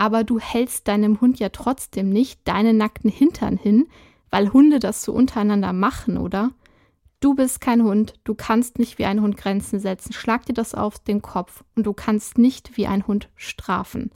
aber 0.03 0.25
du 0.25 0.41
hältst 0.41 0.89
deinem 0.89 1.21
Hund 1.21 1.39
ja 1.39 1.51
trotzdem 1.51 2.11
nicht 2.11 2.41
deine 2.43 2.75
nackten 2.75 3.09
Hintern 3.09 3.57
hin, 3.57 3.87
weil 4.31 4.53
Hunde 4.53 4.81
das 4.81 5.05
so 5.05 5.13
untereinander 5.13 5.73
machen, 5.73 6.19
oder? 6.19 6.51
Du 7.23 7.37
bist 7.37 7.61
kein 7.61 7.85
Hund, 7.85 8.15
du 8.25 8.35
kannst 8.35 8.81
nicht 8.81 8.99
wie 8.99 9.05
ein 9.05 9.23
Hund 9.23 9.37
Grenzen 9.37 9.79
setzen, 9.79 10.13
schlag 10.13 10.45
dir 10.45 10.55
das 10.55 10.75
auf 10.75 10.99
den 10.99 11.23
Kopf 11.23 11.63
und 11.77 11.87
du 11.87 11.93
kannst 11.93 12.37
nicht 12.37 12.77
wie 12.77 12.89
ein 12.89 13.07
Hund 13.07 13.29
strafen. 13.37 14.11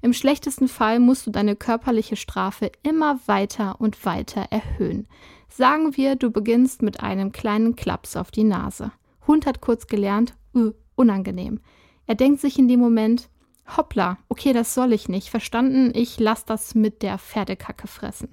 Im 0.00 0.12
schlechtesten 0.12 0.68
Fall 0.68 1.00
musst 1.00 1.26
du 1.26 1.32
deine 1.32 1.56
körperliche 1.56 2.14
Strafe 2.14 2.70
immer 2.84 3.18
weiter 3.26 3.80
und 3.80 4.04
weiter 4.06 4.42
erhöhen. 4.50 5.08
Sagen 5.48 5.96
wir, 5.96 6.14
du 6.14 6.30
beginnst 6.30 6.82
mit 6.82 7.00
einem 7.00 7.32
kleinen 7.32 7.74
Klaps 7.74 8.14
auf 8.14 8.30
die 8.30 8.44
Nase. 8.44 8.92
Hund 9.26 9.44
hat 9.44 9.60
kurz 9.60 9.88
gelernt, 9.88 10.36
uh, 10.54 10.70
unangenehm. 10.94 11.58
Er 12.06 12.14
denkt 12.14 12.40
sich 12.40 12.60
in 12.60 12.68
dem 12.68 12.78
Moment, 12.78 13.28
Hoppla, 13.76 14.18
okay, 14.28 14.52
das 14.52 14.72
soll 14.72 14.92
ich 14.92 15.08
nicht. 15.08 15.30
Verstanden, 15.30 15.90
ich 15.96 16.20
lass 16.20 16.44
das 16.44 16.76
mit 16.76 17.02
der 17.02 17.18
Pferdekacke 17.18 17.88
fressen. 17.88 18.28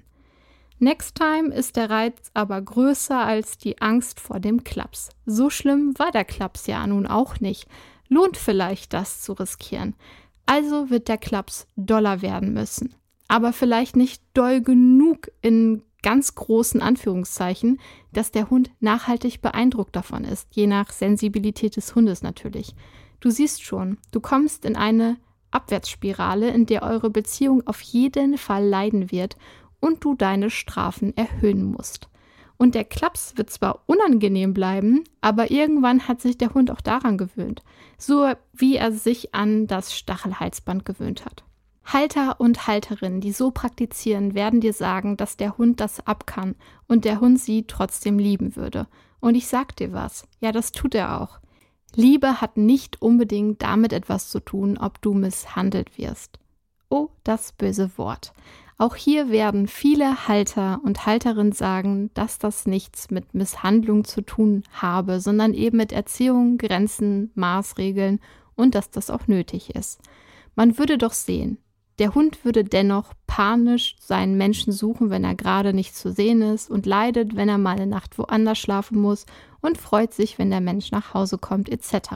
Next 0.82 1.16
time 1.16 1.54
ist 1.54 1.76
der 1.76 1.90
Reiz 1.90 2.30
aber 2.32 2.60
größer 2.60 3.18
als 3.18 3.58
die 3.58 3.82
Angst 3.82 4.18
vor 4.18 4.40
dem 4.40 4.64
Klaps. 4.64 5.10
So 5.26 5.50
schlimm 5.50 5.92
war 5.98 6.10
der 6.10 6.24
Klaps 6.24 6.66
ja 6.66 6.86
nun 6.86 7.06
auch 7.06 7.38
nicht. 7.38 7.68
Lohnt 8.08 8.38
vielleicht 8.38 8.94
das 8.94 9.20
zu 9.20 9.34
riskieren. 9.34 9.94
Also 10.46 10.88
wird 10.88 11.08
der 11.08 11.18
Klaps 11.18 11.66
doller 11.76 12.22
werden 12.22 12.54
müssen. 12.54 12.94
Aber 13.28 13.52
vielleicht 13.52 13.94
nicht 13.94 14.22
doll 14.32 14.62
genug 14.62 15.30
in 15.42 15.82
ganz 16.02 16.34
großen 16.34 16.80
Anführungszeichen, 16.80 17.78
dass 18.14 18.32
der 18.32 18.48
Hund 18.48 18.70
nachhaltig 18.80 19.42
beeindruckt 19.42 19.94
davon 19.94 20.24
ist, 20.24 20.48
je 20.50 20.66
nach 20.66 20.92
Sensibilität 20.92 21.76
des 21.76 21.94
Hundes 21.94 22.22
natürlich. 22.22 22.74
Du 23.20 23.28
siehst 23.28 23.62
schon, 23.62 23.98
du 24.12 24.20
kommst 24.20 24.64
in 24.64 24.76
eine 24.76 25.18
Abwärtsspirale, 25.50 26.48
in 26.48 26.64
der 26.64 26.82
eure 26.82 27.10
Beziehung 27.10 27.66
auf 27.66 27.82
jeden 27.82 28.38
Fall 28.38 28.66
leiden 28.66 29.10
wird 29.10 29.36
und 29.80 30.04
du 30.04 30.14
deine 30.14 30.50
Strafen 30.50 31.16
erhöhen 31.16 31.64
musst. 31.64 32.08
Und 32.56 32.74
der 32.74 32.84
Klaps 32.84 33.36
wird 33.36 33.48
zwar 33.48 33.84
unangenehm 33.86 34.52
bleiben, 34.52 35.04
aber 35.22 35.50
irgendwann 35.50 36.06
hat 36.06 36.20
sich 36.20 36.36
der 36.36 36.52
Hund 36.52 36.70
auch 36.70 36.82
daran 36.82 37.16
gewöhnt, 37.16 37.62
so 37.96 38.30
wie 38.52 38.76
er 38.76 38.92
sich 38.92 39.34
an 39.34 39.66
das 39.66 39.96
Stachelhalsband 39.96 40.84
gewöhnt 40.84 41.24
hat. 41.24 41.42
Halter 41.84 42.38
und 42.38 42.66
Halterinnen, 42.66 43.20
die 43.20 43.32
so 43.32 43.50
praktizieren, 43.50 44.34
werden 44.34 44.60
dir 44.60 44.74
sagen, 44.74 45.16
dass 45.16 45.36
der 45.36 45.56
Hund 45.56 45.80
das 45.80 46.06
ab 46.06 46.26
kann 46.26 46.54
und 46.86 47.04
der 47.04 47.20
Hund 47.20 47.40
sie 47.40 47.64
trotzdem 47.66 48.18
lieben 48.18 48.56
würde. 48.56 48.86
Und 49.20 49.34
ich 49.34 49.46
sag 49.48 49.74
dir 49.76 49.92
was, 49.92 50.28
ja, 50.40 50.52
das 50.52 50.72
tut 50.72 50.94
er 50.94 51.20
auch. 51.20 51.40
Liebe 51.96 52.40
hat 52.40 52.56
nicht 52.56 53.02
unbedingt 53.02 53.62
damit 53.62 53.92
etwas 53.92 54.28
zu 54.28 54.38
tun, 54.38 54.78
ob 54.78 55.00
du 55.02 55.14
misshandelt 55.14 55.98
wirst. 55.98 56.38
Oh, 56.88 57.08
das 57.24 57.52
böse 57.52 57.90
Wort. 57.98 58.32
Auch 58.80 58.96
hier 58.96 59.28
werden 59.28 59.66
viele 59.66 60.26
Halter 60.26 60.80
und 60.82 61.04
Halterinnen 61.04 61.52
sagen, 61.52 62.10
dass 62.14 62.38
das 62.38 62.64
nichts 62.64 63.10
mit 63.10 63.34
Misshandlung 63.34 64.04
zu 64.04 64.22
tun 64.22 64.62
habe, 64.72 65.20
sondern 65.20 65.52
eben 65.52 65.76
mit 65.76 65.92
Erziehung, 65.92 66.56
Grenzen, 66.56 67.30
Maßregeln 67.34 68.20
und 68.54 68.74
dass 68.74 68.90
das 68.90 69.10
auch 69.10 69.26
nötig 69.26 69.74
ist. 69.74 70.00
Man 70.54 70.78
würde 70.78 70.96
doch 70.96 71.12
sehen, 71.12 71.58
der 71.98 72.14
Hund 72.14 72.42
würde 72.42 72.64
dennoch 72.64 73.12
panisch 73.26 73.96
seinen 74.00 74.38
Menschen 74.38 74.72
suchen, 74.72 75.10
wenn 75.10 75.24
er 75.24 75.34
gerade 75.34 75.74
nicht 75.74 75.94
zu 75.94 76.10
sehen 76.10 76.40
ist 76.40 76.70
und 76.70 76.86
leidet, 76.86 77.36
wenn 77.36 77.50
er 77.50 77.58
mal 77.58 77.76
eine 77.76 77.86
Nacht 77.86 78.16
woanders 78.16 78.58
schlafen 78.58 78.98
muss 78.98 79.26
und 79.60 79.76
freut 79.76 80.14
sich, 80.14 80.38
wenn 80.38 80.48
der 80.48 80.62
Mensch 80.62 80.90
nach 80.90 81.12
Hause 81.12 81.36
kommt, 81.36 81.68
etc. 81.68 82.14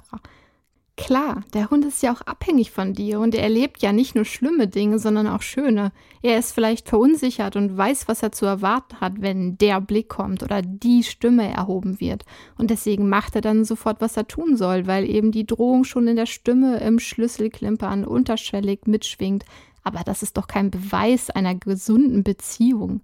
Klar, 0.97 1.43
der 1.53 1.71
Hund 1.71 1.85
ist 1.85 2.05
ja 2.05 2.13
auch 2.13 2.21
abhängig 2.21 2.71
von 2.71 2.93
dir 2.93 3.19
und 3.19 3.35
er 3.35 3.43
erlebt 3.43 3.83
ja 3.83 3.93
nicht 3.93 4.15
nur 4.15 4.25
schlimme 4.25 4.69
Dinge, 4.69 5.01
sondern 5.01 5.27
auch 5.27 5.43
schöne. 5.43 5.91
Er 6.23 6.39
ist 6.39 6.53
vielleicht 6.53 6.89
verunsichert 6.89 7.57
und 7.57 7.77
weiß, 7.77 8.07
was 8.07 8.23
er 8.23 8.31
zu 8.31 8.47
erwarten 8.47 9.01
hat, 9.01 9.15
wenn 9.21 9.59
der 9.59 9.81
Blick 9.81 10.09
kommt 10.09 10.45
oder 10.45 10.63
die 10.63 11.03
Stimme 11.03 11.53
erhoben 11.53 11.99
wird. 11.99 12.25
Und 12.57 12.71
deswegen 12.71 13.09
macht 13.09 13.35
er 13.35 13.41
dann 13.41 13.65
sofort, 13.65 14.01
was 14.01 14.17
er 14.17 14.29
tun 14.29 14.57
soll, 14.57 14.87
weil 14.87 15.11
eben 15.11 15.33
die 15.33 15.47
Drohung 15.47 15.83
schon 15.83 16.07
in 16.07 16.17
der 16.17 16.27
Stimme 16.27 16.79
im 16.79 17.01
Schlüsselklimpern 17.01 18.05
unterschwellig 18.05 18.83
mitschwingt, 18.87 19.45
aber 19.83 20.03
das 20.05 20.23
ist 20.23 20.37
doch 20.37 20.47
kein 20.47 20.71
Beweis 20.71 21.29
einer 21.29 21.57
gesunden 21.57 22.23
Beziehung. 22.23 23.01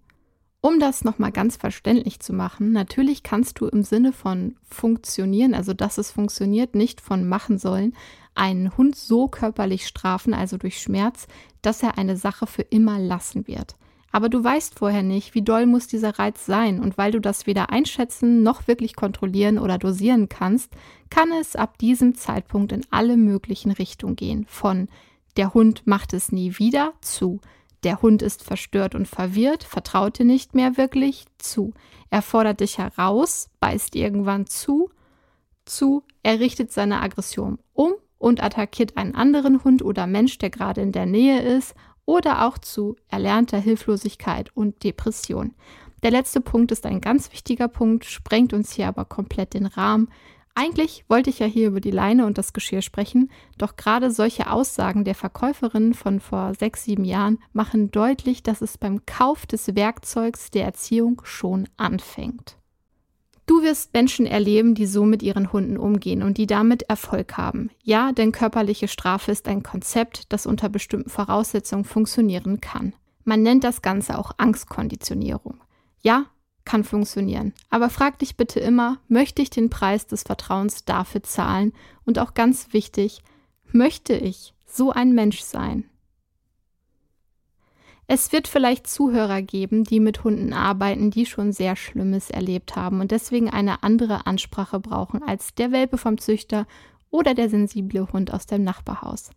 Um 0.63 0.79
das 0.79 1.05
nochmal 1.05 1.33
ganz 1.33 1.57
verständlich 1.57 2.21
zu 2.21 2.35
machen, 2.35 2.73
natürlich 2.73 3.23
kannst 3.23 3.61
du 3.61 3.67
im 3.67 3.83
Sinne 3.83 4.13
von 4.13 4.57
funktionieren, 4.69 5.55
also 5.55 5.73
dass 5.73 5.97
es 5.97 6.11
funktioniert, 6.11 6.75
nicht 6.75 7.01
von 7.01 7.27
machen 7.27 7.57
sollen, 7.57 7.95
einen 8.35 8.77
Hund 8.77 8.95
so 8.95 9.27
körperlich 9.27 9.87
strafen, 9.87 10.35
also 10.35 10.59
durch 10.59 10.81
Schmerz, 10.81 11.29
dass 11.63 11.83
er 11.83 11.97
eine 11.97 12.17
Sache 12.17 12.47
für 12.47 12.63
immer 12.63 12.99
lassen 12.99 13.47
wird. 13.47 13.77
Aber 14.13 14.29
du 14.29 14.43
weißt 14.43 14.79
vorher 14.79 15.03
nicht, 15.03 15.35
wie 15.35 15.43
doll 15.43 15.67
muss 15.67 15.87
dieser 15.87 16.19
Reiz 16.19 16.45
sein 16.45 16.81
und 16.81 16.99
weil 16.99 17.13
du 17.13 17.21
das 17.21 17.47
weder 17.47 17.71
einschätzen 17.71 18.43
noch 18.43 18.67
wirklich 18.67 18.97
kontrollieren 18.97 19.59
oder 19.59 19.79
dosieren 19.79 20.29
kannst, 20.29 20.73
kann 21.11 21.31
es 21.41 21.55
ab 21.55 21.79
diesem 21.79 22.17
Zeitpunkt 22.17 22.73
in 22.73 22.85
alle 22.91 23.17
möglichen 23.17 23.71
Richtungen 23.71 24.17
gehen. 24.17 24.47
Von 24.49 24.89
der 25.37 25.55
Hund 25.55 25.87
macht 25.87 26.13
es 26.13 26.33
nie 26.33 26.59
wieder 26.59 26.93
zu. 27.01 27.41
Der 27.83 28.03
Hund 28.03 28.23
ist 28.23 28.43
verstört 28.43 28.95
und 28.95 29.09
verwirrt, 29.09 29.65
vertraut 29.65 30.19
dir 30.19 30.27
nicht 30.27 30.55
mehr 30.55 30.77
wirklich 30.77 31.25
zu. 31.39 31.73
Er 32.11 32.23
fordert 32.23 32.61
dich 32.61 32.79
heraus, 32.79 33.49
beißt 33.61 33.97
irgendwann 33.97 34.47
zu, 34.47 34.91
zu, 35.65 36.03
er 36.23 36.41
richtet 36.41 36.73
seine 36.73 37.01
Aggression 37.01 37.59
um 37.73 37.95
und 38.19 38.43
attackiert 38.43 38.97
einen 38.97 39.15
anderen 39.15 39.65
Hund 39.65 39.83
oder 39.83 40.07
Mensch, 40.07 40.37
der 40.39 40.51
gerade 40.51 40.83
in 40.83 40.93
der 40.93 41.07
Nähe 41.07 41.41
ist, 41.41 41.75
oder 42.05 42.47
auch 42.47 42.59
zu 42.59 42.97
erlernter 43.09 43.59
Hilflosigkeit 43.59 44.55
und 44.55 44.83
Depression. 44.85 45.55
Der 46.03 46.11
letzte 46.11 46.41
Punkt 46.41 46.73
ist 46.73 46.87
ein 46.87 47.01
ganz 47.01 47.31
wichtiger 47.33 47.69
Punkt, 47.69 48.05
sprengt 48.05 48.53
uns 48.53 48.73
hier 48.73 48.89
aber 48.89 49.05
komplett 49.05 49.55
den 49.55 49.67
Rahmen. 49.67 50.11
Eigentlich 50.55 51.05
wollte 51.09 51.31
ich 51.31 51.39
ja 51.39 51.47
hier 51.47 51.69
über 51.69 51.81
die 51.81 51.91
Leine 51.91 52.27
und 52.27 52.37
das 52.37 52.53
Geschirr 52.53 52.83
sprechen, 52.83 53.31
doch 53.57 53.77
gerade 53.77 54.11
solche 54.11 54.51
Aussagen 54.51 55.05
der 55.05 55.15
Verkäuferin 55.15 55.95
von 55.95 56.21
vor 56.21 56.55
sechs, 56.55 56.85
sieben 56.85 57.05
Jahren 57.05 57.39
machen 57.53 57.91
deutlich, 57.91 58.43
dass 58.43 58.61
es 58.61 58.77
beim 58.77 59.07
Kauf 59.07 59.47
des 59.47 59.75
Werkzeugs 59.75 60.51
der 60.51 60.65
Erziehung 60.65 61.23
schon 61.25 61.69
anfängt. 61.77 62.57
Du 63.47 63.63
wirst 63.63 63.93
Menschen 63.95 64.27
erleben, 64.27 64.77
die 64.77 64.87
so 64.87 65.05
mit 65.05 65.25
ihren 65.25 65.53
Hunden 65.53 65.77
umgehen 65.77 66.23
und 66.23 66.39
die 66.39 66.47
damit 66.47 66.83
Erfolg 66.85 67.37
haben. 67.37 67.71
Ja, 67.83 68.13
denn 68.13 68.31
körperliche 68.31 68.87
Strafe 68.87 69.33
ist 69.33 69.49
ein 69.49 69.65
Konzept, 69.65 70.33
das 70.33 70.47
unter 70.47 70.69
bestimmten 70.69 71.11
Voraussetzungen 71.11 71.85
funktionieren 71.85 72.61
kann. 72.61 72.95
Man 73.25 73.43
nennt 73.43 73.65
das 73.65 73.83
Ganze 73.83 74.19
auch 74.19 74.33
Angstkonditionierung. 74.37 75.61
Ja, 76.01 76.27
kann 76.65 76.85
funktionieren. 76.85 77.53
Aber 77.69 77.91
frag 77.91 78.19
dich 78.19 78.37
bitte 78.37 78.61
immer, 78.61 78.99
möchte 79.09 79.43
ich 79.43 79.51
den 79.51 79.71
Preis 79.71 80.07
des 80.07 80.23
Vertrauens 80.23 80.85
dafür 80.85 81.23
zahlen? 81.23 81.73
Und 82.05 82.19
auch 82.19 82.35
ganz 82.35 82.73
wichtig, 82.73 83.23
möchte 83.73 84.15
ich 84.15 84.55
so 84.67 84.91
ein 84.91 85.15
Mensch 85.15 85.41
sein? 85.41 85.85
Es 88.13 88.33
wird 88.33 88.49
vielleicht 88.49 88.89
Zuhörer 88.89 89.41
geben, 89.41 89.85
die 89.85 90.01
mit 90.01 90.25
Hunden 90.25 90.53
arbeiten, 90.53 91.13
die 91.13 91.27
schon 91.27 91.53
sehr 91.53 91.77
Schlimmes 91.77 92.29
erlebt 92.29 92.75
haben 92.75 93.01
und 93.01 93.13
deswegen 93.13 93.49
eine 93.49 93.85
andere 93.85 94.27
Ansprache 94.27 94.81
brauchen 94.81 95.23
als 95.23 95.55
der 95.55 95.71
Welpe 95.71 95.97
vom 95.97 96.19
Züchter 96.19 96.67
oder 97.11 97.35
der 97.35 97.49
sensible 97.49 98.13
Hund 98.13 98.33
aus 98.33 98.47
dem 98.47 98.65
Nachbarhaus. 98.65 99.31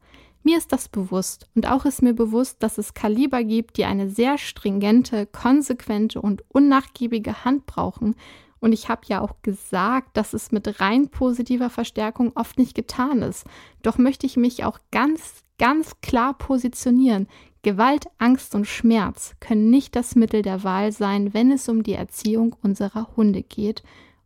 Mir 0.43 0.57
ist 0.57 0.73
das 0.73 0.89
bewusst 0.89 1.47
und 1.55 1.67
auch 1.71 1.85
ist 1.85 2.01
mir 2.01 2.13
bewusst, 2.13 2.61
dass 2.61 2.77
es 2.77 2.93
Kaliber 2.93 3.43
gibt, 3.45 3.77
die 3.77 3.85
eine 3.85 4.09
sehr 4.09 4.37
stringente, 4.37 5.25
konsequente 5.25 6.21
und 6.21 6.43
unnachgiebige 6.49 7.45
Hand 7.45 7.65
brauchen. 7.65 8.15
Und 8.59 8.73
ich 8.73 8.89
habe 8.89 9.01
ja 9.07 9.21
auch 9.21 9.41
gesagt, 9.41 10.15
dass 10.17 10.33
es 10.33 10.51
mit 10.51 10.81
rein 10.81 11.09
positiver 11.09 11.69
Verstärkung 11.69 12.33
oft 12.35 12.57
nicht 12.57 12.75
getan 12.75 13.21
ist. 13.21 13.45
Doch 13.81 13.97
möchte 13.97 14.25
ich 14.25 14.37
mich 14.37 14.65
auch 14.65 14.79
ganz, 14.91 15.43
ganz 15.57 15.99
klar 16.01 16.37
positionieren. 16.37 17.27
Gewalt, 17.61 18.07
Angst 18.17 18.53
und 18.55 18.67
Schmerz 18.67 19.35
können 19.39 19.69
nicht 19.69 19.95
das 19.95 20.15
Mittel 20.15 20.41
der 20.41 20.65
Wahl 20.65 20.91
sein, 20.91 21.33
wenn 21.33 21.51
es 21.51 21.69
um 21.69 21.83
die 21.83 21.93
Erziehung 21.93 22.53
unserer 22.61 23.15
Hunde 23.15 23.43
geht. 23.43 23.81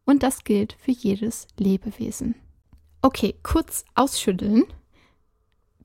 Und 0.06 0.24
das 0.24 0.44
gilt 0.44 0.74
für 0.80 0.92
jedes 0.92 1.48
Lebewesen. 1.58 2.34
Okay, 3.04 3.36
kurz 3.44 3.86
ausschütteln. 3.94 4.64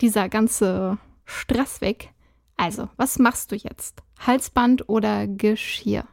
Dieser 0.02 0.28
ganze 0.28 0.98
Stress 1.24 1.80
weg. 1.80 2.10
Also, 2.56 2.88
was 2.96 3.20
machst 3.20 3.52
du 3.52 3.56
jetzt? 3.56 4.02
Halsband 4.18 4.88
oder 4.88 5.28
Geschirr? 5.28 6.04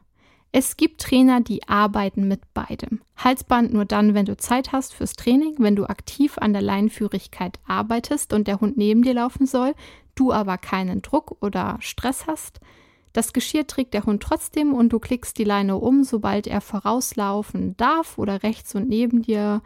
Es 0.51 0.77
gibt 0.77 1.01
Trainer, 1.01 1.41
die 1.41 1.67
arbeiten 1.67 2.27
mit 2.27 2.53
beidem. 2.53 3.01
Halsband 3.17 3.73
nur 3.73 3.85
dann, 3.85 4.13
wenn 4.13 4.25
du 4.25 4.37
Zeit 4.37 4.71
hast 4.71 4.93
fürs 4.93 5.13
Training, 5.13 5.55
wenn 5.57 5.75
du 5.75 5.85
aktiv 5.85 6.37
an 6.37 6.53
der 6.53 6.61
Leinenführigkeit 6.61 7.59
arbeitest 7.67 8.31
und 8.31 8.47
der 8.47 8.61
Hund 8.61 8.77
neben 8.77 9.01
dir 9.01 9.15
laufen 9.15 9.47
soll, 9.47 9.73
du 10.13 10.31
aber 10.31 10.59
keinen 10.59 11.01
Druck 11.01 11.37
oder 11.41 11.77
Stress 11.81 12.27
hast. 12.27 12.59
Das 13.13 13.33
Geschirr 13.33 13.65
trägt 13.65 13.95
der 13.95 14.05
Hund 14.05 14.21
trotzdem 14.21 14.75
und 14.75 14.89
du 14.89 14.99
klickst 14.99 15.39
die 15.39 15.43
Leine 15.43 15.77
um, 15.77 16.03
sobald 16.03 16.45
er 16.45 16.61
vorauslaufen 16.61 17.75
darf 17.77 18.19
oder 18.19 18.43
rechts 18.43 18.75
und 18.75 18.87
neben 18.87 19.23
dir 19.23 19.63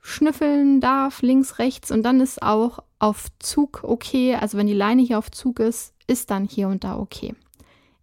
schnüffeln 0.00 0.80
darf, 0.80 1.22
links, 1.22 1.58
rechts 1.58 1.90
und 1.90 2.02
dann 2.02 2.20
ist 2.20 2.42
auch 2.42 2.80
auf 2.98 3.26
Zug 3.38 3.80
okay. 3.82 4.34
Also 4.34 4.58
wenn 4.58 4.66
die 4.66 4.74
Leine 4.74 5.02
hier 5.02 5.18
auf 5.18 5.30
Zug 5.30 5.60
ist, 5.60 5.94
ist 6.06 6.30
dann 6.30 6.44
hier 6.44 6.68
und 6.68 6.84
da 6.84 6.98
okay. 6.98 7.34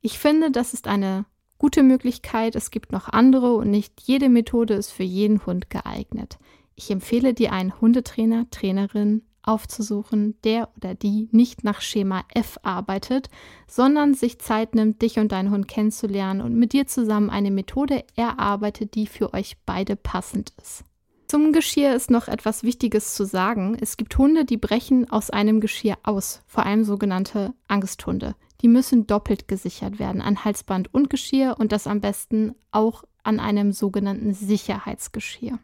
Ich 0.01 0.19
finde, 0.19 0.51
das 0.51 0.73
ist 0.73 0.87
eine 0.87 1.25
gute 1.57 1.83
Möglichkeit. 1.83 2.55
Es 2.55 2.71
gibt 2.71 2.91
noch 2.91 3.09
andere 3.09 3.55
und 3.55 3.71
nicht 3.71 4.01
jede 4.01 4.29
Methode 4.29 4.75
ist 4.75 4.91
für 4.91 5.03
jeden 5.03 5.45
Hund 5.45 5.69
geeignet. 5.69 6.37
Ich 6.75 6.91
empfehle 6.91 7.33
dir 7.33 7.53
einen 7.53 7.79
Hundetrainer, 7.79 8.49
Trainerin 8.51 9.23
aufzusuchen, 9.41 10.35
der 10.43 10.69
oder 10.75 10.95
die 10.95 11.29
nicht 11.31 11.63
nach 11.63 11.81
Schema 11.81 12.23
F 12.33 12.59
arbeitet, 12.63 13.29
sondern 13.67 14.13
sich 14.13 14.39
Zeit 14.39 14.75
nimmt, 14.75 15.01
dich 15.01 15.19
und 15.19 15.31
deinen 15.31 15.51
Hund 15.51 15.67
kennenzulernen 15.67 16.41
und 16.41 16.55
mit 16.55 16.73
dir 16.73 16.87
zusammen 16.87 17.29
eine 17.29 17.51
Methode 17.51 18.03
erarbeitet, 18.15 18.95
die 18.95 19.07
für 19.07 19.33
euch 19.33 19.57
beide 19.65 19.95
passend 19.95 20.53
ist. 20.61 20.83
Zum 21.27 21.53
Geschirr 21.53 21.95
ist 21.95 22.11
noch 22.11 22.27
etwas 22.27 22.63
Wichtiges 22.63 23.15
zu 23.15 23.25
sagen. 23.25 23.75
Es 23.81 23.97
gibt 23.97 24.15
Hunde, 24.15 24.45
die 24.45 24.57
brechen 24.57 25.09
aus 25.09 25.31
einem 25.31 25.59
Geschirr 25.59 25.97
aus, 26.03 26.43
vor 26.45 26.65
allem 26.65 26.83
sogenannte 26.83 27.53
Angsthunde. 27.67 28.35
Die 28.61 28.67
müssen 28.67 29.07
doppelt 29.07 29.47
gesichert 29.47 29.97
werden 29.97 30.21
an 30.21 30.45
Halsband 30.45 30.93
und 30.93 31.09
Geschirr 31.09 31.55
und 31.57 31.71
das 31.71 31.87
am 31.87 31.99
besten 31.99 32.53
auch 32.71 33.03
an 33.23 33.39
einem 33.39 33.71
sogenannten 33.71 34.33
Sicherheitsgeschirr. 34.33 35.57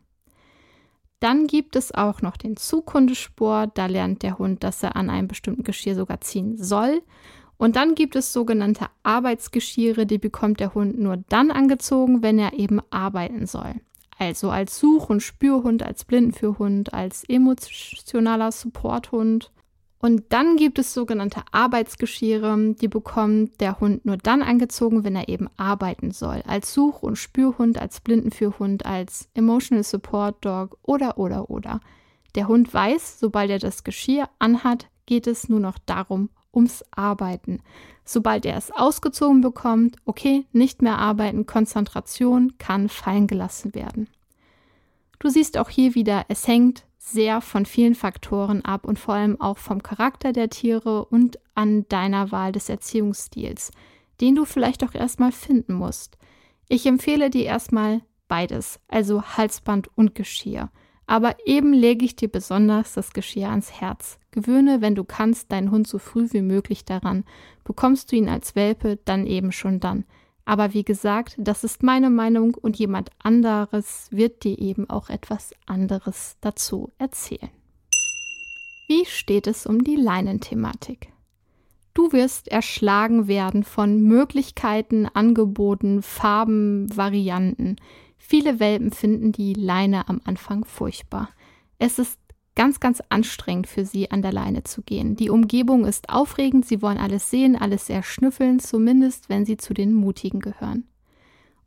Dann 1.20 1.46
gibt 1.46 1.76
es 1.76 1.94
auch 1.94 2.24
noch 2.24 2.38
den 2.38 2.58
Zughundesport. 2.58 3.78
Da 3.78 3.86
lernt 3.86 4.24
der 4.24 4.40
Hund, 4.40 4.64
dass 4.64 4.82
er 4.82 4.96
an 4.96 5.12
einem 5.12 5.28
bestimmten 5.28 5.62
Geschirr 5.62 5.94
sogar 5.94 6.22
ziehen 6.22 6.58
soll. 6.58 7.04
Und 7.58 7.76
dann 7.76 7.94
gibt 7.94 8.16
es 8.16 8.34
sogenannte 8.34 8.88
Arbeitsgeschirre, 9.04 10.08
die 10.08 10.18
bekommt 10.18 10.60
der 10.60 10.74
Hund 10.74 10.98
nur 10.98 11.18
dann 11.30 11.52
angezogen, 11.52 12.24
wenn 12.24 12.40
er 12.40 12.54
eben 12.54 12.82
arbeiten 12.90 13.46
soll. 13.46 13.76
Also 14.22 14.52
als 14.52 14.78
Such- 14.78 15.10
und 15.10 15.22
Spürhund, 15.22 15.82
als 15.82 16.06
Blindenführhund, 16.06 16.94
als 16.94 17.24
emotionaler 17.24 18.52
Supporthund 18.52 19.52
und 19.98 20.26
dann 20.30 20.58
gibt 20.58 20.78
es 20.78 20.94
sogenannte 20.94 21.42
Arbeitsgeschirre, 21.52 22.76
die 22.80 22.88
bekommt 22.88 23.60
der 23.60 23.80
Hund 23.80 24.06
nur 24.06 24.18
dann 24.18 24.44
angezogen, 24.44 25.04
wenn 25.04 25.16
er 25.16 25.28
eben 25.28 25.50
arbeiten 25.58 26.12
soll. 26.12 26.44
Als 26.46 26.72
Such- 26.72 27.02
und 27.02 27.16
Spürhund, 27.16 27.82
als 27.82 28.00
Blindenführhund, 28.00 28.86
als 28.86 29.28
Emotional 29.34 29.84
Support 29.84 30.46
Dog 30.46 30.78
oder 30.84 31.18
oder 31.18 31.50
oder. 31.50 31.80
Der 32.36 32.48
Hund 32.48 32.72
weiß, 32.72 33.20
sobald 33.20 33.50
er 33.50 33.60
das 33.60 33.84
Geschirr 33.84 34.30
anhat, 34.38 34.88
geht 35.08 35.26
es 35.26 35.50
nur 35.50 35.60
noch 35.60 35.80
darum, 35.80 36.30
ums 36.54 36.84
Arbeiten. 36.92 37.62
Sobald 38.04 38.46
er 38.46 38.58
es 38.58 38.72
ausgezogen 38.72 39.42
bekommt, 39.42 39.98
okay, 40.06 40.46
nicht 40.52 40.82
mehr 40.82 40.98
arbeiten, 40.98 41.46
Konzentration 41.46 42.58
kann 42.58 42.90
fallen 42.90 43.28
gelassen 43.28 43.74
werden. 43.74 44.08
Du 45.20 45.30
siehst 45.30 45.58
auch 45.58 45.70
hier 45.70 45.96
wieder, 45.96 46.26
es 46.30 46.48
hängt 46.48 46.84
sehr 46.98 47.42
von 47.42 47.66
vielen 47.66 47.96
Faktoren 47.96 48.64
ab 48.64 48.86
und 48.86 49.00
vor 49.00 49.16
allem 49.16 49.40
auch 49.40 49.58
vom 49.58 49.84
Charakter 49.84 50.34
der 50.34 50.50
Tiere 50.50 51.06
und 51.06 51.40
an 51.56 51.88
deiner 51.90 52.32
Wahl 52.32 52.52
des 52.52 52.70
Erziehungsstils, 52.70 53.72
den 54.20 54.36
du 54.36 54.46
vielleicht 54.46 54.84
auch 54.84 54.94
erstmal 54.94 55.32
finden 55.32 55.74
musst. 55.74 56.18
Ich 56.68 56.86
empfehle 56.86 57.30
dir 57.30 57.46
erstmal 57.46 58.02
beides, 58.28 58.80
also 58.88 59.24
Halsband 59.24 59.90
und 59.98 60.16
Geschirr. 60.16 60.70
Aber 61.12 61.36
eben 61.46 61.74
lege 61.74 62.06
ich 62.06 62.16
dir 62.16 62.30
besonders 62.30 62.94
das 62.94 63.12
Geschirr 63.12 63.50
ans 63.50 63.82
Herz. 63.82 64.18
Gewöhne, 64.32 64.80
wenn 64.80 64.96
du 64.96 65.04
kannst, 65.04 65.52
deinen 65.52 65.70
Hund 65.70 65.86
so 65.86 65.98
früh 65.98 66.30
wie 66.32 66.42
möglich 66.42 66.86
daran. 66.86 67.26
Bekommst 67.66 68.10
du 68.10 68.16
ihn 68.16 68.30
als 68.30 68.56
Welpe, 68.56 68.98
dann 69.04 69.28
eben 69.28 69.52
schon 69.52 69.82
dann. 69.82 70.06
Aber 70.46 70.74
wie 70.74 70.86
gesagt, 70.86 71.36
das 71.38 71.66
ist 71.66 71.84
meine 71.84 72.10
Meinung 72.10 72.56
und 72.56 72.78
jemand 72.78 73.10
anderes 73.22 74.08
wird 74.12 74.46
dir 74.46 74.58
eben 74.58 74.90
auch 74.90 75.10
etwas 75.10 75.54
anderes 75.66 76.38
dazu 76.40 76.94
erzählen. 76.98 77.50
Wie 78.88 79.04
steht 79.06 79.48
es 79.48 79.66
um 79.66 79.84
die 79.84 79.98
Leinenthematik? 79.98 81.12
Du 81.94 82.14
wirst 82.14 82.48
erschlagen 82.48 83.28
werden 83.28 83.66
von 83.66 84.02
Möglichkeiten, 84.02 85.08
Angeboten, 85.08 86.04
Farben, 86.04 86.88
Varianten. 86.96 87.76
Viele 88.32 88.62
Welpen 88.62 88.92
finden 88.94 89.34
die 89.34 89.54
Leine 89.54 90.08
am 90.08 90.22
Anfang 90.24 90.64
furchtbar. 90.64 91.32
Es 91.80 92.00
ist 92.00 92.18
ganz, 92.56 92.80
ganz 92.80 93.04
anstrengend 93.10 93.68
für 93.68 93.84
sie, 93.84 94.10
an 94.10 94.22
der 94.22 94.32
Leine 94.32 94.64
zu 94.64 94.84
gehen. 94.84 95.18
Die 95.18 95.30
Umgebung 95.30 95.84
ist 95.84 96.08
aufregend, 96.08 96.66
sie 96.66 96.82
wollen 96.82 96.98
alles 96.98 97.30
sehen, 97.30 97.58
alles 97.58 97.90
erschnüffeln, 97.90 98.60
zumindest 98.60 99.28
wenn 99.28 99.46
sie 99.46 99.58
zu 99.58 99.74
den 99.74 99.94
Mutigen 99.94 100.40
gehören. 100.40 100.88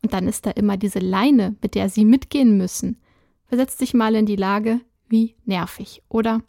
Und 0.03 0.15
dann 0.15 0.27
ist 0.27 0.47
da 0.47 0.53
immer 0.53 0.79
diese 0.79 1.01
Leine, 1.01 1.55
mit 1.61 1.75
der 1.75 1.91
sie 1.91 2.07
mitgehen 2.07 2.57
müssen. 2.57 2.99
Versetz 3.45 3.77
dich 3.77 3.93
mal 3.93 4.15
in 4.15 4.25
die 4.25 4.35
Lage, 4.35 4.81
wie 5.07 5.35
nervig, 5.45 6.03
oder? 6.09 6.41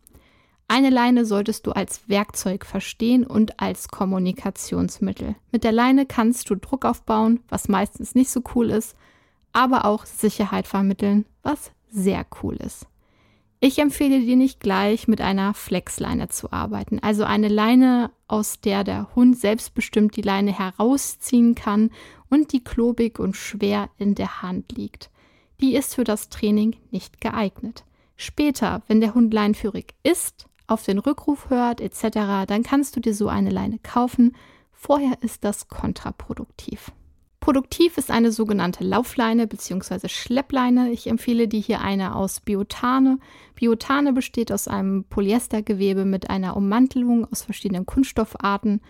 Eine 0.70 0.92
Leine 0.92 1.26
solltest 1.26 1.68
du 1.68 1.72
als 1.74 2.08
Werkzeug 2.08 2.66
verstehen 2.66 3.26
und 3.26 3.60
als 3.60 3.90
Kommunikationsmittel. 3.90 5.36
Mit 5.52 5.66
der 5.66 5.74
Leine 5.74 6.06
kannst 6.06 6.50
du 6.50 6.56
Druck 6.56 6.86
aufbauen, 6.86 7.42
was 7.50 7.68
meistens 7.68 8.16
nicht 8.16 8.30
so 8.30 8.42
cool 8.56 8.70
ist, 8.70 8.96
aber 9.56 9.86
auch 9.86 10.06
Sicherheit 10.06 10.68
vermitteln, 10.68 11.26
was 11.42 11.72
sehr 11.90 12.26
cool 12.44 12.56
ist. 12.58 12.88
Ich 13.62 13.80
empfehle 13.80 14.20
dir 14.20 14.36
nicht 14.36 14.60
gleich 14.60 15.08
mit 15.08 15.22
einer 15.22 15.54
Flexleine 15.54 16.28
zu 16.28 16.52
arbeiten, 16.52 17.00
also 17.00 17.24
eine 17.24 17.48
Leine, 17.48 18.12
aus 18.28 18.60
der 18.60 18.84
der 18.84 19.16
Hund 19.16 19.40
selbstbestimmt 19.40 20.18
die 20.18 20.22
Leine 20.22 20.56
herausziehen 20.58 21.56
kann 21.56 21.90
und 22.30 22.52
die 22.52 22.64
klobig 22.64 23.18
und 23.18 23.38
schwer 23.38 23.90
in 23.98 24.14
der 24.14 24.42
Hand 24.42 24.74
liegt. 24.74 25.10
Die 25.62 25.76
ist 25.76 25.96
für 25.96 26.04
das 26.04 26.28
Training 26.30 26.76
nicht 26.92 27.22
geeignet. 27.22 27.86
Später, 28.18 28.84
wenn 28.88 29.00
der 29.00 29.16
Hund 29.16 29.34
leinführig 29.34 29.96
ist, 30.04 30.48
auf 30.68 30.84
den 30.84 31.00
Rückruf 31.00 31.50
hört 31.50 31.80
etc., 31.80 32.46
dann 32.46 32.64
kannst 32.64 32.96
du 32.98 33.00
dir 33.00 33.14
so 33.14 33.30
eine 33.30 33.52
Leine 33.52 33.80
kaufen. 33.80 34.36
Vorher 34.74 35.18
ist 35.22 35.46
das 35.46 35.70
kontraproduktiv. 35.70 36.92
Produktiv 37.46 38.00
ist 38.00 38.10
eine 38.10 38.32
sogenannte 38.32 38.84
Laufleine 38.84 39.46
bzw. 39.46 40.10
Schleppleine. 40.10 40.90
Ich 40.90 41.06
empfehle 41.06 41.48
dir 41.48 41.60
hier 41.60 41.80
eine 41.80 42.16
aus 42.16 42.40
Biotane. 42.40 43.20
Biotane 43.54 44.14
besteht 44.14 44.52
aus 44.52 44.68
einem 44.68 45.04
Polyestergewebe 45.04 46.06
mit 46.06 46.32
einer 46.32 46.58
Ummantelung 46.58 47.32
aus 47.32 47.44
verschiedenen 47.44 47.86
Kunststoffarten 47.86 48.82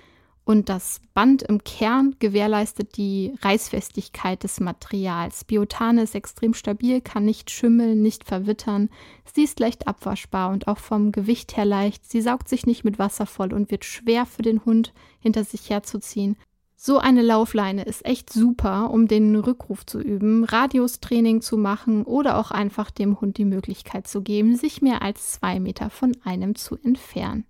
und 0.45 0.69
das 0.69 1.01
Band 1.13 1.43
im 1.43 1.65
Kern 1.65 2.15
gewährleistet 2.19 2.95
die 2.95 3.33
Reißfestigkeit 3.41 4.41
des 4.43 4.61
Materials. 4.61 5.43
Biotane 5.43 6.03
ist 6.03 6.15
extrem 6.15 6.53
stabil, 6.53 7.01
kann 7.01 7.25
nicht 7.25 7.51
schimmeln, 7.51 8.01
nicht 8.01 8.23
verwittern. 8.23 8.89
Sie 9.33 9.43
ist 9.43 9.59
leicht 9.59 9.85
abwaschbar 9.85 10.53
und 10.53 10.69
auch 10.69 10.77
vom 10.77 11.11
Gewicht 11.11 11.57
her 11.57 11.65
leicht. 11.65 12.09
Sie 12.09 12.21
saugt 12.21 12.47
sich 12.47 12.65
nicht 12.65 12.85
mit 12.85 12.99
Wasser 12.99 13.25
voll 13.25 13.51
und 13.51 13.69
wird 13.69 13.83
schwer 13.83 14.25
für 14.25 14.43
den 14.43 14.63
Hund 14.63 14.93
hinter 15.19 15.43
sich 15.43 15.69
herzuziehen. 15.69 16.37
So 16.77 16.99
eine 16.99 17.21
Laufleine 17.21 17.83
ist 17.83 18.05
echt 18.05 18.31
super, 18.31 18.91
um 18.91 19.07
den 19.07 19.35
Rückruf 19.35 19.85
zu 19.85 19.99
üben, 19.99 20.43
Radiustraining 20.43 21.41
zu 21.41 21.57
machen 21.57 22.03
oder 22.03 22.37
auch 22.37 22.51
einfach 22.51 22.91
dem 22.91 23.19
Hund 23.21 23.37
die 23.37 23.45
Möglichkeit 23.45 24.07
zu 24.07 24.21
geben, 24.21 24.55
sich 24.55 24.81
mehr 24.81 25.01
als 25.01 25.33
zwei 25.33 25.59
Meter 25.59 25.89
von 25.89 26.15
einem 26.23 26.55
zu 26.55 26.77
entfernen. 26.83 27.45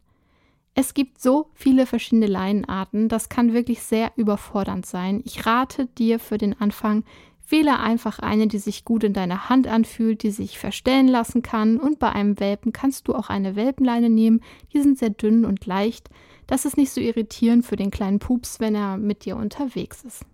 Es 0.76 0.94
gibt 0.94 1.22
so 1.22 1.50
viele 1.54 1.86
verschiedene 1.86 2.28
Leinenarten, 2.28 3.10
das 3.10 3.30
kann 3.30 3.54
wirklich 3.54 3.82
sehr 3.82 4.12
überfordernd 4.18 4.86
sein. 4.86 5.22
Ich 5.26 5.46
rate 5.46 5.88
dir 5.98 6.20
für 6.20 6.38
den 6.38 6.60
Anfang, 6.60 7.04
wähle 7.50 7.80
einfach 7.80 8.20
eine, 8.20 8.48
die 8.48 8.58
sich 8.58 8.86
gut 8.86 9.04
in 9.04 9.14
deiner 9.14 9.50
Hand 9.50 9.68
anfühlt, 9.68 10.22
die 10.24 10.32
sich 10.32 10.60
verstellen 10.60 11.08
lassen 11.08 11.42
kann 11.42 11.78
und 11.78 11.98
bei 11.98 12.12
einem 12.12 12.40
Welpen 12.40 12.74
kannst 12.74 13.08
du 13.08 13.16
auch 13.16 13.30
eine 13.30 13.56
Welpenleine 13.56 14.10
nehmen, 14.10 14.42
die 14.74 14.82
sind 14.82 14.98
sehr 15.00 15.12
dünn 15.12 15.46
und 15.46 15.66
leicht. 15.66 16.10
Das 16.48 16.66
ist 16.66 16.78
nicht 16.78 16.92
so 16.92 17.02
irritierend 17.02 17.66
für 17.66 17.76
den 17.76 17.92
kleinen 17.92 18.20
Pups, 18.20 18.60
wenn 18.60 18.76
er 18.76 18.98
mit 18.98 19.26
dir 19.26 19.36
unterwegs 19.36 20.04
ist. 20.04 20.26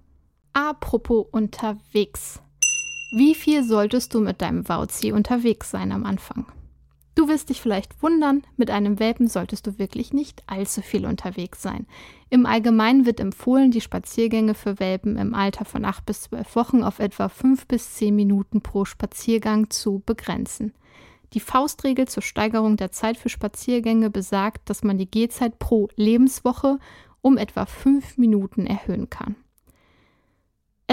Apropos 0.53 1.27
unterwegs. 1.31 2.41
Wie 3.15 3.35
viel 3.35 3.63
solltest 3.63 4.13
du 4.13 4.19
mit 4.21 4.41
deinem 4.41 4.67
Wauzi 4.67 5.11
unterwegs 5.11 5.71
sein 5.71 5.91
am 5.91 6.05
Anfang? 6.05 6.45
Du 7.13 7.27
wirst 7.27 7.49
dich 7.49 7.59
vielleicht 7.59 8.01
wundern, 8.01 8.43
mit 8.55 8.69
einem 8.69 8.99
Welpen 8.99 9.27
solltest 9.27 9.67
du 9.67 9.77
wirklich 9.77 10.13
nicht 10.13 10.43
allzu 10.47 10.81
viel 10.81 11.05
unterwegs 11.05 11.61
sein. 11.61 11.85
Im 12.29 12.45
Allgemeinen 12.45 13.05
wird 13.05 13.19
empfohlen, 13.19 13.71
die 13.71 13.81
Spaziergänge 13.81 14.53
für 14.53 14.79
Welpen 14.79 15.17
im 15.17 15.33
Alter 15.33 15.65
von 15.65 15.83
8 15.83 16.05
bis 16.05 16.21
12 16.23 16.55
Wochen 16.55 16.83
auf 16.83 16.99
etwa 16.99 17.27
5 17.27 17.67
bis 17.67 17.95
10 17.95 18.15
Minuten 18.15 18.61
pro 18.61 18.85
Spaziergang 18.85 19.69
zu 19.69 20.01
begrenzen. 20.05 20.73
Die 21.33 21.39
Faustregel 21.39 22.07
zur 22.07 22.23
Steigerung 22.23 22.77
der 22.77 22.91
Zeit 22.91 23.17
für 23.17 23.29
Spaziergänge 23.29 24.09
besagt, 24.09 24.69
dass 24.69 24.83
man 24.83 24.97
die 24.97 25.09
Gehzeit 25.09 25.59
pro 25.59 25.87
Lebenswoche 25.95 26.77
um 27.21 27.37
etwa 27.37 27.65
5 27.65 28.17
Minuten 28.17 28.65
erhöhen 28.65 29.09
kann. 29.09 29.35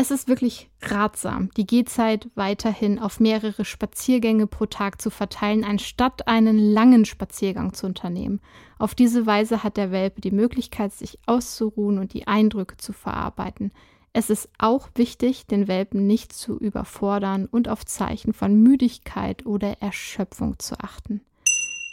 Es 0.01 0.13
ist 0.13 0.29
wirklich 0.29 0.71
ratsam, 0.81 1.51
die 1.57 1.67
Gehzeit 1.67 2.29
weiterhin 2.37 3.01
auf 3.01 3.19
mehrere 3.19 3.65
Spaziergänge 3.65 4.47
pro 4.47 4.67
Tag 4.67 5.03
zu 5.03 5.11
verteilen, 5.11 5.65
anstatt 5.65 6.29
einen 6.29 6.57
langen 6.57 7.05
Spaziergang 7.05 7.73
zu 7.73 7.87
unternehmen. 7.87 8.41
Auf 8.79 8.95
diese 8.95 9.27
Weise 9.27 9.65
hat 9.65 9.77
der 9.77 9.91
Welpe 9.91 10.21
die 10.21 10.31
Möglichkeit, 10.31 10.93
sich 10.93 11.19
auszuruhen 11.27 11.99
und 11.99 12.13
die 12.13 12.29
Eindrücke 12.29 12.77
zu 12.77 12.93
verarbeiten. 12.93 13.73
Es 14.13 14.31
ist 14.31 14.49
auch 14.59 14.89
wichtig, 14.95 15.47
den 15.47 15.69
Welpen 15.69 16.07
nicht 16.07 16.33
zu 16.33 16.59
überfordern 16.59 17.47
und 17.47 17.69
auf 17.69 17.85
Zeichen 17.85 18.33
von 18.33 18.63
Müdigkeit 18.63 19.47
oder 19.47 19.81
Erschöpfung 19.81 20.59
zu 20.59 20.79
achten. 20.81 21.21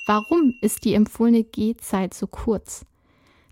Warum 0.08 0.54
ist 0.62 0.86
die 0.86 0.94
empfohlene 0.94 1.44
Gehzeit 1.44 2.14
so 2.14 2.28
kurz? 2.28 2.86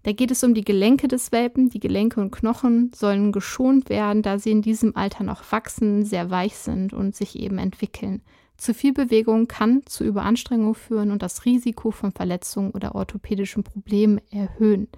Da 0.03 0.11
geht 0.11 0.31
es 0.31 0.43
um 0.43 0.53
die 0.53 0.65
Gelenke 0.65 1.07
des 1.07 1.31
Welpen. 1.31 1.69
Die 1.69 1.79
Gelenke 1.79 2.19
und 2.19 2.31
Knochen 2.31 2.91
sollen 2.93 3.31
geschont 3.31 3.89
werden, 3.89 4.21
da 4.21 4.37
sie 4.37 4.51
in 4.51 4.61
diesem 4.61 4.95
Alter 4.95 5.23
noch 5.23 5.51
wachsen, 5.51 6.05
sehr 6.05 6.29
weich 6.29 6.57
sind 6.57 6.93
und 6.93 7.15
sich 7.15 7.39
eben 7.39 7.57
entwickeln. 7.57 8.21
Zu 8.57 8.73
viel 8.73 8.93
Bewegung 8.93 9.47
kann 9.47 9.81
zu 9.85 10.03
Überanstrengung 10.03 10.75
führen 10.75 11.11
und 11.11 11.23
das 11.23 11.45
Risiko 11.45 11.91
von 11.91 12.11
Verletzungen 12.11 12.71
oder 12.71 12.95
orthopädischen 12.95 13.63
Problemen 13.63 14.21
erhöhen. 14.29 14.89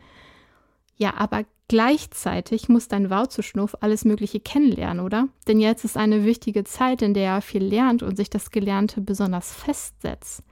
Ja, 0.97 1.13
aber 1.15 1.45
gleichzeitig 1.67 2.69
muss 2.69 2.87
dein 2.87 3.09
Wauzuschnuff 3.09 3.75
alles 3.81 4.05
Mögliche 4.05 4.39
kennenlernen, 4.39 5.03
oder? 5.03 5.27
Denn 5.47 5.59
jetzt 5.59 5.85
ist 5.85 5.97
eine 5.97 6.25
wichtige 6.25 6.63
Zeit, 6.63 7.01
in 7.01 7.13
der 7.13 7.33
er 7.33 7.41
viel 7.41 7.63
lernt 7.63 8.03
und 8.03 8.15
sich 8.15 8.29
das 8.29 8.51
Gelernte 8.51 9.01
besonders 9.01 9.53
festsetzt. 9.53 10.43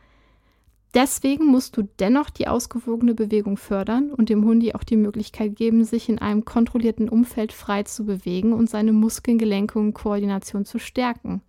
Deswegen 0.93 1.47
musst 1.47 1.75
du 1.75 1.83
dennoch 1.99 2.29
die 2.29 2.47
ausgewogene 2.47 3.15
Bewegung 3.15 3.57
fördern 3.57 4.11
und 4.11 4.29
dem 4.29 4.45
Hundi 4.45 4.75
auch 4.75 4.83
die 4.83 4.95
Möglichkeit 4.95 5.55
geben, 5.55 5.83
sich 5.85 6.07
in 6.07 6.19
einem 6.19 6.45
kontrollierten 6.45 7.09
Umfeld 7.09 7.51
frei 7.51 7.81
zu 7.81 8.05
bewegen 8.05 8.53
und 8.53 8.69
seine 8.69 8.93
Muskeln, 8.93 9.39
Gelenke 9.39 9.79
und 9.79 9.93
Koordination 9.93 10.65
zu 10.65 10.77
stärken. 10.77 11.41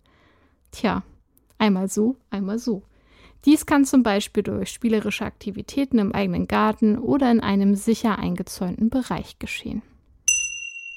Tja, 0.71 1.03
einmal 1.59 1.89
so, 1.89 2.15
einmal 2.31 2.57
so. 2.57 2.81
Dies 3.45 3.67
kann 3.67 3.85
zum 3.85 4.01
Beispiel 4.01 4.41
durch 4.41 4.71
spielerische 4.71 5.23
Aktivitäten 5.23 5.99
im 5.99 6.13
eigenen 6.13 6.47
Garten 6.47 6.97
oder 6.97 7.29
in 7.29 7.41
einem 7.41 7.75
sicher 7.75 8.17
eingezäunten 8.17 8.89
Bereich 8.89 9.37
geschehen. 9.37 9.83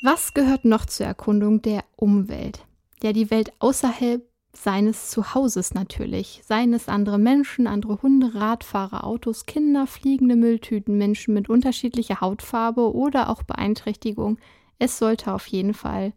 Was 0.03 0.33
gehört 0.33 0.65
noch 0.65 0.87
zur 0.87 1.07
Erkundung 1.07 1.61
der 1.61 1.85
Umwelt? 1.97 2.65
Ja, 3.03 3.13
die 3.13 3.31
Welt 3.31 3.53
außerhalb 3.59 4.23
seines 4.53 5.11
Zuhauses 5.11 5.75
natürlich. 5.75 6.41
Seien 6.45 6.73
es 6.73 6.89
andere 6.89 7.19
Menschen, 7.19 7.67
andere 7.67 8.01
Hunde, 8.01 8.35
Radfahrer, 8.35 9.05
Autos, 9.05 9.45
Kinder, 9.45 9.87
fliegende 9.87 10.37
Mülltüten, 10.37 10.97
Menschen 10.97 11.35
mit 11.35 11.49
unterschiedlicher 11.51 12.21
Hautfarbe 12.21 12.95
oder 12.95 13.29
auch 13.29 13.43
Beeinträchtigung. 13.43 14.39
Es 14.79 14.99
sollte 14.99 15.33
auf 15.33 15.47
jeden 15.49 15.75
Fall 15.75 16.13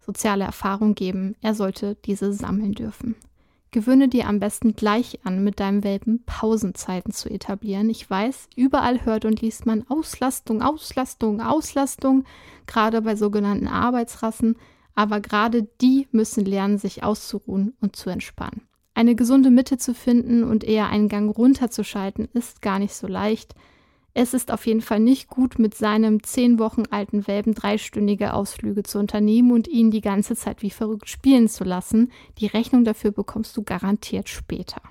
soziale 0.00 0.44
Erfahrung 0.44 0.94
geben. 0.94 1.36
Er 1.40 1.54
sollte 1.54 1.96
diese 2.04 2.32
sammeln 2.32 2.72
dürfen. 2.72 3.14
Gewöhne 3.72 4.08
dir 4.08 4.28
am 4.28 4.38
besten 4.38 4.76
gleich 4.76 5.18
an, 5.24 5.42
mit 5.42 5.58
deinem 5.58 5.82
Welpen 5.82 6.22
Pausenzeiten 6.24 7.12
zu 7.12 7.28
etablieren. 7.28 7.90
Ich 7.90 8.08
weiß, 8.08 8.48
überall 8.54 9.04
hört 9.04 9.24
und 9.24 9.40
liest 9.40 9.66
man 9.66 9.84
Auslastung, 9.88 10.62
Auslastung, 10.62 11.40
Auslastung, 11.40 12.24
gerade 12.66 13.02
bei 13.02 13.16
sogenannten 13.16 13.66
Arbeitsrassen 13.66 14.56
aber 14.94 15.20
gerade 15.20 15.68
die 15.80 16.08
müssen 16.12 16.44
lernen, 16.44 16.78
sich 16.78 17.02
auszuruhen 17.02 17.74
und 17.80 17.96
zu 17.96 18.10
entspannen. 18.10 18.62
Eine 18.94 19.14
gesunde 19.14 19.50
Mitte 19.50 19.78
zu 19.78 19.94
finden 19.94 20.44
und 20.44 20.64
eher 20.64 20.88
einen 20.88 21.08
Gang 21.08 21.34
runterzuschalten, 21.36 22.28
ist 22.34 22.60
gar 22.60 22.78
nicht 22.78 22.94
so 22.94 23.06
leicht. 23.06 23.54
Es 24.14 24.34
ist 24.34 24.52
auf 24.52 24.66
jeden 24.66 24.82
Fall 24.82 25.00
nicht 25.00 25.28
gut, 25.28 25.58
mit 25.58 25.74
seinem 25.74 26.22
zehn 26.22 26.58
Wochen 26.58 26.82
alten 26.90 27.26
Welpen 27.26 27.54
dreistündige 27.54 28.34
Ausflüge 28.34 28.82
zu 28.82 28.98
unternehmen 28.98 29.52
und 29.52 29.68
ihn 29.68 29.90
die 29.90 30.02
ganze 30.02 30.36
Zeit 30.36 30.60
wie 30.62 30.70
verrückt 30.70 31.08
spielen 31.08 31.48
zu 31.48 31.64
lassen. 31.64 32.12
Die 32.38 32.46
Rechnung 32.46 32.84
dafür 32.84 33.10
bekommst 33.10 33.56
du 33.56 33.62
garantiert 33.62 34.28
später. 34.28 34.82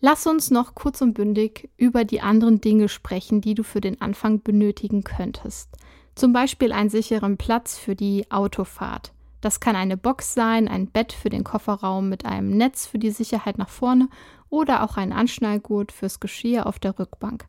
Lass 0.00 0.26
uns 0.26 0.50
noch 0.50 0.74
kurz 0.74 1.02
und 1.02 1.14
bündig 1.14 1.70
über 1.76 2.04
die 2.04 2.22
anderen 2.22 2.60
Dinge 2.60 2.88
sprechen, 2.88 3.42
die 3.42 3.54
du 3.54 3.62
für 3.62 3.80
den 3.80 4.00
Anfang 4.00 4.42
benötigen 4.42 5.04
könntest. 5.04 5.70
Zum 6.14 6.32
Beispiel 6.32 6.72
einen 6.72 6.90
sicheren 6.90 7.36
Platz 7.36 7.76
für 7.76 7.94
die 7.94 8.30
Autofahrt. 8.30 9.12
Das 9.40 9.60
kann 9.60 9.76
eine 9.76 9.98
Box 9.98 10.32
sein, 10.32 10.68
ein 10.68 10.86
Bett 10.86 11.12
für 11.12 11.28
den 11.28 11.44
Kofferraum 11.44 12.08
mit 12.08 12.24
einem 12.24 12.56
Netz 12.56 12.86
für 12.86 12.98
die 12.98 13.10
Sicherheit 13.10 13.58
nach 13.58 13.68
vorne 13.68 14.08
oder 14.48 14.84
auch 14.84 14.96
ein 14.96 15.12
Anschnallgurt 15.12 15.92
fürs 15.92 16.18
Geschirr 16.18 16.66
auf 16.66 16.78
der 16.78 16.98
Rückbank. 16.98 17.46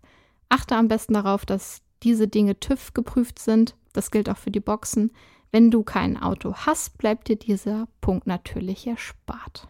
Achte 0.50 0.76
am 0.76 0.88
besten 0.88 1.14
darauf, 1.14 1.46
dass 1.46 1.82
diese 2.04 2.28
Dinge 2.28 2.60
TÜV 2.60 2.94
geprüft 2.94 3.40
sind. 3.40 3.76
Das 3.94 4.12
gilt 4.12 4.30
auch 4.30 4.38
für 4.38 4.52
die 4.52 4.60
Boxen. 4.60 5.12
Wenn 5.52 5.72
du 5.72 5.84
kein 5.84 6.22
Auto 6.22 6.54
hast, 6.54 6.98
bleibt 6.98 7.30
dir 7.30 7.38
dieser 7.38 7.88
Punkt 8.02 8.28
natürlich 8.28 8.86
erspart. 8.88 9.68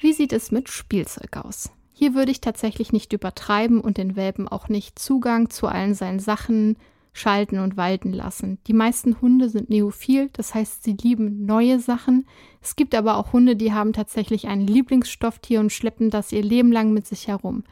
Wie 0.00 0.12
sieht 0.12 0.32
es 0.32 0.50
mit 0.50 0.70
Spielzeug 0.70 1.36
aus? 1.36 1.70
Hier 1.92 2.14
würde 2.14 2.32
ich 2.32 2.40
tatsächlich 2.40 2.92
nicht 2.92 3.12
übertreiben 3.12 3.80
und 3.80 3.98
den 3.98 4.16
Welpen 4.16 4.48
auch 4.48 4.68
nicht 4.68 4.98
Zugang 4.98 5.50
zu 5.50 5.66
allen 5.66 5.92
seinen 5.92 6.18
Sachen, 6.18 6.78
schalten 7.12 7.58
und 7.58 7.76
walten 7.76 8.12
lassen. 8.12 8.58
Die 8.66 8.72
meisten 8.72 9.20
Hunde 9.20 9.50
sind 9.50 9.68
neophil, 9.68 10.30
das 10.32 10.54
heißt, 10.54 10.82
sie 10.82 10.92
lieben 10.92 11.44
neue 11.44 11.78
Sachen. 11.78 12.26
Es 12.62 12.76
gibt 12.76 12.94
aber 12.94 13.16
auch 13.16 13.34
Hunde, 13.34 13.56
die 13.56 13.72
haben 13.72 13.92
tatsächlich 13.92 14.48
ein 14.48 14.60
Lieblingsstofftier 14.60 15.60
und 15.60 15.72
schleppen 15.72 16.08
das 16.08 16.32
ihr 16.32 16.42
Leben 16.42 16.72
lang 16.72 16.92
mit 16.92 17.06
sich 17.06 17.28
herum. 17.28 17.64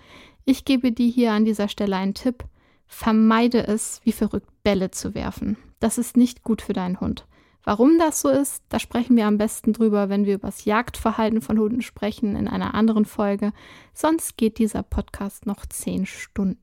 Ich 0.50 0.64
gebe 0.64 0.92
dir 0.92 1.10
hier 1.10 1.32
an 1.32 1.44
dieser 1.44 1.68
Stelle 1.68 1.96
einen 1.96 2.14
Tipp. 2.14 2.42
Vermeide 2.86 3.66
es, 3.66 4.00
wie 4.04 4.12
verrückt 4.12 4.48
Bälle 4.62 4.90
zu 4.90 5.14
werfen. 5.14 5.58
Das 5.78 5.98
ist 5.98 6.16
nicht 6.16 6.42
gut 6.42 6.62
für 6.62 6.72
deinen 6.72 7.00
Hund. 7.00 7.26
Warum 7.64 7.98
das 7.98 8.22
so 8.22 8.30
ist, 8.30 8.62
da 8.70 8.78
sprechen 8.78 9.14
wir 9.14 9.26
am 9.26 9.36
besten 9.36 9.74
drüber, 9.74 10.08
wenn 10.08 10.24
wir 10.24 10.36
über 10.36 10.48
das 10.48 10.64
Jagdverhalten 10.64 11.42
von 11.42 11.58
Hunden 11.58 11.82
sprechen 11.82 12.34
in 12.34 12.48
einer 12.48 12.74
anderen 12.74 13.04
Folge. 13.04 13.52
Sonst 13.92 14.38
geht 14.38 14.56
dieser 14.56 14.82
Podcast 14.82 15.44
noch 15.44 15.66
zehn 15.66 16.06
Stunden. 16.06 16.58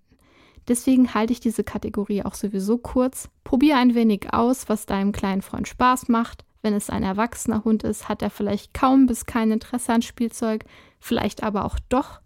Deswegen 0.68 1.14
halte 1.14 1.34
ich 1.34 1.40
diese 1.40 1.64
Kategorie 1.64 2.24
auch 2.24 2.34
sowieso 2.34 2.80
kurz. 2.80 3.30
Probier 3.44 3.78
ein 3.78 3.94
wenig 3.94 4.34
aus, 4.34 4.68
was 4.68 4.88
deinem 4.88 5.12
kleinen 5.12 5.44
Freund 5.44 5.68
Spaß 5.68 6.10
macht. 6.10 6.44
Wenn 6.64 6.74
es 6.74 6.90
ein 6.90 7.04
erwachsener 7.04 7.64
Hund 7.64 7.84
ist, 7.84 8.10
hat 8.10 8.24
er 8.24 8.32
vielleicht 8.32 8.74
kaum 8.74 9.06
bis 9.06 9.28
kein 9.28 9.52
Interesse 9.52 9.94
an 9.94 10.02
Spielzeug, 10.02 10.66
vielleicht 11.00 11.44
aber 11.44 11.66
auch 11.66 11.78
doch. 11.88 12.20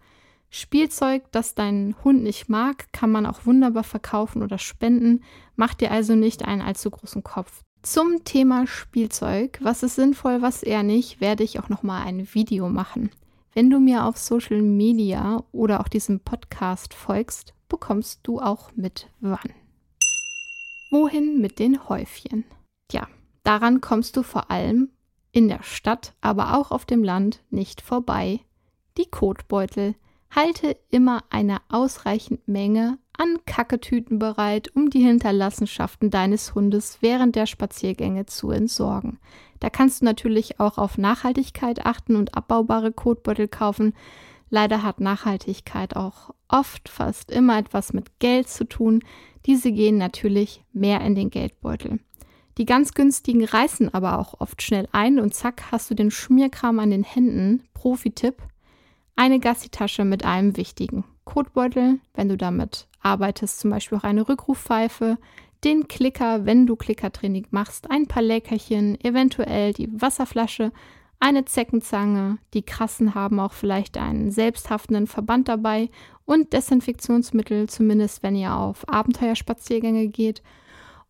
Spielzeug, 0.50 1.24
das 1.32 1.54
dein 1.54 1.96
Hund 2.04 2.24
nicht 2.24 2.50
mag, 2.50 2.92
kann 2.92 3.12
man 3.12 3.26
auch 3.26 3.46
wunderbar 3.46 3.84
verkaufen 3.84 4.42
oder 4.42 4.58
spenden. 4.58 5.24
Mach 5.56 5.74
dir 5.74 5.92
also 5.92 6.16
nicht 6.16 6.46
einen 6.46 6.62
allzu 6.62 6.90
großen 6.90 7.24
Kopf. 7.24 7.64
Zum 7.82 8.24
Thema 8.26 8.68
Spielzeug, 8.68 9.60
was 9.62 9.84
ist 9.84 9.96
sinnvoll, 9.96 10.42
was 10.42 10.64
eher 10.64 10.84
nicht, 10.84 11.22
werde 11.22 11.44
ich 11.44 11.60
auch 11.60 11.70
noch 11.70 11.84
mal 11.84 12.04
ein 12.04 12.34
Video 12.34 12.68
machen. 12.68 13.12
Wenn 13.54 13.70
du 13.70 13.80
mir 13.80 14.06
auf 14.06 14.18
Social 14.18 14.62
Media 14.62 15.44
oder 15.52 15.80
auch 15.80 15.88
diesem 15.88 16.20
Podcast 16.20 16.94
folgst, 16.94 17.54
bekommst 17.68 18.20
du 18.24 18.40
auch 18.40 18.72
mit 18.76 19.10
wann. 19.22 19.54
Wohin 20.92 21.40
mit 21.40 21.60
den 21.60 21.88
Häufchen? 21.88 22.44
Ja, 22.92 23.08
daran 23.44 23.80
kommst 23.80 24.18
du 24.18 24.24
vor 24.24 24.52
allem 24.52 24.90
in 25.32 25.48
der 25.48 25.64
Stadt, 25.64 26.14
aber 26.22 26.58
auch 26.58 26.72
auf 26.72 26.86
dem 26.86 27.04
Land 27.04 27.44
nicht 27.50 27.82
vorbei. 27.82 28.40
Die 28.98 29.06
Kotbeutel. 29.06 29.96
Halte 30.36 30.78
immer 30.90 31.24
eine 31.30 31.58
ausreichend 31.70 32.48
Menge 32.48 32.98
an 33.18 33.40
Kacketüten 33.46 34.20
bereit, 34.20 34.70
um 34.76 34.90
die 34.90 35.02
Hinterlassenschaften 35.02 36.10
deines 36.10 36.56
Hundes 36.56 37.00
während 37.02 37.36
der 37.36 37.48
Spaziergänge 37.48 38.26
zu 38.28 38.52
entsorgen. 38.52 39.20
Da 39.60 39.70
kannst 39.70 40.02
du 40.02 40.06
natürlich 40.06 40.60
auch 40.60 40.78
auf 40.78 40.98
Nachhaltigkeit 40.98 41.86
achten 41.86 42.16
und 42.16 42.36
abbaubare 42.36 42.92
Kotbeutel 42.92 43.48
kaufen. 43.48 43.94
Leider 44.50 44.84
hat 44.84 45.02
Nachhaltigkeit 45.02 45.96
auch 45.96 46.34
oft 46.48 46.90
fast 46.90 47.30
immer 47.32 47.58
etwas 47.58 47.92
mit 47.94 48.20
Geld 48.20 48.48
zu 48.50 48.66
tun. 48.66 49.04
Diese 49.46 49.72
gehen 49.72 49.98
natürlich 49.98 50.64
mehr 50.74 51.02
in 51.02 51.16
den 51.16 51.30
Geldbeutel. 51.30 52.00
Die 52.58 52.66
ganz 52.66 52.94
günstigen 52.94 53.46
reißen 53.46 53.94
aber 53.94 54.20
auch 54.20 54.40
oft 54.40 54.62
schnell 54.62 54.88
ein 54.92 55.20
und 55.20 55.34
zack 55.34 55.72
hast 55.72 55.90
du 55.90 55.96
den 55.96 56.12
Schmierkram 56.12 56.80
an 56.80 56.92
den 56.92 57.04
Händen. 57.04 57.64
Profi-Tipp: 57.74 58.42
eine 59.20 59.42
Gassi-Tasche 59.42 60.06
mit 60.06 60.24
einem 60.24 60.56
wichtigen 60.56 61.04
Kotbeutel, 61.26 62.00
wenn 62.14 62.30
du 62.30 62.38
damit 62.38 62.88
arbeitest, 63.02 63.60
zum 63.60 63.70
Beispiel 63.70 63.98
auch 63.98 64.06
eine 64.06 64.30
Rückrufpfeife, 64.30 65.18
den 65.66 65.90
Klicker, 65.90 66.46
wenn 66.46 66.66
du 66.66 66.78
Klickertraining 66.78 67.46
machst, 67.52 67.92
ein 67.92 68.08
paar 68.08 68.24
Leckerchen, 68.24 68.98
eventuell 69.04 69.74
die 69.74 69.90
Wasserflasche, 69.92 70.72
eine 71.20 71.44
Zeckenzange, 71.44 72.38
die 72.54 72.62
Krassen 72.62 73.14
haben 73.14 73.42
auch 73.42 73.52
vielleicht 73.52 73.98
einen 73.98 74.32
selbsthaftenden 74.32 75.06
Verband 75.06 75.50
dabei 75.50 75.90
und 76.24 76.54
Desinfektionsmittel, 76.54 77.68
zumindest 77.68 78.24
wenn 78.24 78.38
ihr 78.38 78.56
auf 78.56 78.88
Abenteuerspaziergänge 78.88 80.08
geht. 80.08 80.42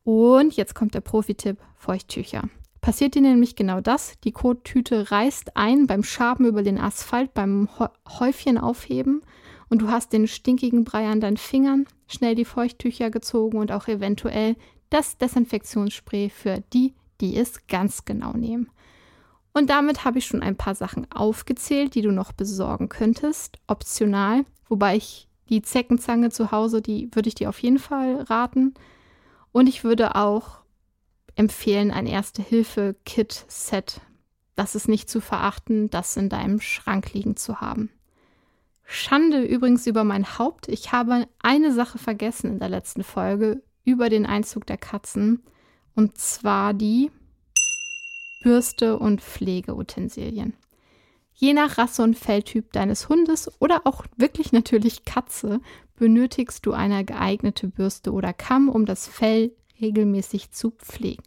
Und 0.03 0.55
jetzt 0.55 0.73
kommt 0.73 0.95
der 0.95 1.01
Profi-Tipp: 1.01 1.59
Feuchttücher. 1.75 2.49
Passiert 2.81 3.15
dir 3.15 3.21
nämlich 3.21 3.55
genau 3.55 3.81
das, 3.81 4.13
die 4.23 4.31
Kottüte 4.31 5.11
reißt 5.11 5.57
ein 5.57 5.85
beim 5.85 6.03
Schaben 6.03 6.45
über 6.45 6.63
den 6.63 6.77
Asphalt, 6.77 7.33
beim 7.33 7.67
Häufchen 8.07 8.57
aufheben 8.57 9.21
und 9.69 9.81
du 9.81 9.89
hast 9.89 10.13
den 10.13 10.27
stinkigen 10.27 10.85
Brei 10.85 11.07
an 11.07 11.19
deinen 11.19 11.37
Fingern, 11.37 11.85
schnell 12.07 12.35
die 12.35 12.45
Feuchttücher 12.45 13.09
gezogen 13.09 13.57
und 13.57 13.71
auch 13.71 13.87
eventuell 13.87 14.55
das 14.89 15.17
Desinfektionsspray 15.17 16.29
für 16.29 16.63
die, 16.73 16.93
die 17.21 17.37
es 17.37 17.67
ganz 17.67 18.05
genau 18.05 18.33
nehmen. 18.33 18.69
Und 19.53 19.69
damit 19.69 20.05
habe 20.05 20.19
ich 20.19 20.25
schon 20.25 20.41
ein 20.41 20.55
paar 20.55 20.75
Sachen 20.75 21.11
aufgezählt, 21.11 21.95
die 21.95 22.01
du 22.01 22.11
noch 22.11 22.31
besorgen 22.31 22.87
könntest, 22.87 23.57
optional, 23.67 24.45
wobei 24.67 24.95
ich 24.95 25.27
die 25.49 25.61
Zeckenzange 25.61 26.29
zu 26.29 26.51
Hause, 26.51 26.81
die 26.81 27.09
würde 27.13 27.27
ich 27.27 27.35
dir 27.35 27.49
auf 27.49 27.59
jeden 27.59 27.79
Fall 27.79 28.21
raten. 28.21 28.73
Und 29.51 29.67
ich 29.67 29.83
würde 29.83 30.15
auch 30.15 30.59
empfehlen, 31.39 31.89
ein 31.89 32.05
Erste-Hilfe-Kit-Set. 32.05 34.01
Das 34.55 34.75
ist 34.75 34.89
nicht 34.89 35.09
zu 35.09 35.21
verachten, 35.21 35.89
das 35.89 36.17
in 36.17 36.27
deinem 36.27 36.59
Schrank 36.59 37.13
liegen 37.13 37.37
zu 37.37 37.61
haben. 37.61 37.89
Schande 38.83 39.43
übrigens 39.43 39.87
über 39.87 40.03
mein 40.03 40.37
Haupt. 40.37 40.67
Ich 40.67 40.91
habe 40.91 41.27
eine 41.39 41.71
Sache 41.73 41.97
vergessen 41.97 42.51
in 42.51 42.59
der 42.59 42.67
letzten 42.67 43.03
Folge 43.03 43.63
über 43.85 44.09
den 44.09 44.25
Einzug 44.25 44.65
der 44.67 44.77
Katzen. 44.77 45.41
Und 45.95 46.17
zwar 46.17 46.73
die 46.73 47.09
Bürste 48.43 48.99
und 48.99 49.21
Pflegeutensilien. 49.21 50.55
Je 51.33 51.53
nach 51.53 51.77
Rasse 51.77 52.03
und 52.03 52.17
Felltyp 52.17 52.73
deines 52.73 53.07
Hundes 53.07 53.49
oder 53.61 53.87
auch 53.87 54.03
wirklich 54.17 54.51
natürlich 54.51 55.05
Katze 55.05 55.61
benötigst 55.95 56.65
du 56.65 56.73
eine 56.73 57.05
geeignete 57.05 57.69
Bürste 57.69 58.11
oder 58.11 58.33
Kamm, 58.33 58.67
um 58.67 58.85
das 58.85 59.07
Fell 59.07 59.53
regelmäßig 59.81 60.51
zu 60.51 60.71
pflegen. 60.71 61.23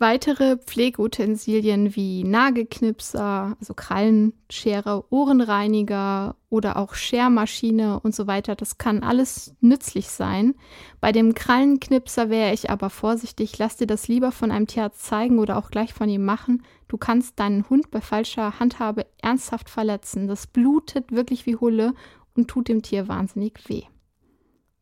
Weitere 0.00 0.58
Pflegeutensilien 0.58 1.96
wie 1.96 2.22
Nagelknipser, 2.22 3.56
also 3.58 3.74
Krallenschere, 3.74 5.04
Ohrenreiniger 5.10 6.36
oder 6.50 6.76
auch 6.76 6.94
Schermaschine 6.94 7.98
und 7.98 8.14
so 8.14 8.28
weiter, 8.28 8.54
das 8.54 8.78
kann 8.78 9.02
alles 9.02 9.56
nützlich 9.60 10.08
sein. 10.08 10.54
Bei 11.00 11.10
dem 11.10 11.34
Krallenknipser 11.34 12.30
wäre 12.30 12.54
ich 12.54 12.70
aber 12.70 12.90
vorsichtig, 12.90 13.58
lass 13.58 13.76
dir 13.76 13.88
das 13.88 14.06
lieber 14.06 14.30
von 14.30 14.52
einem 14.52 14.68
Tierarzt 14.68 15.02
zeigen 15.02 15.40
oder 15.40 15.56
auch 15.56 15.70
gleich 15.70 15.92
von 15.92 16.08
ihm 16.08 16.24
machen. 16.24 16.62
Du 16.86 16.96
kannst 16.96 17.40
deinen 17.40 17.68
Hund 17.68 17.90
bei 17.90 18.00
falscher 18.00 18.60
Handhabe 18.60 19.04
ernsthaft 19.20 19.68
verletzen. 19.68 20.28
Das 20.28 20.46
blutet 20.46 21.10
wirklich 21.10 21.44
wie 21.44 21.56
Hulle 21.56 21.92
und 22.36 22.46
tut 22.46 22.68
dem 22.68 22.82
Tier 22.82 23.08
wahnsinnig 23.08 23.68
weh. 23.68 23.82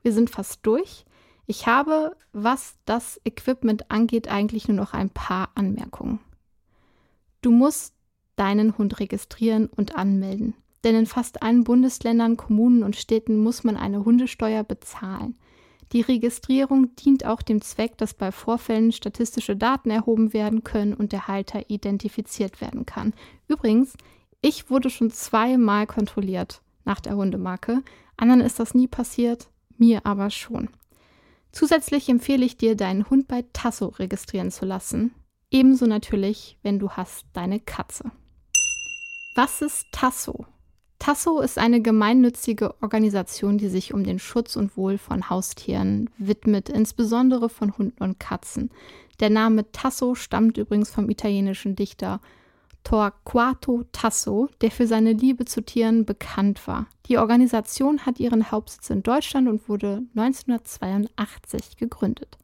Wir 0.03 0.12
sind 0.12 0.29
fast 0.29 0.61
durch. 0.66 1.07
Ich 1.47 1.66
habe, 1.66 2.16
was 2.32 2.76
das 2.84 3.20
Equipment 3.24 3.90
angeht, 3.90 4.28
eigentlich 4.28 4.68
nur 4.68 4.76
noch 4.76 4.92
ein 4.94 5.11
paar 5.11 5.51
Anmerkungen. 5.55 6.18
Du 7.40 7.51
musst 7.51 7.94
deinen 8.34 8.76
Hund 8.76 8.99
registrieren 8.99 9.66
und 9.66 9.97
anmelden, 9.97 10.55
denn 10.82 10.97
in 10.97 11.07
fast 11.07 11.42
allen 11.42 11.64
Bundesländern, 11.64 12.36
Kommunen 12.36 12.82
und 12.82 12.97
Städten 12.97 13.38
muss 13.38 13.64
man 13.64 13.76
eine 13.76 14.05
Hundesteuer 14.05 14.64
bezahlen. 14.64 15.36
Die 15.92 16.01
Registrierung 16.01 16.97
dient 16.97 17.24
auch 17.24 17.42
dem 17.42 17.62
Zweck, 17.62 17.97
dass 17.97 18.12
bei 18.12 18.32
Vorfällen 18.32 18.90
statistische 18.90 19.57
Daten 19.57 19.90
erhoben 19.90 20.32
werden 20.32 20.64
können 20.64 20.94
und 20.94 21.12
der 21.12 21.28
Halter 21.28 21.70
identifiziert 21.70 22.61
werden 22.61 22.86
kann. 22.86 23.14
Übrigens, 23.47 23.94
ich 24.42 24.68
wurde 24.68 24.90
schon 24.90 25.12
zweimal 25.12 25.86
kontrolliert 25.86 26.61
nach 26.84 27.01
der 27.01 27.16
Hundemarke. 27.16 27.82
Anderen 28.16 28.40
ist 28.40 28.59
das 28.59 28.74
nie 28.74 28.88
passiert, 28.88 29.49
mir 29.78 30.05
aber 30.05 30.30
schon. 30.30 30.68
Zusätzlich 31.57 32.11
empfehle 32.11 32.44
ich 32.44 32.59
dir, 32.59 32.76
deinen 32.76 33.09
Hund 33.09 33.28
bei 33.28 33.42
Tasso 33.54 33.86
registrieren 33.86 34.50
zu 34.50 34.66
lassen. 34.66 35.14
Ebenso 35.50 35.86
natürlich, 35.86 36.59
wenn 36.62 36.78
du 36.78 36.90
hast 36.90 37.24
deine 37.32 37.61
Katze. 37.61 38.12
Was 39.36 39.62
ist 39.62 39.86
Tasso? 39.90 40.44
Tasso 40.98 41.40
ist 41.40 41.57
eine 41.57 41.80
gemeinnützige 41.80 42.74
Organisation, 42.82 43.57
die 43.57 43.70
sich 43.70 43.94
um 43.94 44.04
den 44.04 44.18
Schutz 44.18 44.54
und 44.57 44.76
Wohl 44.76 44.98
von 44.98 45.30
Haustieren 45.30 46.11
widmet, 46.18 46.68
insbesondere 46.68 47.48
von 47.48 47.78
Hunden 47.78 48.04
und 48.04 48.20
Katzen. 48.20 48.70
Der 49.20 49.30
Name 49.30 49.72
Tasso 49.72 50.14
stammt 50.14 50.59
übrigens 50.59 50.90
vom 50.90 51.09
italienischen 51.09 51.74
Dichter 51.74 52.20
Torquato 52.87 53.82
Tasso, 53.91 54.49
der 54.61 54.70
für 54.70 54.87
seine 54.87 55.12
Liebe 55.12 55.45
zu 55.45 55.61
Tieren 55.61 56.05
bekannt 56.05 56.68
war. 56.68 56.87
Die 57.07 57.18
Organisation 57.18 58.07
hat 58.07 58.20
ihren 58.20 58.53
Hauptsitz 58.53 58.91
in 58.91 59.03
Deutschland 59.03 59.49
und 59.49 59.68
wurde 59.68 60.05
1982 60.14 61.78
gegründet. 61.78 62.39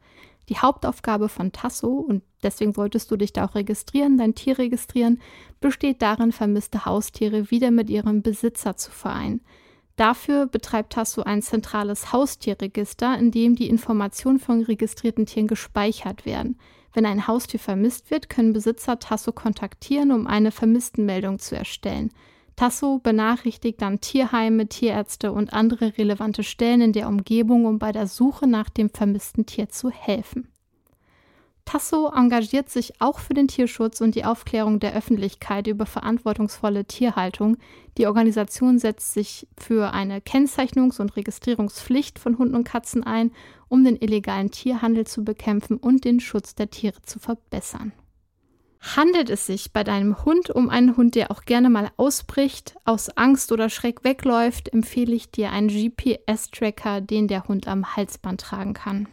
Die 0.49 0.59
Hauptaufgabe 0.59 1.28
von 1.28 1.53
Tasso, 1.53 1.93
und 1.93 2.24
deswegen 2.43 2.72
solltest 2.72 3.09
du 3.12 3.16
dich 3.16 3.32
da 3.32 3.45
auch 3.45 3.55
registrieren, 3.55 4.18
dein 4.18 4.34
Tier 4.34 4.59
registrieren, 4.59 5.20
besteht 5.61 6.03
darin, 6.03 6.32
vermisste 6.32 6.86
Haustiere 6.86 7.53
wieder 7.53 7.70
mit 7.70 7.88
ihrem 7.88 8.22
Besitzer 8.22 8.76
zu 8.76 8.90
vereinen. 8.90 9.43
Dafür 9.95 10.47
betreibt 10.47 10.95
Tasso 10.95 11.22
ein 11.22 11.43
zentrales 11.43 12.12
Haustierregister, 12.12 13.16
in 13.16 13.30
dem 13.30 13.55
die 13.55 13.68
Informationen 13.68 14.40
von 14.40 14.62
registrierten 14.62 15.24
Tieren 15.24 15.47
gespeichert 15.47 16.26
werden. 16.26 16.59
Wenn 16.93 17.07
ein 17.07 17.26
Haustier 17.26 17.61
vermisst 17.61 18.11
wird, 18.11 18.28
können 18.28 18.53
Besitzer 18.53 18.99
Tasso 18.99 19.32
kontaktieren, 19.32 20.12
um 20.12 20.26
eine 20.26 20.51
Vermisstenmeldung 20.51 21.38
zu 21.38 21.57
erstellen. 21.57 22.11
Tasso 22.57 22.99
benachrichtigt 22.99 23.80
dann 23.80 24.01
Tierheime, 24.01 24.68
Tierärzte 24.68 25.32
und 25.32 25.55
andere 25.55 25.97
relevante 25.97 26.43
Stellen 26.43 26.82
in 26.82 26.93
der 26.93 27.09
Umgebung, 27.09 27.64
um 27.64 27.78
bei 27.78 27.93
der 27.93 28.07
Suche 28.07 28.47
nach 28.47 28.68
dem 28.68 28.90
vermissten 28.90 29.47
Tier 29.47 29.70
zu 29.70 29.90
helfen. 29.90 30.51
Tasso 31.64 32.10
engagiert 32.14 32.68
sich 32.68 33.00
auch 33.00 33.18
für 33.18 33.34
den 33.34 33.48
Tierschutz 33.48 34.00
und 34.00 34.14
die 34.14 34.24
Aufklärung 34.24 34.80
der 34.80 34.94
Öffentlichkeit 34.94 35.66
über 35.66 35.86
verantwortungsvolle 35.86 36.84
Tierhaltung. 36.84 37.56
Die 37.96 38.06
Organisation 38.06 38.78
setzt 38.78 39.14
sich 39.14 39.46
für 39.58 39.92
eine 39.92 40.20
Kennzeichnungs- 40.20 41.00
und 41.00 41.16
Registrierungspflicht 41.16 42.18
von 42.18 42.38
Hunden 42.38 42.56
und 42.56 42.64
Katzen 42.64 43.04
ein, 43.04 43.32
um 43.68 43.84
den 43.84 43.96
illegalen 43.96 44.50
Tierhandel 44.50 45.06
zu 45.06 45.24
bekämpfen 45.24 45.76
und 45.76 46.04
den 46.04 46.20
Schutz 46.20 46.54
der 46.54 46.70
Tiere 46.70 47.00
zu 47.02 47.18
verbessern. 47.18 47.92
Handelt 48.96 49.30
es 49.30 49.46
sich 49.46 49.72
bei 49.72 49.84
deinem 49.84 50.24
Hund 50.24 50.50
um 50.50 50.68
einen 50.68 50.96
Hund, 50.96 51.14
der 51.14 51.30
auch 51.30 51.44
gerne 51.44 51.70
mal 51.70 51.90
ausbricht, 51.96 52.74
aus 52.84 53.16
Angst 53.16 53.52
oder 53.52 53.70
Schreck 53.70 54.02
wegläuft, 54.02 54.72
empfehle 54.72 55.14
ich 55.14 55.30
dir 55.30 55.52
einen 55.52 55.68
GPS-Tracker, 55.68 57.00
den 57.00 57.28
der 57.28 57.46
Hund 57.46 57.68
am 57.68 57.94
Halsband 57.96 58.40
tragen 58.40 58.74
kann. 58.74 59.06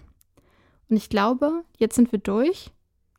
Und 0.90 0.98
ich 0.98 1.10
glaube, 1.10 1.64
jetzt 1.78 1.96
sind 1.96 2.12
wir 2.12 2.20
durch. 2.20 2.72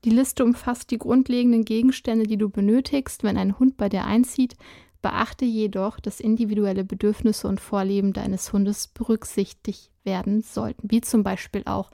Die 0.04 0.10
Liste 0.10 0.44
umfasst 0.44 0.90
die 0.90 0.98
grundlegenden 0.98 1.64
Gegenstände, 1.64 2.26
die 2.26 2.38
du 2.38 2.48
benötigst, 2.48 3.22
wenn 3.22 3.36
ein 3.36 3.58
Hund 3.58 3.76
bei 3.76 3.88
dir 3.88 4.04
einzieht. 4.04 4.56
Beachte 5.02 5.44
jedoch, 5.44 6.00
dass 6.00 6.20
individuelle 6.20 6.84
Bedürfnisse 6.84 7.48
und 7.48 7.60
Vorlieben 7.60 8.12
deines 8.12 8.52
Hundes 8.52 8.88
berücksichtigt 8.88 9.90
werden 10.04 10.42
sollten. 10.42 10.90
Wie 10.90 11.00
zum 11.00 11.22
Beispiel 11.22 11.62
auch, 11.66 11.90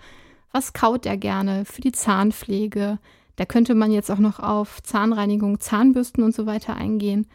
was 0.52 0.72
kaut 0.72 1.06
er 1.06 1.16
gerne 1.16 1.64
für 1.64 1.82
die 1.82 1.92
Zahnpflege? 1.92 2.98
Da 3.36 3.44
könnte 3.44 3.74
man 3.74 3.92
jetzt 3.92 4.10
auch 4.10 4.18
noch 4.18 4.40
auf 4.40 4.82
Zahnreinigung, 4.82 5.60
Zahnbürsten 5.60 6.24
und 6.24 6.34
so 6.34 6.46
weiter 6.46 6.74
eingehen. 6.74 7.26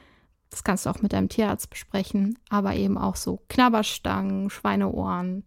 Das 0.50 0.64
kannst 0.64 0.86
du 0.86 0.90
auch 0.90 1.02
mit 1.02 1.14
deinem 1.14 1.30
Tierarzt 1.30 1.70
besprechen, 1.70 2.38
aber 2.50 2.76
eben 2.76 2.98
auch 2.98 3.16
so 3.16 3.42
Knabberstangen, 3.48 4.50
Schweineohren, 4.50 5.46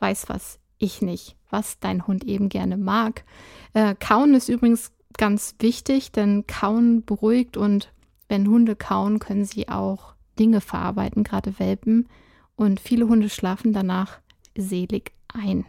weiß 0.00 0.28
was 0.28 0.58
ich 0.84 1.02
nicht, 1.02 1.36
was 1.50 1.78
dein 1.80 2.06
Hund 2.06 2.24
eben 2.24 2.48
gerne 2.48 2.76
mag. 2.76 3.24
Äh, 3.72 3.94
kauen 3.94 4.34
ist 4.34 4.48
übrigens 4.48 4.92
ganz 5.16 5.54
wichtig, 5.58 6.12
denn 6.12 6.46
Kauen 6.46 7.04
beruhigt 7.04 7.56
und 7.56 7.92
wenn 8.28 8.48
Hunde 8.48 8.76
kauen, 8.76 9.18
können 9.18 9.44
sie 9.44 9.68
auch 9.68 10.14
Dinge 10.38 10.60
verarbeiten, 10.60 11.24
gerade 11.24 11.58
Welpen. 11.58 12.08
Und 12.56 12.80
viele 12.80 13.08
Hunde 13.08 13.28
schlafen 13.28 13.72
danach 13.72 14.18
selig 14.56 15.12
ein. 15.32 15.64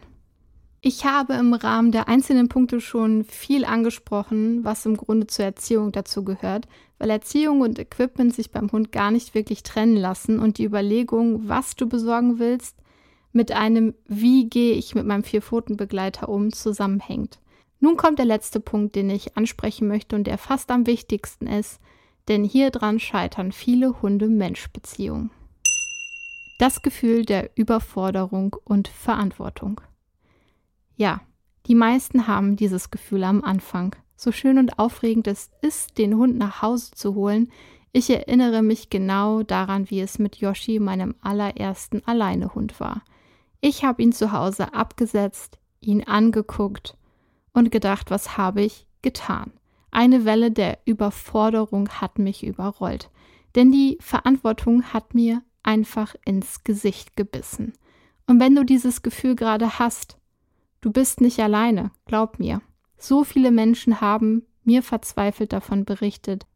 Ich 0.80 1.04
habe 1.04 1.34
im 1.34 1.52
Rahmen 1.52 1.90
der 1.90 2.06
einzelnen 2.08 2.48
Punkte 2.48 2.80
schon 2.80 3.24
viel 3.24 3.64
angesprochen, 3.64 4.62
was 4.62 4.86
im 4.86 4.96
Grunde 4.96 5.26
zur 5.26 5.44
Erziehung 5.44 5.90
dazu 5.90 6.22
gehört, 6.22 6.68
weil 6.98 7.10
Erziehung 7.10 7.60
und 7.60 7.78
Equipment 7.78 8.32
sich 8.34 8.52
beim 8.52 8.70
Hund 8.70 8.92
gar 8.92 9.10
nicht 9.10 9.34
wirklich 9.34 9.64
trennen 9.64 9.96
lassen 9.96 10.38
und 10.38 10.58
die 10.58 10.64
Überlegung, 10.64 11.48
was 11.48 11.74
du 11.74 11.88
besorgen 11.88 12.38
willst, 12.38 12.76
mit 13.36 13.52
einem 13.52 13.94
Wie 14.06 14.48
gehe 14.48 14.74
ich 14.74 14.94
mit 14.94 15.06
meinem 15.06 15.22
Vierpfotenbegleiter 15.22 16.28
um 16.28 16.52
zusammenhängt. 16.52 17.38
Nun 17.78 17.96
kommt 17.96 18.18
der 18.18 18.26
letzte 18.26 18.58
Punkt, 18.58 18.96
den 18.96 19.10
ich 19.10 19.36
ansprechen 19.36 19.86
möchte 19.86 20.16
und 20.16 20.26
der 20.26 20.38
fast 20.38 20.70
am 20.70 20.86
wichtigsten 20.86 21.46
ist, 21.46 21.78
denn 22.28 22.42
hier 22.42 22.70
dran 22.70 22.98
scheitern 22.98 23.52
viele 23.52 24.00
Hunde-Mensch-Beziehungen. 24.02 25.30
Das 26.58 26.80
Gefühl 26.80 27.26
der 27.26 27.50
Überforderung 27.54 28.56
und 28.64 28.88
Verantwortung. 28.88 29.82
Ja, 30.96 31.20
die 31.66 31.74
meisten 31.74 32.26
haben 32.26 32.56
dieses 32.56 32.90
Gefühl 32.90 33.22
am 33.24 33.44
Anfang. 33.44 33.94
So 34.16 34.32
schön 34.32 34.56
und 34.58 34.78
aufregend 34.78 35.26
es 35.26 35.50
ist, 35.60 35.98
den 35.98 36.16
Hund 36.16 36.38
nach 36.38 36.62
Hause 36.62 36.92
zu 36.92 37.14
holen, 37.14 37.50
ich 37.92 38.10
erinnere 38.10 38.62
mich 38.62 38.90
genau 38.90 39.42
daran, 39.42 39.88
wie 39.88 40.00
es 40.00 40.18
mit 40.18 40.36
Yoshi, 40.36 40.80
meinem 40.80 41.14
allerersten 41.22 42.02
Alleinehund 42.06 42.78
war. 42.78 43.02
Ich 43.60 43.84
habe 43.84 44.02
ihn 44.02 44.12
zu 44.12 44.32
Hause 44.32 44.74
abgesetzt, 44.74 45.58
ihn 45.80 46.04
angeguckt 46.04 46.96
und 47.52 47.70
gedacht, 47.70 48.10
was 48.10 48.36
habe 48.36 48.62
ich 48.62 48.86
getan? 49.02 49.52
Eine 49.90 50.24
Welle 50.24 50.50
der 50.50 50.78
Überforderung 50.84 51.88
hat 51.88 52.18
mich 52.18 52.44
überrollt, 52.44 53.10
denn 53.54 53.72
die 53.72 53.98
Verantwortung 54.00 54.92
hat 54.92 55.14
mir 55.14 55.42
einfach 55.62 56.14
ins 56.24 56.64
Gesicht 56.64 57.16
gebissen. 57.16 57.72
Und 58.26 58.40
wenn 58.40 58.54
du 58.54 58.64
dieses 58.64 59.02
Gefühl 59.02 59.36
gerade 59.36 59.78
hast, 59.78 60.18
Du 60.86 60.92
bist 60.92 61.20
nicht 61.20 61.40
alleine, 61.40 61.90
glaub 62.04 62.38
mir. 62.38 62.62
So 62.96 63.24
viele 63.24 63.50
Menschen 63.50 64.00
haben 64.00 64.46
mir 64.62 64.84
verzweifelt 64.84 65.52
davon 65.52 65.84
berichtet. 65.84 66.46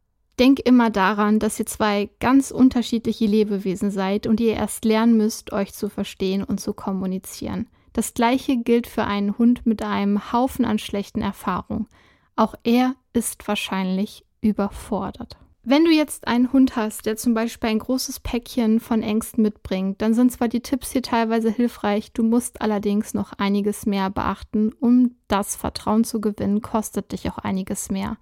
Denk 0.40 0.58
immer 0.60 0.88
daran, 0.88 1.38
dass 1.38 1.58
ihr 1.58 1.66
zwei 1.66 2.08
ganz 2.18 2.50
unterschiedliche 2.50 3.26
Lebewesen 3.26 3.90
seid 3.90 4.26
und 4.26 4.40
ihr 4.40 4.54
erst 4.54 4.86
lernen 4.86 5.18
müsst, 5.18 5.52
euch 5.52 5.74
zu 5.74 5.90
verstehen 5.90 6.42
und 6.42 6.60
zu 6.60 6.72
kommunizieren. 6.72 7.68
Das 7.92 8.14
gleiche 8.14 8.56
gilt 8.56 8.86
für 8.86 9.04
einen 9.04 9.36
Hund 9.36 9.66
mit 9.66 9.82
einem 9.82 10.32
Haufen 10.32 10.64
an 10.64 10.78
schlechten 10.78 11.20
Erfahrungen. 11.20 11.88
Auch 12.36 12.54
er 12.64 12.94
ist 13.12 13.46
wahrscheinlich 13.48 14.24
überfordert. 14.40 15.36
Wenn 15.62 15.84
du 15.84 15.90
jetzt 15.90 16.26
einen 16.26 16.50
Hund 16.54 16.74
hast, 16.74 17.04
der 17.04 17.18
zum 17.18 17.34
Beispiel 17.34 17.68
ein 17.68 17.78
großes 17.78 18.20
Päckchen 18.20 18.80
von 18.80 19.02
Ängsten 19.02 19.42
mitbringt, 19.42 20.00
dann 20.00 20.14
sind 20.14 20.32
zwar 20.32 20.48
die 20.48 20.62
Tipps 20.62 20.90
hier 20.90 21.02
teilweise 21.02 21.50
hilfreich, 21.50 22.12
du 22.14 22.22
musst 22.22 22.62
allerdings 22.62 23.12
noch 23.12 23.34
einiges 23.34 23.84
mehr 23.84 24.08
beachten. 24.08 24.72
Um 24.80 25.16
das 25.28 25.54
Vertrauen 25.54 26.04
zu 26.04 26.18
gewinnen, 26.18 26.62
kostet 26.62 27.12
dich 27.12 27.28
auch 27.28 27.36
einiges 27.36 27.90
mehr. 27.90 28.16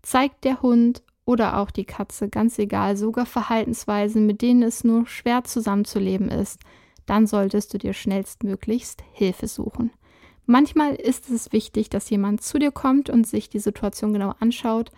Zeigt 0.00 0.44
der 0.44 0.62
Hund 0.62 1.02
oder 1.30 1.58
auch 1.58 1.70
die 1.70 1.84
Katze, 1.84 2.28
ganz 2.28 2.58
egal, 2.58 2.96
sogar 2.96 3.24
Verhaltensweisen, 3.24 4.26
mit 4.26 4.42
denen 4.42 4.64
es 4.64 4.82
nur 4.82 5.06
schwer 5.06 5.44
zusammenzuleben 5.44 6.28
ist, 6.28 6.58
dann 7.06 7.28
solltest 7.28 7.72
du 7.72 7.78
dir 7.78 7.92
schnellstmöglichst 7.92 9.04
Hilfe 9.12 9.46
suchen. 9.46 9.92
Manchmal 10.46 10.96
ist 10.96 11.30
es 11.30 11.52
wichtig, 11.52 11.88
dass 11.88 12.10
jemand 12.10 12.42
zu 12.42 12.58
dir 12.58 12.72
kommt 12.72 13.10
und 13.10 13.28
sich 13.28 13.48
die 13.48 13.60
Situation 13.60 14.12
genau 14.12 14.34
anschaut 14.40 14.90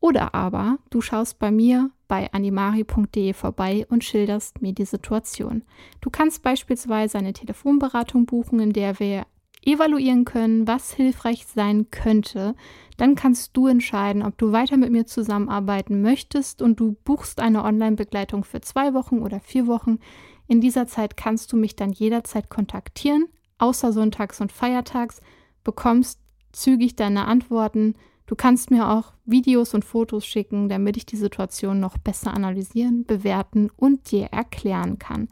oder 0.00 0.34
aber 0.34 0.76
du 0.90 1.00
schaust 1.00 1.38
bei 1.38 1.50
mir 1.50 1.90
bei 2.08 2.30
animari.de 2.30 3.32
vorbei 3.32 3.86
und 3.88 4.04
schilderst 4.04 4.60
mir 4.60 4.74
die 4.74 4.84
Situation. 4.84 5.62
Du 6.02 6.10
kannst 6.10 6.42
beispielsweise 6.42 7.16
eine 7.16 7.32
Telefonberatung 7.32 8.26
buchen, 8.26 8.60
in 8.60 8.74
der 8.74 8.98
wir 9.00 9.24
evaluieren 9.64 10.24
können, 10.24 10.66
was 10.66 10.92
hilfreich 10.92 11.46
sein 11.46 11.90
könnte. 11.90 12.54
Dann 12.96 13.14
kannst 13.14 13.56
du 13.56 13.66
entscheiden, 13.66 14.22
ob 14.22 14.36
du 14.38 14.52
weiter 14.52 14.76
mit 14.76 14.90
mir 14.90 15.06
zusammenarbeiten 15.06 16.02
möchtest 16.02 16.62
und 16.62 16.80
du 16.80 16.96
buchst 17.04 17.40
eine 17.40 17.64
Online-Begleitung 17.64 18.44
für 18.44 18.60
zwei 18.60 18.94
Wochen 18.94 19.18
oder 19.18 19.40
vier 19.40 19.66
Wochen. 19.66 19.98
In 20.46 20.60
dieser 20.60 20.86
Zeit 20.86 21.16
kannst 21.16 21.52
du 21.52 21.56
mich 21.56 21.76
dann 21.76 21.92
jederzeit 21.92 22.50
kontaktieren, 22.50 23.26
außer 23.58 23.92
sonntags 23.92 24.40
und 24.40 24.52
feiertags, 24.52 25.20
bekommst 25.64 26.20
zügig 26.52 26.96
deine 26.96 27.26
Antworten 27.26 27.94
Du 28.30 28.36
kannst 28.36 28.70
mir 28.70 28.88
auch 28.88 29.12
Videos 29.24 29.74
und 29.74 29.84
Fotos 29.84 30.24
schicken, 30.24 30.68
damit 30.68 30.96
ich 30.96 31.04
die 31.04 31.16
Situation 31.16 31.80
noch 31.80 31.98
besser 31.98 32.32
analysieren, 32.32 33.04
bewerten 33.04 33.70
und 33.76 34.12
dir 34.12 34.26
erklären 34.26 35.00
kann. 35.00 35.28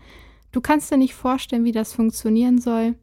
Du 0.50 0.60
kannst 0.60 0.90
dir 0.90 0.96
nicht 0.96 1.14
vorstellen, 1.14 1.62
wie 1.62 1.70
das 1.70 1.92
funktionieren 1.92 2.58
soll? 2.60 2.96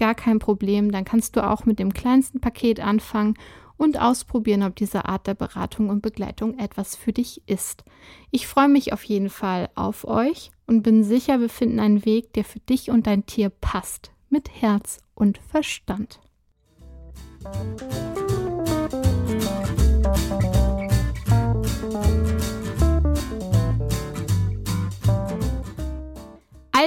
Gar 0.00 0.14
kein 0.14 0.38
Problem, 0.38 0.90
dann 0.90 1.04
kannst 1.04 1.36
du 1.36 1.46
auch 1.46 1.66
mit 1.66 1.78
dem 1.78 1.92
kleinsten 1.92 2.40
Paket 2.40 2.80
anfangen 2.80 3.34
und 3.76 4.00
ausprobieren, 4.00 4.62
ob 4.62 4.74
diese 4.74 5.04
Art 5.04 5.26
der 5.26 5.34
Beratung 5.34 5.90
und 5.90 6.00
Begleitung 6.00 6.58
etwas 6.58 6.96
für 6.96 7.12
dich 7.12 7.42
ist. 7.46 7.84
Ich 8.30 8.46
freue 8.46 8.70
mich 8.70 8.94
auf 8.94 9.04
jeden 9.04 9.28
Fall 9.28 9.68
auf 9.74 10.08
euch 10.08 10.52
und 10.66 10.80
bin 10.82 11.04
sicher, 11.04 11.38
wir 11.40 11.50
finden 11.50 11.80
einen 11.80 12.06
Weg, 12.06 12.32
der 12.32 12.44
für 12.44 12.60
dich 12.60 12.88
und 12.90 13.06
dein 13.06 13.26
Tier 13.26 13.50
passt, 13.50 14.10
mit 14.30 14.48
Herz 14.62 15.00
und 15.14 15.36
Verstand. 15.36 16.18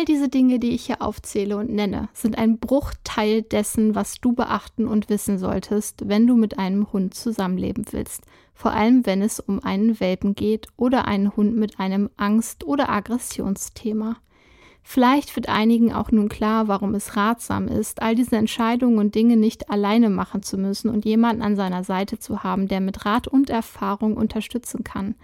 All 0.04 0.06
diese 0.06 0.28
Dinge, 0.28 0.60
die 0.60 0.72
ich 0.72 0.88
hier 0.88 1.02
aufzähle 1.02 1.56
und 1.56 1.70
nenne, 1.70 2.10
sind 2.12 2.38
ein 2.38 2.60
Bruchteil 2.60 3.42
dessen, 3.42 3.96
was 3.96 4.20
du 4.20 4.34
beachten 4.34 4.86
und 4.86 5.08
wissen 5.08 5.38
solltest, 5.38 6.10
wenn 6.10 6.28
du 6.28 6.36
mit 6.36 6.60
einem 6.60 6.92
Hund 6.92 7.14
zusammenleben 7.14 7.86
willst. 7.92 8.24
Vor 8.54 8.74
allem, 8.74 9.06
wenn 9.06 9.22
es 9.22 9.40
um 9.40 9.64
einen 9.64 10.02
Welpen 10.02 10.36
geht 10.36 10.68
oder 10.76 11.06
einen 11.06 11.34
Hund 11.38 11.56
mit 11.56 11.80
einem 11.80 12.10
Angst- 12.18 12.66
oder 12.66 12.90
Aggressionsthema. 12.90 14.18
Vielleicht 14.82 15.34
wird 15.38 15.48
einigen 15.48 15.94
auch 15.94 16.12
nun 16.12 16.28
klar, 16.28 16.68
warum 16.68 16.96
es 16.96 17.16
ratsam 17.16 17.70
ist, 17.70 18.02
all 18.02 18.16
diese 18.16 18.36
Entscheidungen 18.36 18.98
und 18.98 19.16
Dinge 19.16 19.38
nicht 19.38 19.70
alleine 19.70 20.10
machen 20.10 20.44
zu 20.44 20.58
müssen 20.58 20.90
und 20.90 21.06
jemanden 21.06 21.42
an 21.42 21.56
seiner 21.56 21.86
Seite 21.86 22.20
zu 22.20 22.44
haben, 22.44 22.68
der 22.68 22.82
mit 22.82 23.06
Rat 23.06 23.30
und 23.30 23.50
Erfahrung 23.50 24.18
unterstützen 24.18 24.84
kann. 24.84 25.16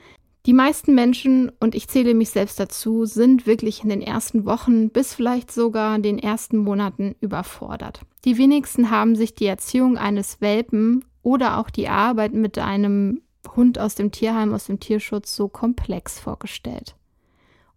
Die 0.46 0.54
meisten 0.54 0.96
Menschen, 0.96 1.52
und 1.60 1.76
ich 1.76 1.88
zähle 1.88 2.14
mich 2.14 2.30
selbst 2.30 2.60
dazu, 2.60 3.06
sind 3.06 3.46
wirklich 3.46 3.84
in 3.84 3.90
den 3.90 4.02
ersten 4.02 4.46
Wochen 4.46 4.90
bis 4.90 5.14
vielleicht 5.14 5.52
sogar 5.52 6.00
den 6.00 6.18
ersten 6.18 6.58
Monaten 6.58 7.16
überfordert. 7.20 8.02
Die 8.26 8.38
wenigsten 8.38 8.90
haben 8.90 9.16
sich 9.16 9.36
die 9.36 9.46
Erziehung 9.46 9.98
eines 9.98 10.40
Welpen 10.40 11.04
oder 11.24 11.58
auch 11.58 11.70
die 11.70 11.90
Arbeit 11.90 12.34
mit 12.34 12.58
einem 12.58 13.22
Hund 13.56 13.80
aus 13.80 13.96
dem 13.96 14.12
Tierheim, 14.12 14.54
aus 14.54 14.66
dem 14.66 14.80
Tierschutz 14.80 15.36
so 15.36 15.50
komplex 15.50 16.20
vorgestellt. 16.20 16.96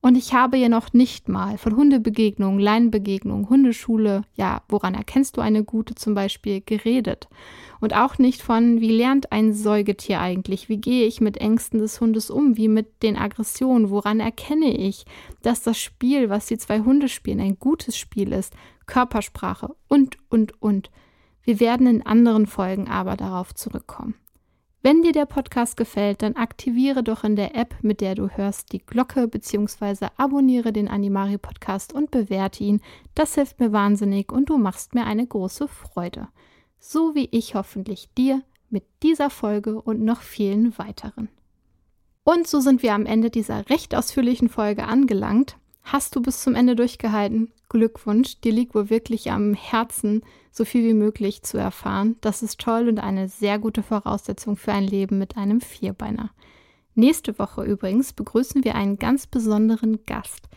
Und 0.04 0.16
ich 0.16 0.34
habe 0.34 0.56
ja 0.56 0.68
noch 0.68 0.92
nicht 0.92 1.28
mal 1.28 1.58
von 1.58 1.76
Hundebegegnungen, 1.76 2.58
Leinenbegegnungen, 2.58 3.48
Hundeschule, 3.48 4.22
ja, 4.34 4.62
woran 4.68 4.94
erkennst 4.94 5.36
du 5.36 5.40
eine 5.40 5.62
gute 5.62 5.94
zum 5.94 6.14
Beispiel, 6.14 6.60
geredet. 6.60 7.28
Und 7.80 7.94
auch 7.94 8.18
nicht 8.18 8.42
von, 8.42 8.80
wie 8.80 8.90
lernt 8.90 9.30
ein 9.30 9.54
Säugetier 9.54 10.20
eigentlich, 10.20 10.68
wie 10.68 10.78
gehe 10.78 11.06
ich 11.06 11.20
mit 11.20 11.36
Ängsten 11.36 11.78
des 11.78 12.00
Hundes 12.00 12.30
um, 12.30 12.56
wie 12.56 12.66
mit 12.66 13.04
den 13.04 13.16
Aggressionen, 13.16 13.90
woran 13.90 14.18
erkenne 14.18 14.76
ich, 14.76 15.04
dass 15.42 15.62
das 15.62 15.78
Spiel, 15.78 16.28
was 16.28 16.46
die 16.46 16.58
zwei 16.58 16.80
Hunde 16.80 17.08
spielen, 17.08 17.40
ein 17.40 17.60
gutes 17.60 17.96
Spiel 17.96 18.32
ist, 18.32 18.54
Körpersprache 18.86 19.76
und, 19.86 20.18
und, 20.28 20.60
und. 20.60 20.90
Wir 21.44 21.60
werden 21.60 21.86
in 21.86 22.04
anderen 22.04 22.46
Folgen 22.46 22.88
aber 22.88 23.16
darauf 23.16 23.54
zurückkommen. 23.54 24.16
Wenn 24.84 25.02
dir 25.02 25.12
der 25.12 25.26
Podcast 25.26 25.76
gefällt, 25.76 26.22
dann 26.22 26.34
aktiviere 26.34 27.04
doch 27.04 27.22
in 27.22 27.36
der 27.36 27.54
App, 27.54 27.76
mit 27.82 28.00
der 28.00 28.16
du 28.16 28.28
hörst, 28.28 28.72
die 28.72 28.80
Glocke 28.80 29.28
bzw. 29.28 30.08
abonniere 30.16 30.72
den 30.72 30.88
Animari 30.88 31.38
Podcast 31.38 31.92
und 31.92 32.10
bewerte 32.10 32.64
ihn. 32.64 32.80
Das 33.14 33.36
hilft 33.36 33.60
mir 33.60 33.70
wahnsinnig 33.70 34.32
und 34.32 34.50
du 34.50 34.58
machst 34.58 34.96
mir 34.96 35.04
eine 35.04 35.24
große 35.24 35.68
Freude. 35.68 36.26
So 36.80 37.14
wie 37.14 37.28
ich 37.30 37.54
hoffentlich 37.54 38.12
dir 38.18 38.42
mit 38.70 38.82
dieser 39.04 39.30
Folge 39.30 39.80
und 39.80 40.00
noch 40.00 40.20
vielen 40.20 40.76
weiteren. 40.78 41.28
Und 42.24 42.48
so 42.48 42.58
sind 42.58 42.82
wir 42.82 42.94
am 42.94 43.06
Ende 43.06 43.30
dieser 43.30 43.70
recht 43.70 43.94
ausführlichen 43.94 44.48
Folge 44.48 44.82
angelangt. 44.82 45.58
Hast 45.84 46.16
du 46.16 46.22
bis 46.22 46.42
zum 46.42 46.56
Ende 46.56 46.74
durchgehalten? 46.74 47.52
Glückwunsch, 47.72 48.38
dir 48.42 48.52
liegt 48.52 48.74
wohl 48.74 48.90
wirklich 48.90 49.30
am 49.30 49.54
Herzen, 49.54 50.22
so 50.50 50.66
viel 50.66 50.84
wie 50.84 50.92
möglich 50.92 51.42
zu 51.42 51.56
erfahren. 51.56 52.16
Das 52.20 52.42
ist 52.42 52.60
toll 52.60 52.86
und 52.86 52.98
eine 52.98 53.28
sehr 53.28 53.58
gute 53.58 53.82
Voraussetzung 53.82 54.56
für 54.56 54.72
ein 54.72 54.84
Leben 54.84 55.18
mit 55.18 55.38
einem 55.38 55.62
Vierbeiner. 55.62 56.32
Nächste 56.94 57.38
Woche 57.38 57.64
übrigens 57.64 58.12
begrüßen 58.12 58.62
wir 58.62 58.74
einen 58.74 58.98
ganz 58.98 59.26
besonderen 59.26 60.04
Gast. 60.04 60.50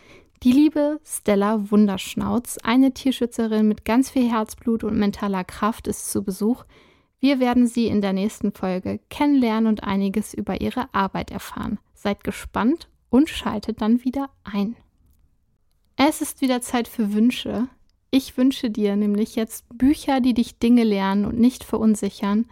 Die 0.43 0.51
liebe 0.51 0.99
Stella 1.05 1.71
Wunderschnauz, 1.71 2.57
eine 2.61 2.93
Tierschützerin 2.93 3.65
mit 3.65 3.85
ganz 3.85 4.09
viel 4.09 4.29
Herzblut 4.29 4.83
und 4.83 4.99
mentaler 4.99 5.45
Kraft, 5.45 5.87
ist 5.87 6.11
zu 6.11 6.21
Besuch. 6.21 6.65
Wir 7.21 7.39
werden 7.39 7.65
sie 7.65 7.87
in 7.87 8.01
der 8.01 8.11
nächsten 8.11 8.51
Folge 8.51 8.99
kennenlernen 9.09 9.67
und 9.67 9.85
einiges 9.85 10.33
über 10.33 10.59
ihre 10.59 10.93
Arbeit 10.93 11.31
erfahren. 11.31 11.79
Seid 11.93 12.25
gespannt 12.25 12.89
und 13.09 13.29
schaltet 13.29 13.79
dann 13.79 14.03
wieder 14.03 14.29
ein. 14.43 14.75
Es 15.97 16.21
ist 16.21 16.41
wieder 16.41 16.59
Zeit 16.59 16.89
für 16.89 17.13
Wünsche. 17.13 17.69
Ich 18.11 18.37
wünsche 18.37 18.69
dir 18.69 18.97
nämlich 18.97 19.35
jetzt 19.35 19.65
Bücher, 19.69 20.19
die 20.19 20.33
dich 20.33 20.59
Dinge 20.59 20.83
lernen 20.83 21.23
und 21.25 21.39
nicht 21.39 21.63
verunsichern, 21.63 22.45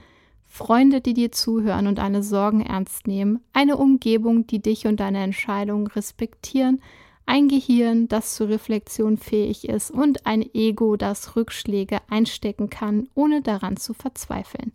Freunde, 0.45 1.01
die 1.01 1.13
dir 1.13 1.31
zuhören 1.31 1.87
und 1.87 1.97
deine 1.97 2.23
Sorgen 2.23 2.61
ernst 2.61 3.05
nehmen, 3.05 3.41
eine 3.51 3.75
Umgebung, 3.75 4.47
die 4.47 4.61
dich 4.61 4.87
und 4.87 4.99
deine 4.99 5.21
Entscheidungen 5.23 5.87
respektieren, 5.87 6.81
ein 7.25 7.49
Gehirn, 7.49 8.07
das 8.07 8.35
zur 8.35 8.47
Reflexion 8.49 9.17
fähig 9.17 9.67
ist 9.67 9.91
und 9.91 10.25
ein 10.25 10.43
Ego, 10.53 10.95
das 10.95 11.35
Rückschläge 11.35 11.99
einstecken 12.09 12.69
kann, 12.69 13.09
ohne 13.13 13.41
daran 13.41 13.75
zu 13.75 13.93
verzweifeln. 13.93 14.71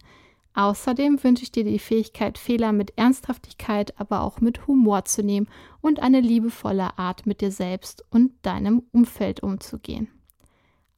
Außerdem 0.54 1.22
wünsche 1.22 1.44
ich 1.44 1.52
dir 1.52 1.64
die 1.64 1.78
Fähigkeit, 1.78 2.36
Fehler 2.36 2.72
mit 2.72 2.92
Ernsthaftigkeit, 2.96 3.98
aber 4.00 4.22
auch 4.22 4.40
mit 4.40 4.66
Humor 4.66 5.04
zu 5.04 5.22
nehmen 5.22 5.48
und 5.80 6.00
eine 6.00 6.20
liebevolle 6.20 6.98
Art 6.98 7.26
mit 7.26 7.40
dir 7.40 7.52
selbst 7.52 8.04
und 8.10 8.32
deinem 8.42 8.82
Umfeld 8.90 9.42
umzugehen. 9.42 10.08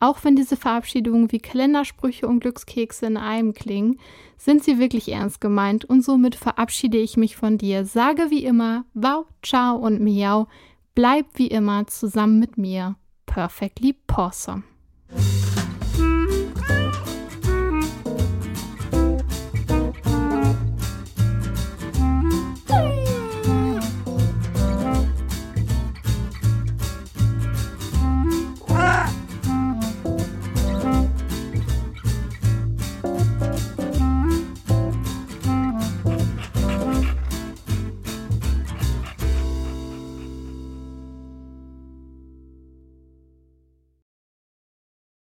Auch 0.02 0.24
wenn 0.24 0.34
diese 0.34 0.56
Verabschiedungen 0.56 1.30
wie 1.30 1.40
Kalendersprüche 1.40 2.26
und 2.26 2.40
Glückskekse 2.40 3.04
in 3.04 3.18
einem 3.18 3.52
klingen, 3.52 4.00
sind 4.38 4.64
sie 4.64 4.78
wirklich 4.78 5.12
ernst 5.12 5.42
gemeint 5.42 5.84
und 5.84 6.02
somit 6.02 6.36
verabschiede 6.36 6.96
ich 6.96 7.18
mich 7.18 7.36
von 7.36 7.58
dir. 7.58 7.84
Sage 7.84 8.30
wie 8.30 8.44
immer, 8.44 8.86
wow, 8.94 9.26
ciao 9.42 9.76
und 9.76 10.00
miau, 10.00 10.48
bleib 10.94 11.26
wie 11.34 11.48
immer 11.48 11.86
zusammen 11.86 12.40
mit 12.40 12.56
mir. 12.56 12.96
Perfectly 13.26 13.92
Pawsome. 14.06 14.62